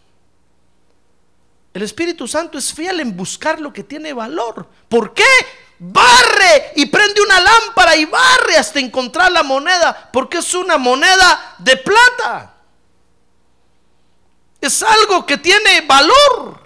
El 1.72 1.82
Espíritu 1.82 2.26
Santo 2.26 2.58
es 2.58 2.72
fiel 2.72 3.00
en 3.00 3.16
buscar 3.16 3.60
lo 3.60 3.72
que 3.72 3.84
tiene 3.84 4.12
valor. 4.12 4.68
¿Por 4.88 5.14
qué? 5.14 5.24
Barre 5.78 6.72
y 6.76 6.86
prende 6.86 7.22
una 7.22 7.40
lámpara 7.40 7.96
y 7.96 8.04
barre 8.06 8.56
hasta 8.56 8.80
encontrar 8.80 9.30
la 9.30 9.42
moneda, 9.42 10.10
porque 10.12 10.38
es 10.38 10.54
una 10.54 10.78
moneda 10.78 11.56
de 11.58 11.76
plata. 11.76 12.54
Es 14.60 14.82
algo 14.82 15.24
que 15.24 15.38
tiene 15.38 15.80
valor. 15.82 16.59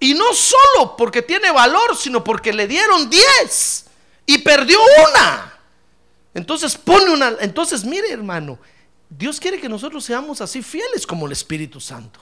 Y 0.00 0.14
no 0.14 0.32
solo 0.32 0.96
porque 0.96 1.20
tiene 1.20 1.50
valor, 1.52 1.94
sino 1.94 2.24
porque 2.24 2.54
le 2.54 2.66
dieron 2.66 3.10
10 3.10 3.86
y 4.24 4.38
perdió 4.38 4.78
una. 4.80 5.58
Entonces 6.32 6.76
pone 6.76 7.10
una, 7.10 7.34
entonces 7.40 7.84
mire 7.84 8.10
hermano, 8.10 8.58
Dios 9.10 9.38
quiere 9.38 9.60
que 9.60 9.68
nosotros 9.68 10.02
seamos 10.02 10.40
así 10.40 10.62
fieles 10.62 11.06
como 11.06 11.26
el 11.26 11.32
Espíritu 11.32 11.80
Santo. 11.80 12.20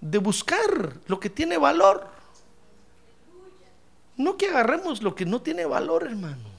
De 0.00 0.18
buscar 0.18 0.98
lo 1.06 1.18
que 1.18 1.30
tiene 1.30 1.56
valor. 1.56 2.08
No 4.16 4.36
que 4.36 4.48
agarremos 4.48 5.02
lo 5.02 5.14
que 5.14 5.24
no 5.24 5.40
tiene 5.40 5.64
valor, 5.64 6.04
hermano. 6.04 6.50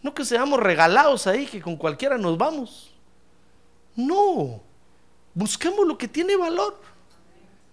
No 0.00 0.14
que 0.14 0.24
seamos 0.24 0.60
regalados 0.60 1.26
ahí, 1.26 1.46
que 1.46 1.60
con 1.60 1.76
cualquiera 1.76 2.16
nos 2.16 2.38
vamos. 2.38 2.92
No, 3.96 4.62
busquemos 5.38 5.86
lo 5.86 5.96
que 5.96 6.08
tiene 6.08 6.36
valor. 6.36 6.80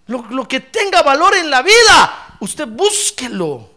Lo, 0.06 0.46
que 0.46 0.60
tenga 0.60 1.02
valor 1.02 1.34
en 1.34 1.50
la 1.50 1.62
vida, 1.62 2.36
usted 2.38 2.68
búsquelo 2.68 3.68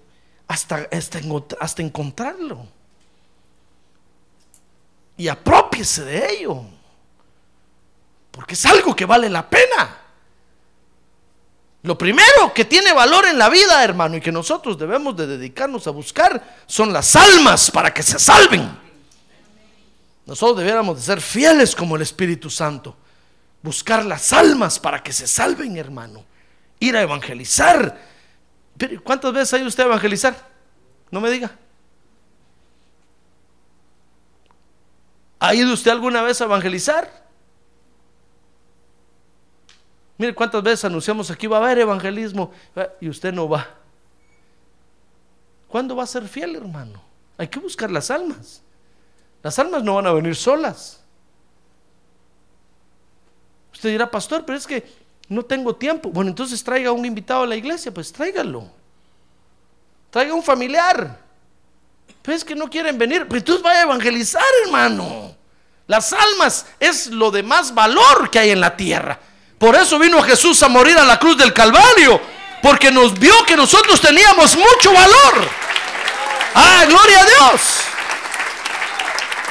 hasta, 0.47 0.87
hasta, 0.91 1.19
hasta 1.59 1.81
encontrarlo. 1.81 2.67
Y 5.17 5.27
apropiese 5.27 6.05
de 6.05 6.33
ello. 6.33 6.61
Porque 8.29 8.53
es 8.53 8.63
algo 8.67 8.95
que 8.95 9.05
vale 9.05 9.27
la 9.27 9.49
pena. 9.49 9.97
Lo 11.81 11.97
primero 11.97 12.53
que 12.53 12.65
tiene 12.65 12.93
valor 12.93 13.25
en 13.25 13.39
la 13.39 13.49
vida, 13.49 13.83
hermano, 13.83 14.17
y 14.17 14.21
que 14.21 14.31
nosotros 14.31 14.77
debemos 14.77 15.17
de 15.17 15.25
dedicarnos 15.25 15.87
a 15.87 15.91
buscar, 15.91 16.57
son 16.67 16.93
las 16.93 17.15
almas 17.15 17.71
para 17.71 17.91
que 17.91 18.03
se 18.03 18.19
salven. 18.19 18.69
Nosotros 20.27 20.59
debiéramos 20.59 20.97
de 20.97 21.01
ser 21.01 21.21
fieles 21.21 21.75
como 21.75 21.95
el 21.95 22.03
Espíritu 22.03 22.51
Santo. 22.51 22.95
Buscar 23.61 24.05
las 24.05 24.31
almas 24.33 24.79
para 24.79 25.03
que 25.03 25.11
se 25.11 25.27
salven, 25.27 25.77
hermano. 25.77 26.23
Ir 26.79 26.95
a 26.95 27.01
evangelizar. 27.01 27.99
¿Cuántas 29.03 29.33
veces 29.33 29.53
ha 29.53 29.57
ido 29.57 29.67
usted 29.67 29.83
a 29.83 29.87
evangelizar? 29.87 30.35
No 31.11 31.19
me 31.19 31.29
diga. 31.29 31.51
¿Ha 35.39 35.55
ido 35.55 35.73
usted 35.73 35.91
alguna 35.91 36.21
vez 36.21 36.39
a 36.41 36.45
evangelizar? 36.45 37.27
Mire 40.17 40.35
cuántas 40.35 40.61
veces 40.61 40.85
anunciamos 40.85 41.31
aquí 41.31 41.47
va 41.47 41.57
a 41.57 41.61
haber 41.61 41.79
evangelismo 41.79 42.51
y 42.99 43.07
usted 43.07 43.33
no 43.33 43.47
va. 43.47 43.67
¿Cuándo 45.69 45.95
va 45.95 46.03
a 46.03 46.07
ser 46.07 46.27
fiel, 46.27 46.55
hermano? 46.55 47.01
Hay 47.37 47.47
que 47.47 47.59
buscar 47.59 47.89
las 47.89 48.11
almas. 48.11 48.61
Las 49.41 49.57
almas 49.59 49.83
no 49.83 49.95
van 49.95 50.07
a 50.07 50.11
venir 50.11 50.35
solas. 50.35 51.05
Usted 53.79 53.91
dirá, 53.91 54.11
pastor, 54.11 54.43
pero 54.45 54.57
es 54.57 54.67
que 54.67 54.83
no 55.29 55.45
tengo 55.45 55.73
tiempo. 55.73 56.09
Bueno, 56.09 56.31
entonces 56.31 56.61
traiga 56.61 56.91
un 56.91 57.05
invitado 57.05 57.43
a 57.43 57.47
la 57.47 57.55
iglesia, 57.55 57.93
pues 57.93 58.11
tráigalo. 58.11 58.69
Traiga 60.11 60.33
un 60.33 60.43
familiar. 60.43 61.17
Pero 62.21 62.35
es 62.35 62.43
que 62.43 62.55
no 62.55 62.69
quieren 62.69 62.97
venir, 62.97 63.25
pues 63.25 63.41
entonces 63.41 63.63
vaya 63.63 63.79
a 63.79 63.83
evangelizar, 63.83 64.43
hermano. 64.65 65.33
Las 65.87 66.11
almas 66.11 66.65
es 66.77 67.07
lo 67.07 67.31
de 67.31 67.41
más 67.41 67.73
valor 67.73 68.29
que 68.29 68.39
hay 68.39 68.49
en 68.49 68.59
la 68.59 68.75
tierra. 68.75 69.17
Por 69.57 69.77
eso 69.77 69.97
vino 69.97 70.21
Jesús 70.23 70.61
a 70.61 70.67
morir 70.67 70.97
a 70.97 71.05
la 71.05 71.17
cruz 71.17 71.37
del 71.37 71.53
Calvario. 71.53 72.19
Porque 72.61 72.91
nos 72.91 73.17
vio 73.17 73.33
que 73.45 73.55
nosotros 73.55 74.01
teníamos 74.01 74.57
mucho 74.57 74.91
valor. 74.91 75.47
Ah, 76.53 76.83
gloria 76.85 77.21
a 77.21 77.25
Dios. 77.25 77.61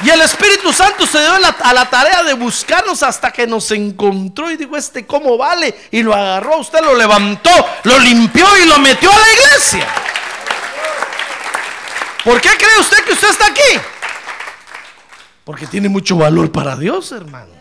Y 0.03 0.09
el 0.09 0.21
Espíritu 0.21 0.71
Santo 0.71 1.05
se 1.05 1.19
dio 1.19 1.33
a 1.33 1.39
la, 1.73 1.89
tarea 1.89 2.23
de 2.23 2.33
buscarnos 2.33 3.03
hasta 3.03 3.31
que 3.31 3.45
nos 3.45 3.69
encontró 3.71 4.49
y 4.49 4.57
dijo, 4.57 4.77
este 4.77 5.05
cómo 5.05 5.37
vale. 5.37 5.75
Y 5.91 6.01
lo 6.01 6.13
agarró, 6.13 6.59
usted 6.59 6.81
lo 6.81 6.95
levantó, 6.95 7.49
lo 7.83 7.99
limpió 7.99 8.45
y 8.57 8.65
lo 8.67 8.79
metió 8.79 9.11
a 9.11 9.19
la 9.19 9.33
iglesia. 9.33 9.87
¿Por 12.23 12.39
qué 12.39 12.49
cree 12.49 12.79
usted 12.79 13.03
que 13.03 13.13
usted 13.13 13.29
está 13.29 13.47
aquí? 13.47 13.79
Porque 15.43 15.67
tiene 15.67 15.89
mucho 15.89 16.15
valor 16.15 16.51
para 16.51 16.75
Dios, 16.75 17.11
hermano 17.11 17.59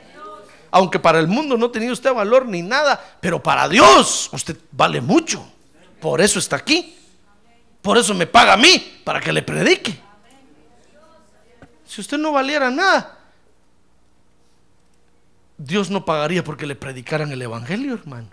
aunque 0.70 0.98
para 0.98 1.18
el 1.18 1.28
mundo 1.28 1.56
no 1.56 1.70
tenía 1.70 1.92
usted 1.92 2.12
valor 2.12 2.46
ni 2.46 2.62
nada, 2.62 3.02
pero 3.20 3.42
para 3.42 3.68
Dios 3.68 4.28
usted 4.32 4.56
vale 4.70 5.00
mucho. 5.00 5.46
Por 6.00 6.20
eso 6.20 6.38
está 6.38 6.56
aquí. 6.56 6.94
Por 7.82 7.96
eso 7.96 8.12
me 8.14 8.26
paga 8.26 8.54
a 8.54 8.56
mí, 8.56 9.00
para 9.04 9.20
que 9.20 9.32
le 9.32 9.42
predique. 9.42 9.98
Si 11.88 12.02
usted 12.02 12.18
no 12.18 12.32
valiera 12.32 12.70
nada, 12.70 13.18
Dios 15.56 15.88
no 15.88 16.04
pagaría 16.04 16.44
porque 16.44 16.66
le 16.66 16.76
predicaran 16.76 17.32
el 17.32 17.40
Evangelio, 17.40 17.94
hermano. 17.94 18.28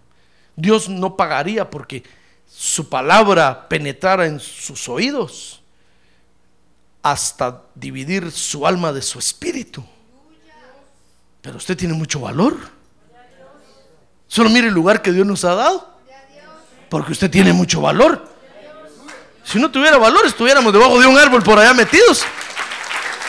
Dios 0.58 0.90
no 0.90 1.16
pagaría 1.16 1.70
porque 1.70 2.04
su 2.48 2.90
palabra 2.90 3.70
penetrara 3.70 4.26
en 4.26 4.42
sus 4.42 4.90
oídos 4.90 5.62
hasta 7.02 7.62
dividir 7.74 8.30
su 8.30 8.68
alma 8.68 8.92
de 8.92 9.02
su 9.02 9.20
espíritu. 9.20 9.84
Pero 11.42 11.56
usted 11.56 11.78
tiene 11.78 11.94
mucho 11.94 12.20
valor. 12.20 12.58
Solo 14.28 14.50
mire 14.50 14.68
el 14.68 14.74
lugar 14.74 15.02
que 15.02 15.14
Dios 15.14 15.26
nos 15.26 15.46
ha 15.46 15.56
dado. 15.56 15.96
Porque 16.90 17.14
usted 17.14 17.32
tiene 17.32 17.54
mucho 17.54 17.80
valor. 17.80 18.28
Si 19.46 19.60
no 19.60 19.72
tuviera 19.72 19.98
valor, 19.98 20.26
estuviéramos 20.26 20.74
debajo 20.74 21.00
de 21.00 21.08
un 21.08 21.18
árbol 21.18 21.42
por 21.42 21.58
allá 21.58 21.74
metidos. 21.74 22.26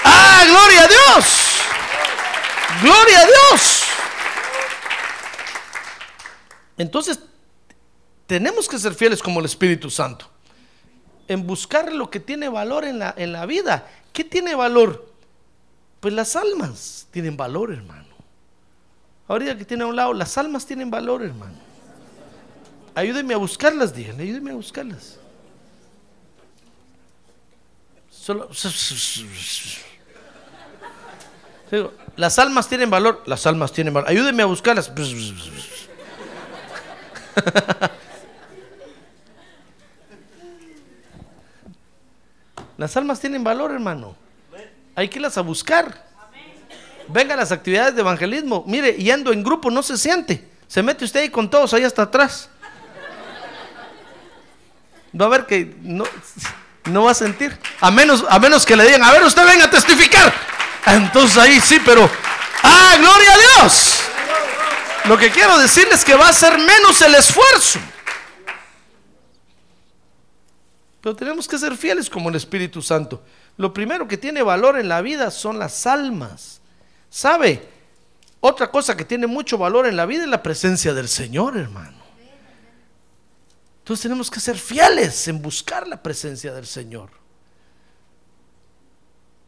¡Ah, 0.09 0.45
gloria 0.47 0.85
a 0.85 0.89
Dios! 0.89 1.27
¡Gloria 2.83 3.21
a 3.21 3.27
Dios! 3.27 3.83
Entonces, 6.79 7.19
tenemos 8.27 8.69
que 8.69 8.79
ser 8.79 8.95
fieles 8.95 9.23
como 9.23 9.41
el 9.41 9.47
Espíritu 9.47 9.91
Santo. 9.91 10.31
En 11.29 11.47
buscar 11.47 11.93
lo 11.93 12.11
que 12.11 12.21
tiene 12.21 12.49
valor 12.49 12.85
en 12.85 12.99
la, 12.99 13.15
en 13.17 13.33
la 13.33 13.47
vida. 13.47 13.89
¿Qué 14.13 14.23
tiene 14.25 14.55
valor? 14.55 15.13
Pues 16.01 16.15
las 16.15 16.37
almas 16.37 17.09
tienen 17.11 17.37
valor, 17.37 17.73
hermano. 17.73 18.07
Ahorita 19.29 19.59
que 19.59 19.65
tiene 19.65 19.85
a 19.85 19.87
un 19.89 19.97
lado, 19.97 20.13
las 20.13 20.39
almas 20.39 20.67
tienen 20.67 20.91
valor, 20.91 21.23
hermano. 21.23 21.57
Ayúdenme 22.95 23.35
a 23.35 23.39
buscarlas, 23.39 23.95
díganle, 23.95 24.23
ayúdenme 24.23 24.53
a 24.53 24.55
buscarlas. 24.55 25.19
Solo. 28.09 28.49
Las 32.17 32.39
almas 32.39 32.69
tienen 32.69 32.91
valor, 32.91 33.23
las 33.27 33.47
almas 33.47 33.73
tienen 33.73 33.93
valor. 33.95 34.09
Ayúdenme 34.11 34.43
a 34.43 34.47
buscarlas. 34.47 34.91
Las 42.79 42.97
almas 42.97 43.21
tienen 43.21 43.43
valor, 43.43 43.71
hermano. 43.71 44.15
Hay 44.95 45.09
que 45.09 45.19
irlas 45.19 45.39
a 45.39 45.41
buscar. 45.41 46.05
Venga 47.09 47.35
a 47.35 47.37
las 47.37 47.53
actividades 47.53 47.95
de 47.95 48.01
evangelismo. 48.01 48.65
Mire, 48.67 48.93
yendo 48.95 49.33
en 49.33 49.43
grupo 49.43 49.71
no 49.71 49.83
se 49.83 49.97
siente. 49.97 50.47
Se 50.69 50.83
mete 50.83 51.05
usted 51.05 51.21
ahí 51.21 51.31
con 51.31 51.49
todos 51.49 51.73
ahí 51.73 51.85
hasta 51.85 52.03
atrás. 52.03 52.51
Va 55.19 55.27
a 55.27 55.29
ver 55.29 55.47
que 55.47 55.75
no, 55.81 56.05
no 56.87 57.05
va 57.05 57.13
a 57.13 57.15
sentir. 57.15 57.59
A 57.81 57.91
menos, 57.91 58.25
a 58.29 58.39
menos 58.39 58.67
que 58.67 58.77
le 58.77 58.85
digan, 58.85 59.03
a 59.03 59.13
ver, 59.13 59.23
usted 59.23 59.47
venga 59.47 59.65
a 59.65 59.71
testificar. 59.71 60.46
Entonces 60.87 61.37
ahí 61.37 61.61
sí, 61.61 61.79
pero. 61.85 62.09
¡Ah, 62.63 62.95
gloria 62.99 63.33
a 63.33 63.39
Dios! 63.39 64.01
Lo 65.07 65.19
que 65.19 65.31
quiero 65.31 65.59
decirles 65.59 66.01
es 66.01 66.05
que 66.05 66.15
va 66.15 66.29
a 66.29 66.33
ser 66.33 66.59
menos 66.59 67.01
el 67.03 67.15
esfuerzo. 67.15 67.79
Pero 71.01 71.15
tenemos 71.15 71.47
que 71.47 71.59
ser 71.59 71.77
fieles 71.77 72.11
como 72.11 72.29
el 72.29 72.35
Espíritu 72.35 72.83
Santo. 72.83 73.23
Lo 73.57 73.73
primero 73.73 74.09
que 74.09 74.17
tiene 74.17 74.43
valor 74.43 74.79
en 74.79 74.89
la 74.89 75.01
vida 75.03 75.31
son 75.31 75.59
las 75.59 75.87
almas. 75.87 76.61
¿Sabe? 77.09 77.69
Otra 78.41 78.71
cosa 78.71 78.97
que 78.97 79.05
tiene 79.05 79.27
mucho 79.27 79.57
valor 79.57 79.87
en 79.87 79.97
la 79.97 80.07
vida 80.07 80.25
es 80.25 80.29
la 80.29 80.43
presencia 80.43 80.93
del 80.93 81.09
Señor, 81.09 81.57
hermano. 81.57 82.05
Entonces 83.79 84.03
tenemos 84.03 84.31
que 84.31 84.41
ser 84.41 84.59
fieles 84.59 85.29
en 85.29 85.41
buscar 85.41 85.87
la 85.87 86.03
presencia 86.03 86.53
del 86.53 86.67
Señor. 86.67 87.11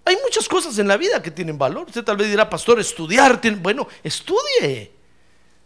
Hay 0.08 0.16
muchas 0.24 0.48
cosas 0.48 0.78
en 0.78 0.88
la 0.88 0.96
vida 0.96 1.20
que 1.22 1.30
tienen 1.30 1.58
valor. 1.58 1.86
Usted 1.86 2.02
tal 2.02 2.16
vez 2.16 2.28
dirá, 2.30 2.48
pastor, 2.48 2.80
estudiar. 2.80 3.42
Bueno, 3.58 3.86
estudie. 4.02 4.90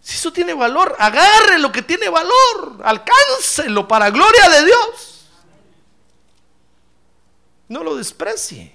Si 0.00 0.16
eso 0.16 0.32
tiene 0.32 0.52
valor, 0.52 0.96
agarre 0.98 1.60
lo 1.60 1.70
que 1.70 1.82
tiene 1.82 2.08
valor, 2.08 2.80
alcáncelo 2.82 3.86
para 3.86 4.10
gloria 4.10 4.48
de 4.48 4.64
Dios. 4.64 5.28
No 7.68 7.84
lo 7.84 7.94
desprecie. 7.94 8.74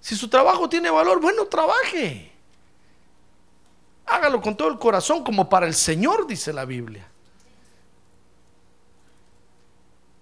Si 0.00 0.16
su 0.16 0.26
trabajo 0.26 0.68
tiene 0.68 0.90
valor, 0.90 1.20
bueno, 1.20 1.46
trabaje. 1.46 2.32
Hágalo 4.04 4.42
con 4.42 4.56
todo 4.56 4.66
el 4.66 4.80
corazón 4.80 5.22
como 5.22 5.48
para 5.48 5.68
el 5.68 5.74
Señor, 5.74 6.26
dice 6.26 6.52
la 6.52 6.64
Biblia. 6.64 7.06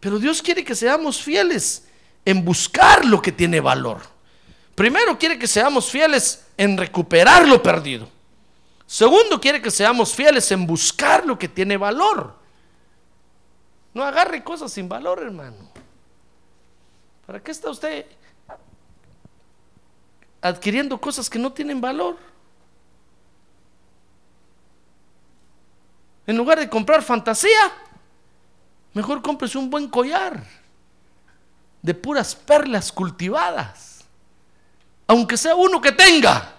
Pero 0.00 0.18
Dios 0.18 0.42
quiere 0.42 0.62
que 0.62 0.74
seamos 0.74 1.22
fieles 1.22 1.84
en 2.26 2.44
buscar 2.44 3.06
lo 3.06 3.22
que 3.22 3.32
tiene 3.32 3.60
valor. 3.60 4.17
Primero 4.78 5.18
quiere 5.18 5.36
que 5.36 5.48
seamos 5.48 5.90
fieles 5.90 6.46
en 6.56 6.78
recuperar 6.78 7.48
lo 7.48 7.60
perdido. 7.60 8.08
Segundo, 8.86 9.40
quiere 9.40 9.60
que 9.60 9.72
seamos 9.72 10.14
fieles 10.14 10.52
en 10.52 10.64
buscar 10.68 11.26
lo 11.26 11.36
que 11.36 11.48
tiene 11.48 11.76
valor. 11.76 12.36
No 13.92 14.04
agarre 14.04 14.44
cosas 14.44 14.70
sin 14.70 14.88
valor, 14.88 15.20
hermano. 15.20 15.56
¿Para 17.26 17.42
qué 17.42 17.50
está 17.50 17.70
usted 17.70 18.06
adquiriendo 20.40 21.00
cosas 21.00 21.28
que 21.28 21.40
no 21.40 21.52
tienen 21.52 21.80
valor? 21.80 22.16
En 26.24 26.36
lugar 26.36 26.60
de 26.60 26.70
comprar 26.70 27.02
fantasía, 27.02 27.72
mejor 28.94 29.22
cómprese 29.22 29.58
un 29.58 29.70
buen 29.70 29.88
collar 29.88 30.40
de 31.82 31.94
puras 31.94 32.36
perlas 32.36 32.92
cultivadas. 32.92 33.97
Aunque 35.08 35.36
sea 35.36 35.56
uno 35.56 35.80
que 35.80 35.90
tenga, 35.90 36.54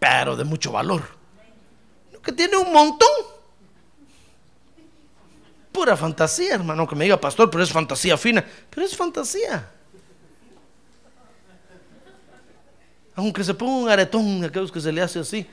pero 0.00 0.34
de 0.34 0.42
mucho 0.42 0.72
valor 0.72 1.22
que 2.22 2.32
tiene 2.32 2.56
un 2.56 2.72
montón. 2.72 3.08
Pura 5.72 5.96
fantasía, 5.96 6.54
hermano, 6.54 6.86
que 6.86 6.94
me 6.94 7.04
diga 7.04 7.20
pastor, 7.20 7.50
pero 7.50 7.64
es 7.64 7.72
fantasía 7.72 8.16
fina, 8.16 8.44
pero 8.70 8.86
es 8.86 8.96
fantasía. 8.96 9.68
Aunque 13.14 13.42
se 13.42 13.54
ponga 13.54 13.82
un 13.84 13.88
aretón 13.90 14.44
aquellos 14.44 14.70
que 14.70 14.80
se 14.80 14.92
le 14.92 15.02
hace 15.02 15.18
así. 15.18 15.46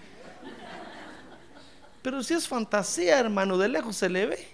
Pero 2.01 2.23
si 2.23 2.33
es 2.33 2.47
fantasía, 2.47 3.19
hermano, 3.19 3.57
de 3.57 3.67
lejos 3.67 3.95
se 3.95 4.09
le 4.09 4.25
ve. 4.25 4.47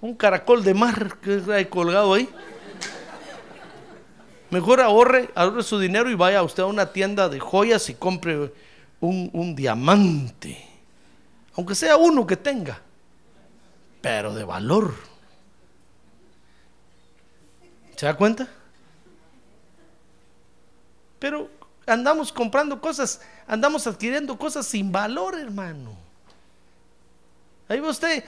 Un 0.00 0.14
caracol 0.16 0.64
de 0.64 0.74
mar 0.74 1.18
que 1.18 1.42
hay 1.52 1.66
colgado 1.66 2.14
ahí. 2.14 2.28
Mejor 4.52 4.82
ahorre, 4.82 5.30
ahorre 5.34 5.62
su 5.62 5.78
dinero 5.78 6.10
y 6.10 6.14
vaya 6.14 6.42
usted 6.42 6.62
a 6.62 6.66
una 6.66 6.92
tienda 6.92 7.30
de 7.30 7.40
joyas 7.40 7.88
y 7.88 7.94
compre 7.94 8.52
un, 9.00 9.56
diamante, 9.56 10.62
aunque 11.56 11.74
sea 11.74 11.96
uno 11.96 12.26
que 12.26 12.36
tenga, 12.36 12.78
pero 14.02 14.34
de 14.34 14.44
valor. 14.44 14.92
¿Se 17.96 18.04
da 18.04 18.14
cuenta? 18.14 18.46
Pero 21.18 21.48
andamos 21.86 22.30
comprando 22.30 22.78
cosas, 22.78 23.22
andamos 23.46 23.86
adquiriendo 23.86 24.36
cosas 24.36 24.66
sin 24.66 24.92
valor, 24.92 25.34
hermano. 25.34 25.96
Ahí 27.68 27.80
va 27.80 27.88
usted 27.88 28.22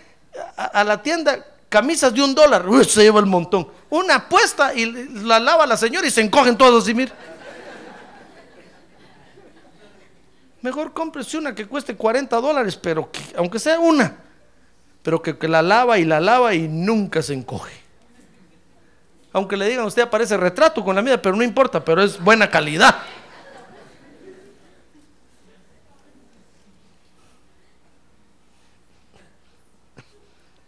a, 0.56 0.82
la 0.84 1.02
tienda, 1.02 1.44
camisas 1.74 2.14
de 2.14 2.22
un 2.22 2.36
dólar, 2.36 2.64
se 2.84 3.02
lleva 3.02 3.18
el 3.18 3.26
montón. 3.26 3.66
Una 3.90 4.14
apuesta 4.14 4.72
y 4.72 4.86
la 5.24 5.40
lava 5.40 5.66
la 5.66 5.76
señora 5.76 6.06
y 6.06 6.10
se 6.12 6.20
encogen 6.20 6.56
todos 6.56 6.88
y 6.88 6.94
mira. 6.94 7.12
Mejor 10.62 10.92
cómprese 10.92 11.36
una 11.36 11.52
que 11.52 11.66
cueste 11.66 11.96
40 11.96 12.40
dólares, 12.40 12.76
pero 12.76 13.10
que, 13.10 13.20
aunque 13.36 13.58
sea 13.58 13.80
una, 13.80 14.18
pero 15.02 15.20
que, 15.20 15.36
la 15.48 15.62
lava 15.62 15.98
y 15.98 16.04
la 16.04 16.20
lava 16.20 16.54
y 16.54 16.68
nunca 16.68 17.22
se 17.22 17.34
encoge. 17.34 17.72
Aunque 19.32 19.56
le 19.56 19.68
digan, 19.68 19.84
usted 19.84 20.02
aparece 20.02 20.36
retrato 20.36 20.84
con 20.84 20.94
la 20.94 21.02
mía, 21.02 21.20
pero 21.20 21.34
no 21.34 21.42
importa, 21.42 21.84
pero 21.84 22.04
es 22.04 22.20
buena 22.20 22.48
calidad. 22.48 22.98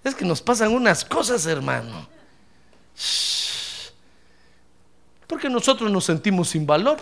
Es 0.06 0.14
que 0.14 0.24
nos 0.24 0.40
pasan 0.40 0.72
unas 0.72 1.04
cosas, 1.04 1.46
hermano. 1.46 2.06
Porque 5.26 5.48
nosotros 5.48 5.90
nos 5.90 6.04
sentimos 6.04 6.50
sin 6.50 6.64
valor. 6.64 6.98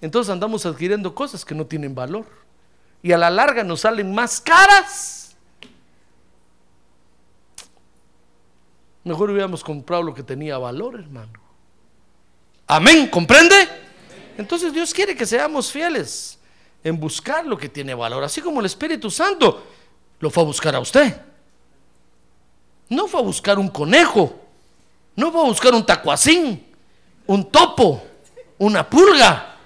Entonces 0.00 0.32
andamos 0.32 0.66
adquiriendo 0.66 1.14
cosas 1.14 1.44
que 1.44 1.54
no 1.54 1.64
tienen 1.64 1.94
valor. 1.94 2.26
Y 3.04 3.12
a 3.12 3.18
la 3.18 3.30
larga 3.30 3.62
nos 3.62 3.82
salen 3.82 4.12
más 4.12 4.40
caras. 4.40 5.36
Mejor 9.04 9.30
hubiéramos 9.30 9.62
comprado 9.62 10.02
lo 10.02 10.12
que 10.12 10.24
tenía 10.24 10.58
valor, 10.58 10.98
hermano. 10.98 11.38
Amén, 12.66 13.06
¿comprende? 13.06 13.68
Entonces 14.36 14.72
Dios 14.72 14.92
quiere 14.92 15.14
que 15.14 15.24
seamos 15.24 15.70
fieles 15.70 16.40
en 16.82 16.98
buscar 16.98 17.46
lo 17.46 17.56
que 17.56 17.68
tiene 17.68 17.94
valor, 17.94 18.24
así 18.24 18.40
como 18.40 18.58
el 18.58 18.66
Espíritu 18.66 19.08
Santo 19.08 19.64
lo 20.18 20.30
fue 20.30 20.42
a 20.42 20.46
buscar 20.46 20.74
a 20.74 20.80
usted. 20.80 21.33
No 22.88 23.08
fue 23.08 23.20
a 23.20 23.22
buscar 23.22 23.58
un 23.58 23.68
conejo, 23.68 24.34
no 25.16 25.32
fue 25.32 25.40
a 25.40 25.44
buscar 25.44 25.74
un 25.74 25.84
tacuacín, 25.84 26.66
un 27.26 27.50
topo, 27.50 28.02
una 28.58 28.88
pulga. 28.88 29.56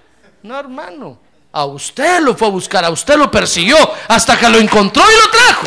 No, 0.43 0.59
hermano. 0.59 1.19
A 1.51 1.65
usted 1.65 2.21
lo 2.21 2.37
fue 2.37 2.49
a 2.49 2.51
buscar, 2.51 2.85
a 2.85 2.91
usted 2.91 3.17
lo 3.17 3.31
persiguió 3.31 3.77
hasta 4.07 4.39
que 4.39 4.49
lo 4.49 4.59
encontró 4.59 5.03
y 5.03 5.25
lo 5.25 5.31
trajo. 5.31 5.67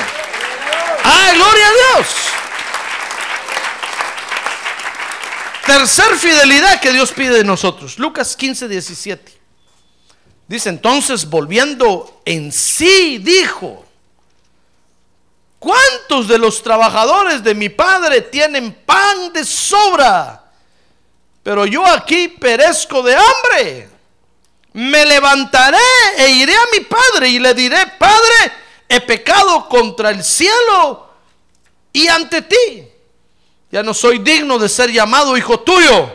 ¡Ay, 1.03 1.35
gloria 1.35 1.67
a 1.67 1.71
Dios! 1.71 2.07
Tercer 5.65 6.17
fidelidad 6.17 6.79
que 6.79 6.91
Dios 6.91 7.11
pide 7.11 7.37
de 7.37 7.43
nosotros. 7.43 7.97
Lucas 7.97 8.35
15, 8.35 8.67
17. 8.67 9.39
Dice 10.47 10.69
entonces, 10.69 11.29
volviendo 11.29 12.21
en 12.25 12.51
sí, 12.51 13.19
dijo, 13.19 13.85
¿cuánto 13.85 13.90
¿Cuántos 15.61 16.27
de 16.27 16.39
los 16.39 16.63
trabajadores 16.63 17.43
de 17.43 17.53
mi 17.53 17.69
padre 17.69 18.21
tienen 18.21 18.73
pan 18.83 19.31
de 19.31 19.45
sobra? 19.45 20.43
Pero 21.43 21.67
yo 21.67 21.85
aquí 21.85 22.29
perezco 22.29 23.03
de 23.03 23.15
hambre. 23.15 23.89
Me 24.73 25.05
levantaré 25.05 25.77
e 26.17 26.31
iré 26.31 26.55
a 26.55 26.65
mi 26.73 26.79
padre 26.79 27.29
y 27.29 27.37
le 27.37 27.53
diré, 27.53 27.77
Padre, 27.99 28.53
he 28.89 29.01
pecado 29.01 29.69
contra 29.69 30.09
el 30.09 30.23
cielo 30.23 31.07
y 31.93 32.07
ante 32.07 32.41
ti. 32.41 32.87
Ya 33.69 33.83
no 33.83 33.93
soy 33.93 34.17
digno 34.17 34.57
de 34.57 34.67
ser 34.67 34.91
llamado 34.91 35.37
hijo 35.37 35.59
tuyo. 35.59 36.11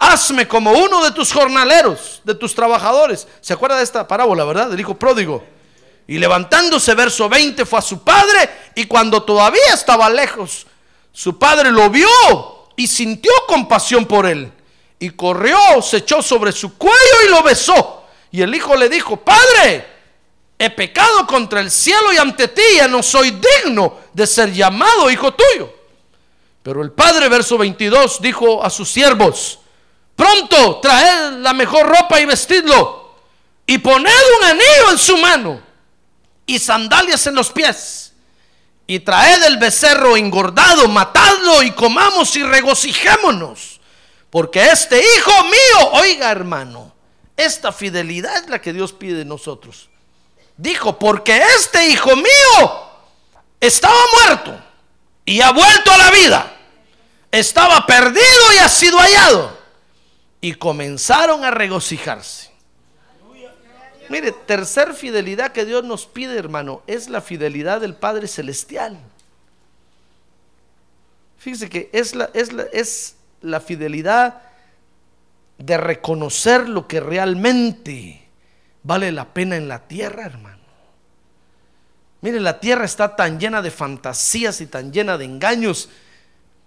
Hazme 0.00 0.48
como 0.48 0.72
uno 0.72 1.04
de 1.04 1.12
tus 1.12 1.32
jornaleros, 1.32 2.20
de 2.24 2.34
tus 2.34 2.52
trabajadores. 2.52 3.28
¿Se 3.40 3.52
acuerda 3.52 3.76
de 3.76 3.84
esta 3.84 4.08
parábola, 4.08 4.44
verdad? 4.44 4.70
Del 4.70 4.80
hijo 4.80 4.96
pródigo. 4.96 5.44
Y 6.10 6.16
levantándose, 6.16 6.94
verso 6.94 7.28
20, 7.28 7.66
fue 7.66 7.78
a 7.78 7.82
su 7.82 8.02
padre 8.02 8.70
y 8.74 8.86
cuando 8.86 9.22
todavía 9.22 9.74
estaba 9.74 10.08
lejos, 10.08 10.66
su 11.12 11.38
padre 11.38 11.70
lo 11.70 11.90
vio 11.90 12.08
y 12.76 12.86
sintió 12.86 13.30
compasión 13.46 14.06
por 14.06 14.24
él. 14.24 14.50
Y 14.98 15.10
corrió, 15.10 15.58
se 15.82 15.98
echó 15.98 16.22
sobre 16.22 16.50
su 16.50 16.78
cuello 16.78 16.96
y 17.26 17.28
lo 17.28 17.42
besó. 17.42 18.04
Y 18.30 18.40
el 18.40 18.54
hijo 18.54 18.74
le 18.74 18.88
dijo, 18.88 19.18
Padre, 19.18 19.86
he 20.58 20.70
pecado 20.70 21.26
contra 21.26 21.60
el 21.60 21.70
cielo 21.70 22.10
y 22.14 22.16
ante 22.16 22.48
ti, 22.48 22.62
ya 22.76 22.88
no 22.88 23.02
soy 23.02 23.38
digno 23.62 23.98
de 24.14 24.26
ser 24.26 24.50
llamado 24.50 25.10
hijo 25.10 25.34
tuyo. 25.34 25.70
Pero 26.62 26.82
el 26.82 26.90
padre, 26.90 27.28
verso 27.28 27.58
22, 27.58 28.22
dijo 28.22 28.64
a 28.64 28.70
sus 28.70 28.90
siervos, 28.90 29.58
pronto 30.16 30.80
traed 30.80 31.34
la 31.34 31.52
mejor 31.52 31.86
ropa 31.86 32.18
y 32.18 32.24
vestidlo, 32.24 33.14
y 33.66 33.76
poned 33.76 34.10
un 34.38 34.44
anillo 34.46 34.90
en 34.92 34.98
su 34.98 35.16
mano 35.18 35.67
y 36.48 36.58
sandalias 36.58 37.26
en 37.26 37.34
los 37.34 37.50
pies. 37.50 38.14
Y 38.86 39.00
traed 39.00 39.44
el 39.44 39.58
becerro 39.58 40.16
engordado, 40.16 40.88
matadlo 40.88 41.62
y 41.62 41.70
comamos 41.72 42.34
y 42.36 42.42
regocijémonos. 42.42 43.80
Porque 44.30 44.64
este 44.66 44.98
hijo 44.98 45.44
mío, 45.44 45.90
oiga 45.92 46.30
hermano, 46.30 46.94
esta 47.36 47.70
fidelidad 47.70 48.34
es 48.38 48.48
la 48.48 48.62
que 48.62 48.72
Dios 48.72 48.94
pide 48.94 49.18
de 49.18 49.24
nosotros. 49.26 49.90
Dijo, 50.56 50.98
porque 50.98 51.40
este 51.56 51.86
hijo 51.86 52.16
mío 52.16 52.88
estaba 53.60 54.00
muerto 54.24 54.58
y 55.26 55.42
ha 55.42 55.52
vuelto 55.52 55.92
a 55.92 55.98
la 55.98 56.10
vida. 56.10 56.56
Estaba 57.30 57.84
perdido 57.84 58.52
y 58.54 58.58
ha 58.58 58.68
sido 58.70 58.98
hallado. 58.98 59.58
Y 60.40 60.54
comenzaron 60.54 61.44
a 61.44 61.50
regocijarse. 61.50 62.47
Mire, 64.08 64.32
tercer 64.32 64.94
fidelidad 64.94 65.52
que 65.52 65.64
Dios 65.64 65.84
nos 65.84 66.06
pide, 66.06 66.38
hermano, 66.38 66.82
es 66.86 67.08
la 67.08 67.20
fidelidad 67.20 67.80
del 67.80 67.94
Padre 67.94 68.26
Celestial. 68.26 68.98
Fíjese 71.38 71.68
que 71.68 71.90
es 71.92 72.14
la, 72.14 72.30
es 72.34 72.50
es 72.72 73.16
la 73.42 73.60
fidelidad 73.60 74.42
de 75.58 75.76
reconocer 75.76 76.68
lo 76.68 76.86
que 76.86 77.00
realmente 77.00 78.22
vale 78.82 79.12
la 79.12 79.32
pena 79.34 79.56
en 79.56 79.68
la 79.68 79.86
tierra, 79.86 80.24
hermano. 80.24 80.58
Mire, 82.20 82.40
la 82.40 82.58
tierra 82.58 82.84
está 82.84 83.14
tan 83.14 83.38
llena 83.38 83.62
de 83.62 83.70
fantasías 83.70 84.60
y 84.60 84.66
tan 84.66 84.92
llena 84.92 85.18
de 85.18 85.24
engaños 85.24 85.88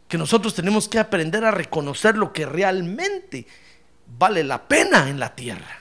que 0.07 0.17
nosotros 0.17 0.53
tenemos 0.53 0.87
que 0.87 0.99
aprender 0.99 1.43
a 1.43 1.51
reconocer 1.51 2.17
lo 2.17 2.31
que 2.31 2.45
realmente 2.45 3.47
vale 4.17 4.43
la 4.43 4.67
pena 4.67 5.09
en 5.09 5.19
la 5.19 5.35
tierra. 5.35 5.79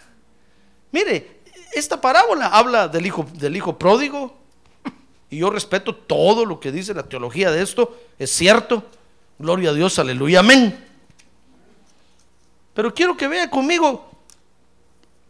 Mire, 0.92 1.39
esta 1.72 2.00
parábola 2.00 2.46
habla 2.46 2.88
del 2.88 3.06
hijo, 3.06 3.26
del 3.34 3.56
hijo 3.56 3.78
pródigo. 3.78 4.36
Y 5.30 5.38
yo 5.38 5.50
respeto 5.50 5.94
todo 5.94 6.44
lo 6.44 6.58
que 6.58 6.72
dice 6.72 6.92
la 6.92 7.04
teología 7.04 7.50
de 7.50 7.62
esto. 7.62 7.96
Es 8.18 8.30
cierto. 8.30 8.84
Gloria 9.38 9.70
a 9.70 9.72
Dios, 9.72 9.98
aleluya, 9.98 10.40
amén. 10.40 10.86
Pero 12.74 12.92
quiero 12.92 13.16
que 13.16 13.28
vea 13.28 13.48
conmigo 13.48 14.10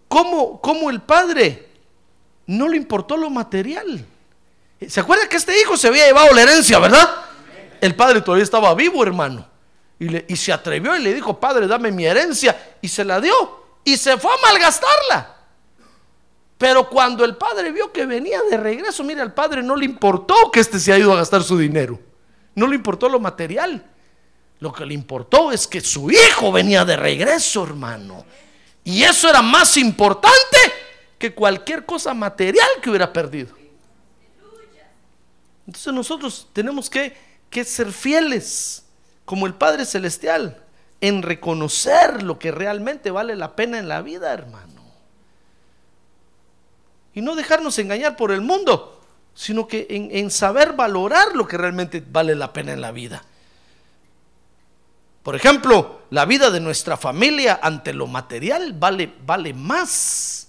cómo, 0.09 0.61
cómo 0.61 0.91
el 0.91 1.01
padre 1.03 1.69
no 2.47 2.69
le 2.69 2.77
importó 2.77 3.17
lo 3.17 3.31
material. 3.31 4.05
¿Se 4.89 5.01
acuerda 5.01 5.29
que 5.29 5.37
este 5.37 5.61
hijo 5.61 5.77
se 5.77 5.89
había 5.89 6.07
llevado 6.07 6.35
la 6.35 6.43
herencia, 6.43 6.79
verdad? 6.79 7.09
El 7.81 7.95
padre 7.95 8.21
todavía 8.21 8.45
estaba 8.45 8.75
vivo, 8.75 9.03
hermano. 9.03 9.47
Y, 9.99 10.09
le, 10.09 10.25
y 10.29 10.37
se 10.37 10.53
atrevió 10.53 10.97
y 10.97 11.03
le 11.03 11.15
dijo, 11.15 11.39
padre, 11.39 11.67
dame 11.67 11.93
mi 11.93 12.07
herencia. 12.07 12.77
Y 12.81 12.89
se 12.89 13.05
la 13.05 13.21
dio. 13.21 13.33
Y 13.85 13.97
se 13.97 14.17
fue 14.17 14.33
a 14.33 14.37
malgastarla. 14.43 15.40
Pero 16.61 16.91
cuando 16.91 17.25
el 17.25 17.39
padre 17.39 17.73
vio 17.73 17.91
que 17.91 18.05
venía 18.05 18.39
de 18.51 18.59
regreso, 18.59 19.03
mire, 19.03 19.23
al 19.23 19.33
padre 19.33 19.63
no 19.63 19.75
le 19.75 19.87
importó 19.87 20.51
que 20.53 20.61
éste 20.61 20.79
se 20.79 20.93
ha 20.93 20.99
ido 20.99 21.11
a 21.11 21.17
gastar 21.17 21.43
su 21.43 21.57
dinero. 21.57 21.99
No 22.55 22.67
le 22.67 22.75
importó 22.75 23.09
lo 23.09 23.19
material. 23.19 23.83
Lo 24.59 24.71
que 24.71 24.85
le 24.85 24.93
importó 24.93 25.53
es 25.53 25.67
que 25.67 25.81
su 25.81 26.11
hijo 26.11 26.53
venía 26.53 26.85
de 26.85 26.99
regreso, 26.99 27.65
hermano. 27.65 28.27
Y 28.85 29.05
eso 29.05 29.31
era 29.31 29.41
más 29.41 29.79
importante 29.79 30.59
que 31.19 31.33
cualquier 31.33 31.87
cosa 31.87 32.13
material 32.13 32.69
que 32.83 32.91
hubiera 32.91 33.11
perdido. 33.11 33.57
Entonces 35.67 35.95
nosotros 35.95 36.47
tenemos 36.53 36.91
que, 36.91 37.17
que 37.49 37.65
ser 37.65 37.91
fieles 37.91 38.85
como 39.25 39.47
el 39.47 39.55
Padre 39.55 39.87
Celestial 39.87 40.63
en 41.01 41.23
reconocer 41.23 42.23
lo 42.23 42.39
que 42.39 42.51
realmente 42.53 43.11
vale 43.11 43.35
la 43.35 43.57
pena 43.57 43.79
en 43.79 43.89
la 43.89 44.03
vida, 44.03 44.31
hermano. 44.35 44.80
Y 47.15 47.21
no 47.21 47.35
dejarnos 47.35 47.79
engañar 47.79 48.17
por 48.17 48.31
el 48.31 48.41
mundo, 48.41 49.01
sino 49.35 49.67
que 49.67 49.87
en, 49.89 50.31
saber 50.31 50.75
valorar 50.75 51.35
lo 51.35 51.47
que 51.47 51.57
realmente 51.57 52.05
vale 52.07 52.35
la 52.35 52.53
pena 52.53 52.73
en 52.73 52.81
la 52.81 52.93
vida. 52.93 53.25
Por 55.23 55.37
ejemplo, 55.37 56.03
la 56.11 56.25
vida 56.25 56.51
de 56.51 56.61
nuestra 56.61 56.97
familia 56.97 57.61
ante 57.63 57.93
lo 57.93 58.07
material 58.07 58.73
vale, 58.73 59.13
vale 59.25 59.53
más. 59.53 60.49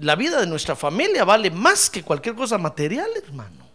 La 0.00 0.14
vida 0.14 0.40
de 0.40 0.46
nuestra 0.46 0.76
familia 0.76 1.24
vale 1.24 1.50
más 1.50 1.90
que 1.90 2.02
cualquier 2.02 2.34
cosa 2.34 2.58
material, 2.58 3.08
hermano. 3.16 3.66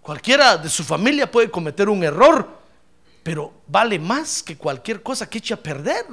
Cualquiera 0.00 0.56
de 0.56 0.68
su 0.68 0.82
familia 0.82 1.30
puede 1.30 1.50
cometer 1.50 1.88
un 1.88 2.02
error, 2.02 2.58
pero 3.22 3.52
vale 3.68 3.98
más 3.98 4.42
que 4.42 4.56
cualquier 4.56 5.02
cosa 5.02 5.30
que 5.30 5.38
eche 5.38 5.54
a 5.54 5.56
perder. 5.56 6.04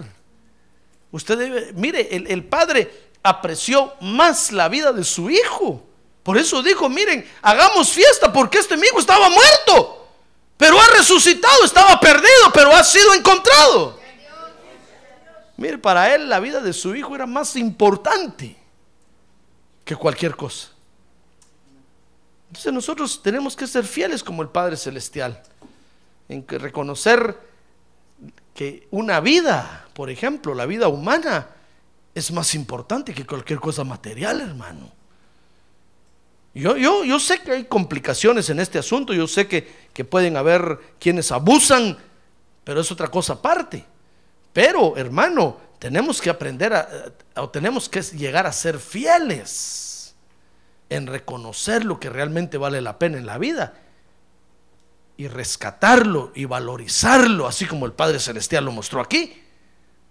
Usted 1.12 1.38
debe, 1.38 1.74
mire, 1.74 2.16
el, 2.16 2.44
padre 2.44 3.10
apreció 3.24 3.94
más 4.02 4.52
la 4.52 4.70
vida 4.70 4.94
de 4.94 5.04
su 5.04 5.30
hijo. 5.30 5.84
Por 6.24 6.38
eso 6.38 6.62
dijo, 6.62 6.88
miren, 6.90 7.28
hagamos 7.42 7.90
fiesta 7.90 8.32
porque 8.32 8.60
este 8.60 8.76
amigo 8.76 9.00
estaba 9.00 9.30
muerto, 9.30 10.08
pero 10.58 10.80
ha 10.80 10.88
resucitado, 10.98 11.64
estaba 11.66 12.00
perdido, 12.00 12.52
pero 12.54 12.72
ha 12.76 12.84
sido 12.84 13.14
encontrado. 13.14 14.00
Mire, 15.58 15.78
para 15.78 16.14
él 16.14 16.30
la 16.30 16.40
vida 16.40 16.62
de 16.62 16.72
su 16.74 16.96
hijo 16.96 17.16
era 17.16 17.26
más 17.26 17.56
importante 17.56 18.56
que 19.84 19.96
cualquier 19.96 20.36
cosa. 20.36 20.70
Entonces 22.50 22.72
nosotros 22.72 23.22
tenemos 23.22 23.56
que 23.56 23.68
ser 23.68 23.84
fieles 23.84 24.24
como 24.24 24.42
el 24.42 24.50
Padre 24.50 24.78
Celestial, 24.78 25.42
en 26.28 26.44
que 26.44 26.58
reconocer 26.58 27.49
que 28.54 28.88
una 28.92 29.20
vida, 29.20 29.88
por 29.94 30.10
ejemplo, 30.10 30.54
la 30.54 30.66
vida 30.66 30.88
humana, 30.88 31.48
es 32.16 32.32
más 32.32 32.56
importante 32.56 33.14
que 33.14 33.26
cualquier 33.26 33.60
cosa 33.60 33.84
material, 33.84 34.42
hermano. 34.42 34.92
Yo, 36.54 36.76
yo, 36.78 37.04
yo 37.04 37.20
sé 37.20 37.42
que 37.42 37.52
hay 37.52 37.64
complicaciones 37.66 38.50
en 38.50 38.60
este 38.60 38.80
asunto, 38.80 39.14
yo 39.14 39.28
sé 39.28 39.48
que, 39.48 39.68
que 39.94 40.04
pueden 40.04 40.36
haber 40.36 40.80
quienes 41.00 41.32
abusan, 41.32 41.98
pero 42.64 42.82
es 42.82 42.92
otra 42.92 43.08
cosa 43.08 43.34
aparte. 43.34 43.86
Pero, 44.52 44.98
hermano, 44.98 45.58
tenemos 45.78 46.22
que 46.22 46.30
aprender 46.30 46.74
a, 46.74 46.90
o 47.36 47.50
tenemos 47.50 47.88
que 47.88 48.02
llegar 48.02 48.46
a 48.46 48.52
ser 48.52 48.80
fieles 48.80 50.16
en 50.90 51.08
reconocer 51.08 51.86
lo 51.86 52.00
que 52.00 52.10
realmente 52.10 52.58
vale 52.58 52.82
la 52.82 52.98
pena 52.98 53.18
en 53.18 53.26
la 53.26 53.38
vida 53.38 53.74
y 55.20 55.28
rescatarlo 55.28 56.32
y 56.34 56.46
valorizarlo, 56.46 57.46
así 57.46 57.66
como 57.66 57.86
el 57.86 57.92
Padre 57.92 58.22
Celestial 58.22 58.64
lo 58.64 58.72
mostró 58.72 59.02
aquí. 59.02 59.34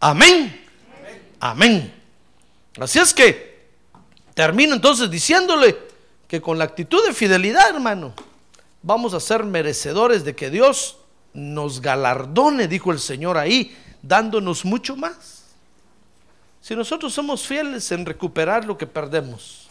Amén. 0.01 0.67
Amén. 1.41 1.95
Así 2.79 2.99
es 2.99 3.15
que 3.15 3.71
termino 4.35 4.75
entonces 4.75 5.11
diciéndole 5.11 5.79
que 6.29 6.43
con 6.43 6.59
la 6.59 6.65
actitud 6.65 7.03
de 7.07 7.15
fidelidad, 7.15 7.71
hermano, 7.71 8.13
vamos 8.83 9.15
a 9.15 9.21
ser 9.21 9.45
merecedores 9.45 10.27
de 10.27 10.37
que 10.37 10.51
Dios 10.51 10.99
nos 11.33 11.81
galardone, 11.81 12.69
dijo 12.69 12.93
el 12.93 12.99
Señor 12.99 13.39
ahí, 13.39 13.75
dándonos 14.03 14.67
mucho 14.67 14.95
más. 14.95 15.45
Si 16.61 16.77
nosotros 16.77 17.15
somos 17.15 17.47
fieles 17.47 17.91
en 17.93 18.05
recuperar 18.05 18.67
lo 18.67 18.77
que 18.77 18.87
perdemos, 18.87 19.71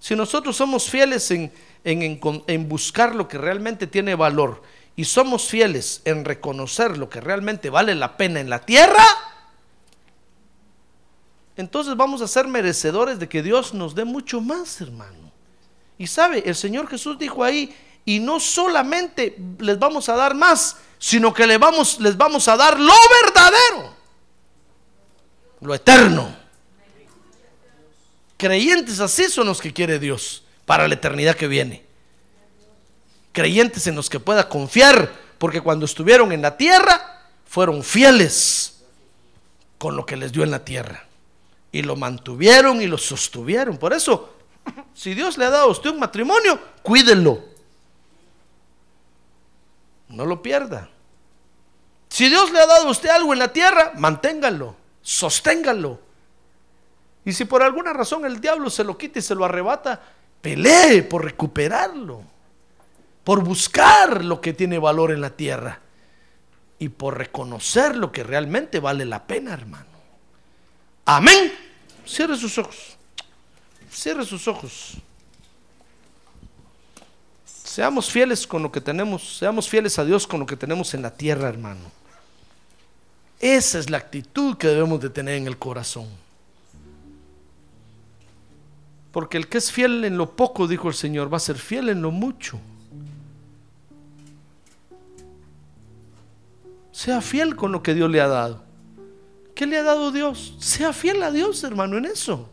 si 0.00 0.16
nosotros 0.16 0.56
somos 0.56 0.90
fieles 0.90 1.30
en 1.30 1.52
en, 1.84 2.68
buscar 2.68 3.14
lo 3.14 3.28
que 3.28 3.38
realmente 3.38 3.86
tiene 3.86 4.14
valor 4.14 4.62
y 4.96 5.04
somos 5.04 5.48
fieles 5.48 6.02
en 6.04 6.24
reconocer 6.24 6.98
lo 6.98 7.08
que 7.08 7.20
realmente 7.20 7.70
vale 7.70 7.94
la 7.94 8.16
pena 8.16 8.40
en 8.40 8.50
la 8.50 8.60
tierra, 8.60 9.04
entonces 11.56 11.96
vamos 11.96 12.22
a 12.22 12.28
ser 12.28 12.48
merecedores 12.48 13.18
de 13.18 13.28
que 13.28 13.42
Dios 13.42 13.74
nos 13.74 13.94
dé 13.94 14.04
mucho 14.04 14.40
más, 14.40 14.80
hermano. 14.80 15.30
Y 15.98 16.06
sabe, 16.06 16.42
el 16.46 16.54
Señor 16.54 16.88
Jesús 16.88 17.18
dijo 17.18 17.44
ahí, 17.44 17.74
y 18.04 18.18
no 18.18 18.40
solamente 18.40 19.36
les 19.58 19.78
vamos 19.78 20.08
a 20.08 20.16
dar 20.16 20.34
más, 20.34 20.78
sino 20.98 21.32
que 21.34 21.46
les 21.46 21.58
vamos, 21.58 22.00
les 22.00 22.16
vamos 22.16 22.48
a 22.48 22.56
dar 22.56 22.78
lo 22.80 22.94
verdadero, 23.22 23.94
lo 25.60 25.74
eterno. 25.74 26.34
Creyentes 28.38 29.00
así 29.00 29.28
son 29.28 29.46
los 29.46 29.60
que 29.60 29.72
quiere 29.72 29.98
Dios 29.98 30.44
para 30.70 30.86
la 30.86 30.94
eternidad 30.94 31.34
que 31.34 31.48
viene. 31.48 31.84
Creyentes 33.32 33.88
en 33.88 33.96
los 33.96 34.08
que 34.08 34.20
pueda 34.20 34.48
confiar, 34.48 35.10
porque 35.36 35.60
cuando 35.60 35.84
estuvieron 35.84 36.30
en 36.30 36.42
la 36.42 36.56
tierra, 36.56 37.24
fueron 37.44 37.82
fieles 37.82 38.80
con 39.78 39.96
lo 39.96 40.06
que 40.06 40.16
les 40.16 40.30
dio 40.30 40.44
en 40.44 40.52
la 40.52 40.64
tierra. 40.64 41.08
Y 41.72 41.82
lo 41.82 41.96
mantuvieron 41.96 42.80
y 42.80 42.86
lo 42.86 42.98
sostuvieron. 42.98 43.78
Por 43.78 43.92
eso, 43.92 44.32
si 44.94 45.12
Dios 45.12 45.38
le 45.38 45.46
ha 45.46 45.50
dado 45.50 45.64
a 45.64 45.72
usted 45.72 45.90
un 45.90 45.98
matrimonio, 45.98 46.56
cuídelo. 46.84 47.42
No 50.06 50.24
lo 50.24 50.40
pierda. 50.40 50.88
Si 52.10 52.28
Dios 52.28 52.52
le 52.52 52.60
ha 52.60 52.66
dado 52.66 52.86
a 52.86 52.90
usted 52.92 53.08
algo 53.08 53.32
en 53.32 53.40
la 53.40 53.52
tierra, 53.52 53.90
manténgalo, 53.96 54.76
sosténgalo. 55.02 55.98
Y 57.24 57.32
si 57.32 57.44
por 57.44 57.60
alguna 57.60 57.92
razón 57.92 58.24
el 58.24 58.40
diablo 58.40 58.70
se 58.70 58.84
lo 58.84 58.96
quita 58.96 59.18
y 59.18 59.22
se 59.22 59.34
lo 59.34 59.44
arrebata, 59.44 60.00
pelee 60.40 61.02
por 61.02 61.24
recuperarlo, 61.24 62.22
por 63.24 63.44
buscar 63.44 64.24
lo 64.24 64.40
que 64.40 64.52
tiene 64.52 64.78
valor 64.78 65.12
en 65.12 65.20
la 65.20 65.30
tierra 65.30 65.80
y 66.78 66.88
por 66.88 67.18
reconocer 67.18 67.96
lo 67.96 68.10
que 68.10 68.24
realmente 68.24 68.80
vale 68.80 69.04
la 69.04 69.26
pena, 69.26 69.52
hermano. 69.52 69.86
Amén. 71.04 71.52
Cierre 72.06 72.36
sus 72.36 72.56
ojos. 72.58 72.96
Cierre 73.92 74.24
sus 74.24 74.48
ojos. 74.48 74.94
Seamos 77.44 78.10
fieles 78.10 78.46
con 78.46 78.62
lo 78.62 78.72
que 78.72 78.80
tenemos, 78.80 79.38
seamos 79.38 79.68
fieles 79.68 79.98
a 79.98 80.04
Dios 80.04 80.26
con 80.26 80.40
lo 80.40 80.46
que 80.46 80.56
tenemos 80.56 80.92
en 80.94 81.02
la 81.02 81.14
tierra, 81.14 81.48
hermano. 81.48 81.92
Esa 83.38 83.78
es 83.78 83.90
la 83.90 83.98
actitud 83.98 84.56
que 84.56 84.66
debemos 84.66 85.00
de 85.00 85.10
tener 85.10 85.36
en 85.36 85.46
el 85.46 85.56
corazón. 85.56 86.08
Porque 89.12 89.36
el 89.36 89.48
que 89.48 89.58
es 89.58 89.72
fiel 89.72 90.04
en 90.04 90.16
lo 90.16 90.36
poco, 90.36 90.68
dijo 90.68 90.88
el 90.88 90.94
Señor, 90.94 91.32
va 91.32 91.38
a 91.38 91.40
ser 91.40 91.56
fiel 91.58 91.88
en 91.88 92.02
lo 92.02 92.10
mucho. 92.10 92.60
Sea 96.92 97.20
fiel 97.20 97.56
con 97.56 97.72
lo 97.72 97.82
que 97.82 97.94
Dios 97.94 98.10
le 98.10 98.20
ha 98.20 98.28
dado. 98.28 98.62
¿Qué 99.54 99.66
le 99.66 99.78
ha 99.78 99.82
dado 99.82 100.12
Dios? 100.12 100.54
Sea 100.58 100.92
fiel 100.92 101.22
a 101.22 101.30
Dios, 101.30 101.64
hermano, 101.64 101.98
en 101.98 102.04
eso. 102.04 102.48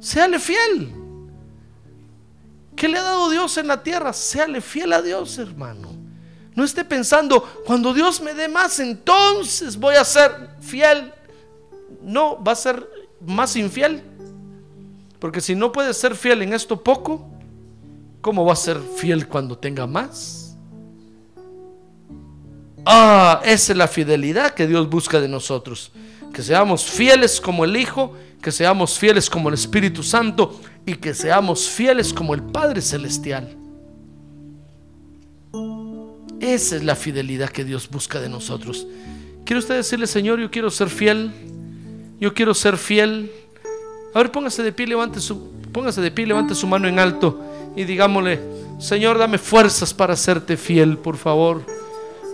Séale 0.00 0.38
fiel. 0.38 0.92
¿Qué 2.74 2.88
le 2.88 2.98
ha 2.98 3.02
dado 3.02 3.30
Dios 3.30 3.56
en 3.58 3.66
la 3.66 3.82
tierra? 3.82 4.12
Séale 4.12 4.60
fiel 4.60 4.92
a 4.92 5.02
Dios, 5.02 5.38
hermano. 5.38 5.90
No 6.54 6.64
esté 6.64 6.84
pensando, 6.84 7.42
cuando 7.64 7.94
Dios 7.94 8.20
me 8.20 8.34
dé 8.34 8.48
más, 8.48 8.80
entonces 8.80 9.76
voy 9.76 9.94
a 9.94 10.04
ser 10.04 10.50
fiel. 10.60 11.12
No, 12.02 12.42
va 12.42 12.52
a 12.52 12.56
ser 12.56 12.88
más 13.20 13.54
infiel. 13.56 14.02
Porque 15.20 15.40
si 15.40 15.54
no 15.54 15.70
puede 15.70 15.92
ser 15.92 16.16
fiel 16.16 16.42
en 16.42 16.54
esto 16.54 16.82
poco, 16.82 17.28
¿cómo 18.22 18.44
va 18.44 18.54
a 18.54 18.56
ser 18.56 18.78
fiel 18.96 19.28
cuando 19.28 19.56
tenga 19.56 19.86
más? 19.86 20.56
Ah, 22.86 23.42
esa 23.44 23.72
es 23.72 23.78
la 23.78 23.86
fidelidad 23.86 24.54
que 24.54 24.66
Dios 24.66 24.88
busca 24.88 25.20
de 25.20 25.28
nosotros. 25.28 25.92
Que 26.32 26.42
seamos 26.42 26.84
fieles 26.84 27.40
como 27.40 27.64
el 27.64 27.76
Hijo, 27.76 28.14
que 28.40 28.50
seamos 28.50 28.98
fieles 28.98 29.28
como 29.28 29.48
el 29.48 29.54
Espíritu 29.54 30.02
Santo 30.02 30.58
y 30.86 30.94
que 30.94 31.12
seamos 31.12 31.68
fieles 31.68 32.14
como 32.14 32.34
el 32.34 32.42
Padre 32.42 32.80
Celestial. 32.80 33.56
Esa 36.40 36.76
es 36.76 36.84
la 36.84 36.96
fidelidad 36.96 37.50
que 37.50 37.64
Dios 37.64 37.90
busca 37.90 38.18
de 38.20 38.30
nosotros. 38.30 38.86
¿Quiere 39.44 39.58
usted 39.58 39.74
decirle, 39.76 40.06
Señor, 40.06 40.40
yo 40.40 40.50
quiero 40.50 40.70
ser 40.70 40.88
fiel? 40.88 41.30
Yo 42.18 42.32
quiero 42.32 42.54
ser 42.54 42.78
fiel 42.78 43.30
a 44.12 44.18
ver, 44.18 44.32
póngase 44.32 44.62
de 44.62 44.72
pie, 44.72 44.86
levante 44.88 45.20
su, 45.20 45.50
póngase 45.72 46.00
de 46.00 46.10
pie, 46.10 46.26
levante 46.26 46.54
su 46.54 46.66
mano 46.66 46.88
en 46.88 46.98
alto 46.98 47.40
y 47.76 47.84
digámosle, 47.84 48.40
Señor, 48.78 49.18
dame 49.18 49.38
fuerzas 49.38 49.94
para 49.94 50.16
serte 50.16 50.56
fiel, 50.56 50.98
por 50.98 51.16
favor, 51.16 51.62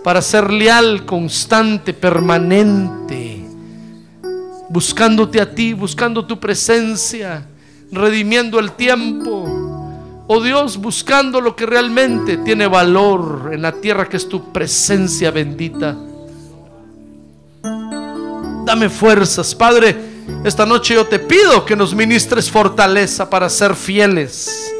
para 0.03 0.21
ser 0.21 0.51
leal, 0.51 1.05
constante, 1.05 1.93
permanente, 1.93 3.45
buscándote 4.69 5.39
a 5.39 5.53
ti, 5.53 5.73
buscando 5.73 6.25
tu 6.25 6.39
presencia, 6.39 7.45
redimiendo 7.91 8.59
el 8.59 8.71
tiempo. 8.71 10.23
Oh 10.25 10.41
Dios, 10.41 10.77
buscando 10.77 11.41
lo 11.41 11.55
que 11.55 11.65
realmente 11.65 12.37
tiene 12.37 12.65
valor 12.65 13.51
en 13.53 13.61
la 13.61 13.73
tierra 13.73 14.09
que 14.09 14.17
es 14.17 14.27
tu 14.27 14.51
presencia 14.51 15.29
bendita. 15.29 15.95
Dame 18.65 18.89
fuerzas, 18.89 19.53
Padre 19.53 20.16
esta 20.43 20.65
noche 20.65 20.93
yo 20.93 21.05
te 21.05 21.19
pido 21.19 21.65
que 21.65 21.75
nos 21.75 21.93
ministres 21.93 22.49
fortaleza 22.49 23.29
para 23.29 23.49
ser 23.49 23.75
fieles. 23.75 24.71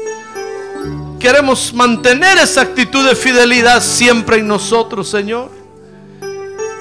Queremos 1.18 1.72
mantener 1.74 2.38
esa 2.38 2.60
actitud 2.60 3.06
de 3.06 3.16
fidelidad 3.16 3.82
siempre 3.82 4.38
en 4.38 4.46
nosotros, 4.46 5.08
Señor. 5.10 5.50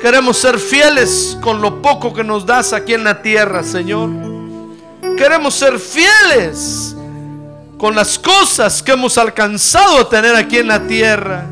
Queremos 0.01 0.37
ser 0.37 0.59
fieles 0.59 1.37
con 1.41 1.59
lo 1.59 1.81
poco 1.81 2.13
que 2.13 2.23
nos 2.23 2.45
das 2.45 2.71
aquí 2.71 2.93
en 2.93 3.03
la 3.03 3.21
tierra, 3.21 3.63
Señor. 3.63 4.09
Queremos 5.17 5.55
ser 5.55 5.79
fieles 5.79 6.95
con 7.77 7.95
las 7.95 8.19
cosas 8.19 8.83
que 8.83 8.91
hemos 8.91 9.17
alcanzado 9.17 9.99
a 9.99 10.09
tener 10.09 10.35
aquí 10.35 10.57
en 10.57 10.67
la 10.67 10.85
tierra. 10.85 11.45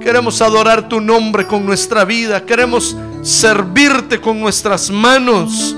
Queremos 0.00 0.40
adorar 0.40 0.88
tu 0.88 1.00
nombre 1.00 1.46
con 1.46 1.66
nuestra 1.66 2.06
vida. 2.06 2.44
Queremos 2.44 2.96
servirte 3.22 4.20
con 4.20 4.40
nuestras 4.40 4.90
manos. 4.90 5.74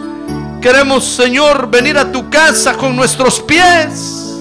Queremos, 0.61 1.05
Señor, 1.05 1.71
venir 1.71 1.97
a 1.97 2.11
tu 2.11 2.29
casa 2.29 2.75
con 2.75 2.95
nuestros 2.95 3.41
pies. 3.41 4.39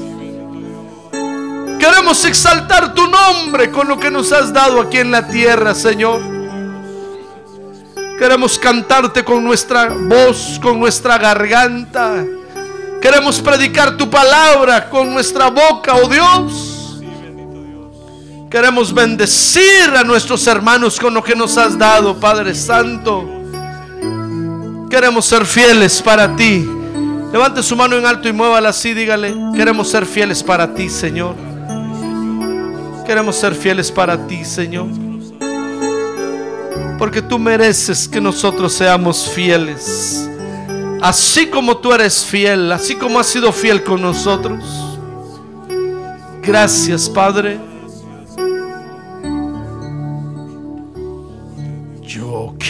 Queremos 1.79 2.25
exaltar 2.25 2.93
tu 2.93 3.07
nombre 3.07 3.71
con 3.71 3.87
lo 3.87 3.97
que 3.97 4.11
nos 4.11 4.31
has 4.33 4.51
dado 4.51 4.81
aquí 4.81 4.97
en 4.97 5.11
la 5.11 5.27
tierra, 5.27 5.73
Señor. 5.73 6.19
Queremos 8.17 8.59
cantarte 8.59 9.23
con 9.23 9.45
nuestra 9.45 9.87
voz, 9.87 10.59
con 10.61 10.77
nuestra 10.77 11.17
garganta. 11.17 12.25
Queremos 13.01 13.39
predicar 13.39 13.95
tu 13.95 14.09
palabra 14.09 14.89
con 14.89 15.13
nuestra 15.13 15.49
boca, 15.49 15.95
oh 15.95 16.09
Dios. 16.09 16.68
Queremos 18.49 18.91
bendecir 18.91 19.91
a 19.95 20.03
nuestros 20.03 20.47
hermanos 20.47 20.99
con 20.99 21.13
lo 21.13 21.23
que 21.23 21.35
nos 21.35 21.55
has 21.55 21.77
dado, 21.77 22.19
Padre 22.19 22.55
Santo. 22.55 23.23
Queremos 24.89 25.25
ser 25.25 25.45
fieles 25.45 26.01
para 26.01 26.35
ti. 26.35 26.67
Levante 27.31 27.61
su 27.61 27.75
mano 27.75 27.95
en 27.95 28.07
alto 28.07 28.27
y 28.27 28.33
muévala 28.33 28.69
así, 28.69 28.95
dígale, 28.95 29.35
queremos 29.55 29.87
ser 29.87 30.03
fieles 30.07 30.41
para 30.41 30.73
ti, 30.73 30.89
Señor. 30.89 31.35
Queremos 33.05 33.35
ser 33.35 33.53
fieles 33.53 33.91
para 33.91 34.25
ti, 34.25 34.43
Señor. 34.43 34.87
Porque 36.97 37.21
tú 37.21 37.37
mereces 37.37 38.07
que 38.07 38.19
nosotros 38.19 38.73
seamos 38.73 39.29
fieles. 39.29 40.27
Así 41.03 41.45
como 41.45 41.77
tú 41.77 41.93
eres 41.93 42.25
fiel, 42.25 42.71
así 42.71 42.95
como 42.95 43.19
has 43.19 43.27
sido 43.27 43.53
fiel 43.53 43.83
con 43.83 44.01
nosotros. 44.01 44.63
Gracias, 46.41 47.07
Padre. 47.07 47.68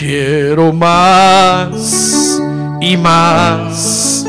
Quiero 0.00 0.72
más 0.72 2.40
y 2.80 2.96
más. 2.96 4.24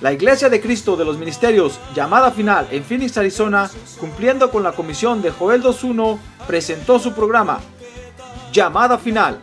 La 0.00 0.14
Iglesia 0.14 0.48
de 0.48 0.62
Cristo 0.62 0.96
de 0.96 1.04
los 1.04 1.18
Ministerios, 1.18 1.78
llamada 1.94 2.30
final 2.30 2.68
en 2.70 2.82
Phoenix, 2.84 3.18
Arizona, 3.18 3.70
cumpliendo 3.98 4.50
con 4.50 4.62
la 4.62 4.72
comisión 4.72 5.20
de 5.20 5.30
Joel 5.30 5.62
2.1, 5.62 6.18
presentó 6.46 6.98
su 6.98 7.12
programa, 7.12 7.60
Llamada 8.50 8.96
Final, 8.96 9.42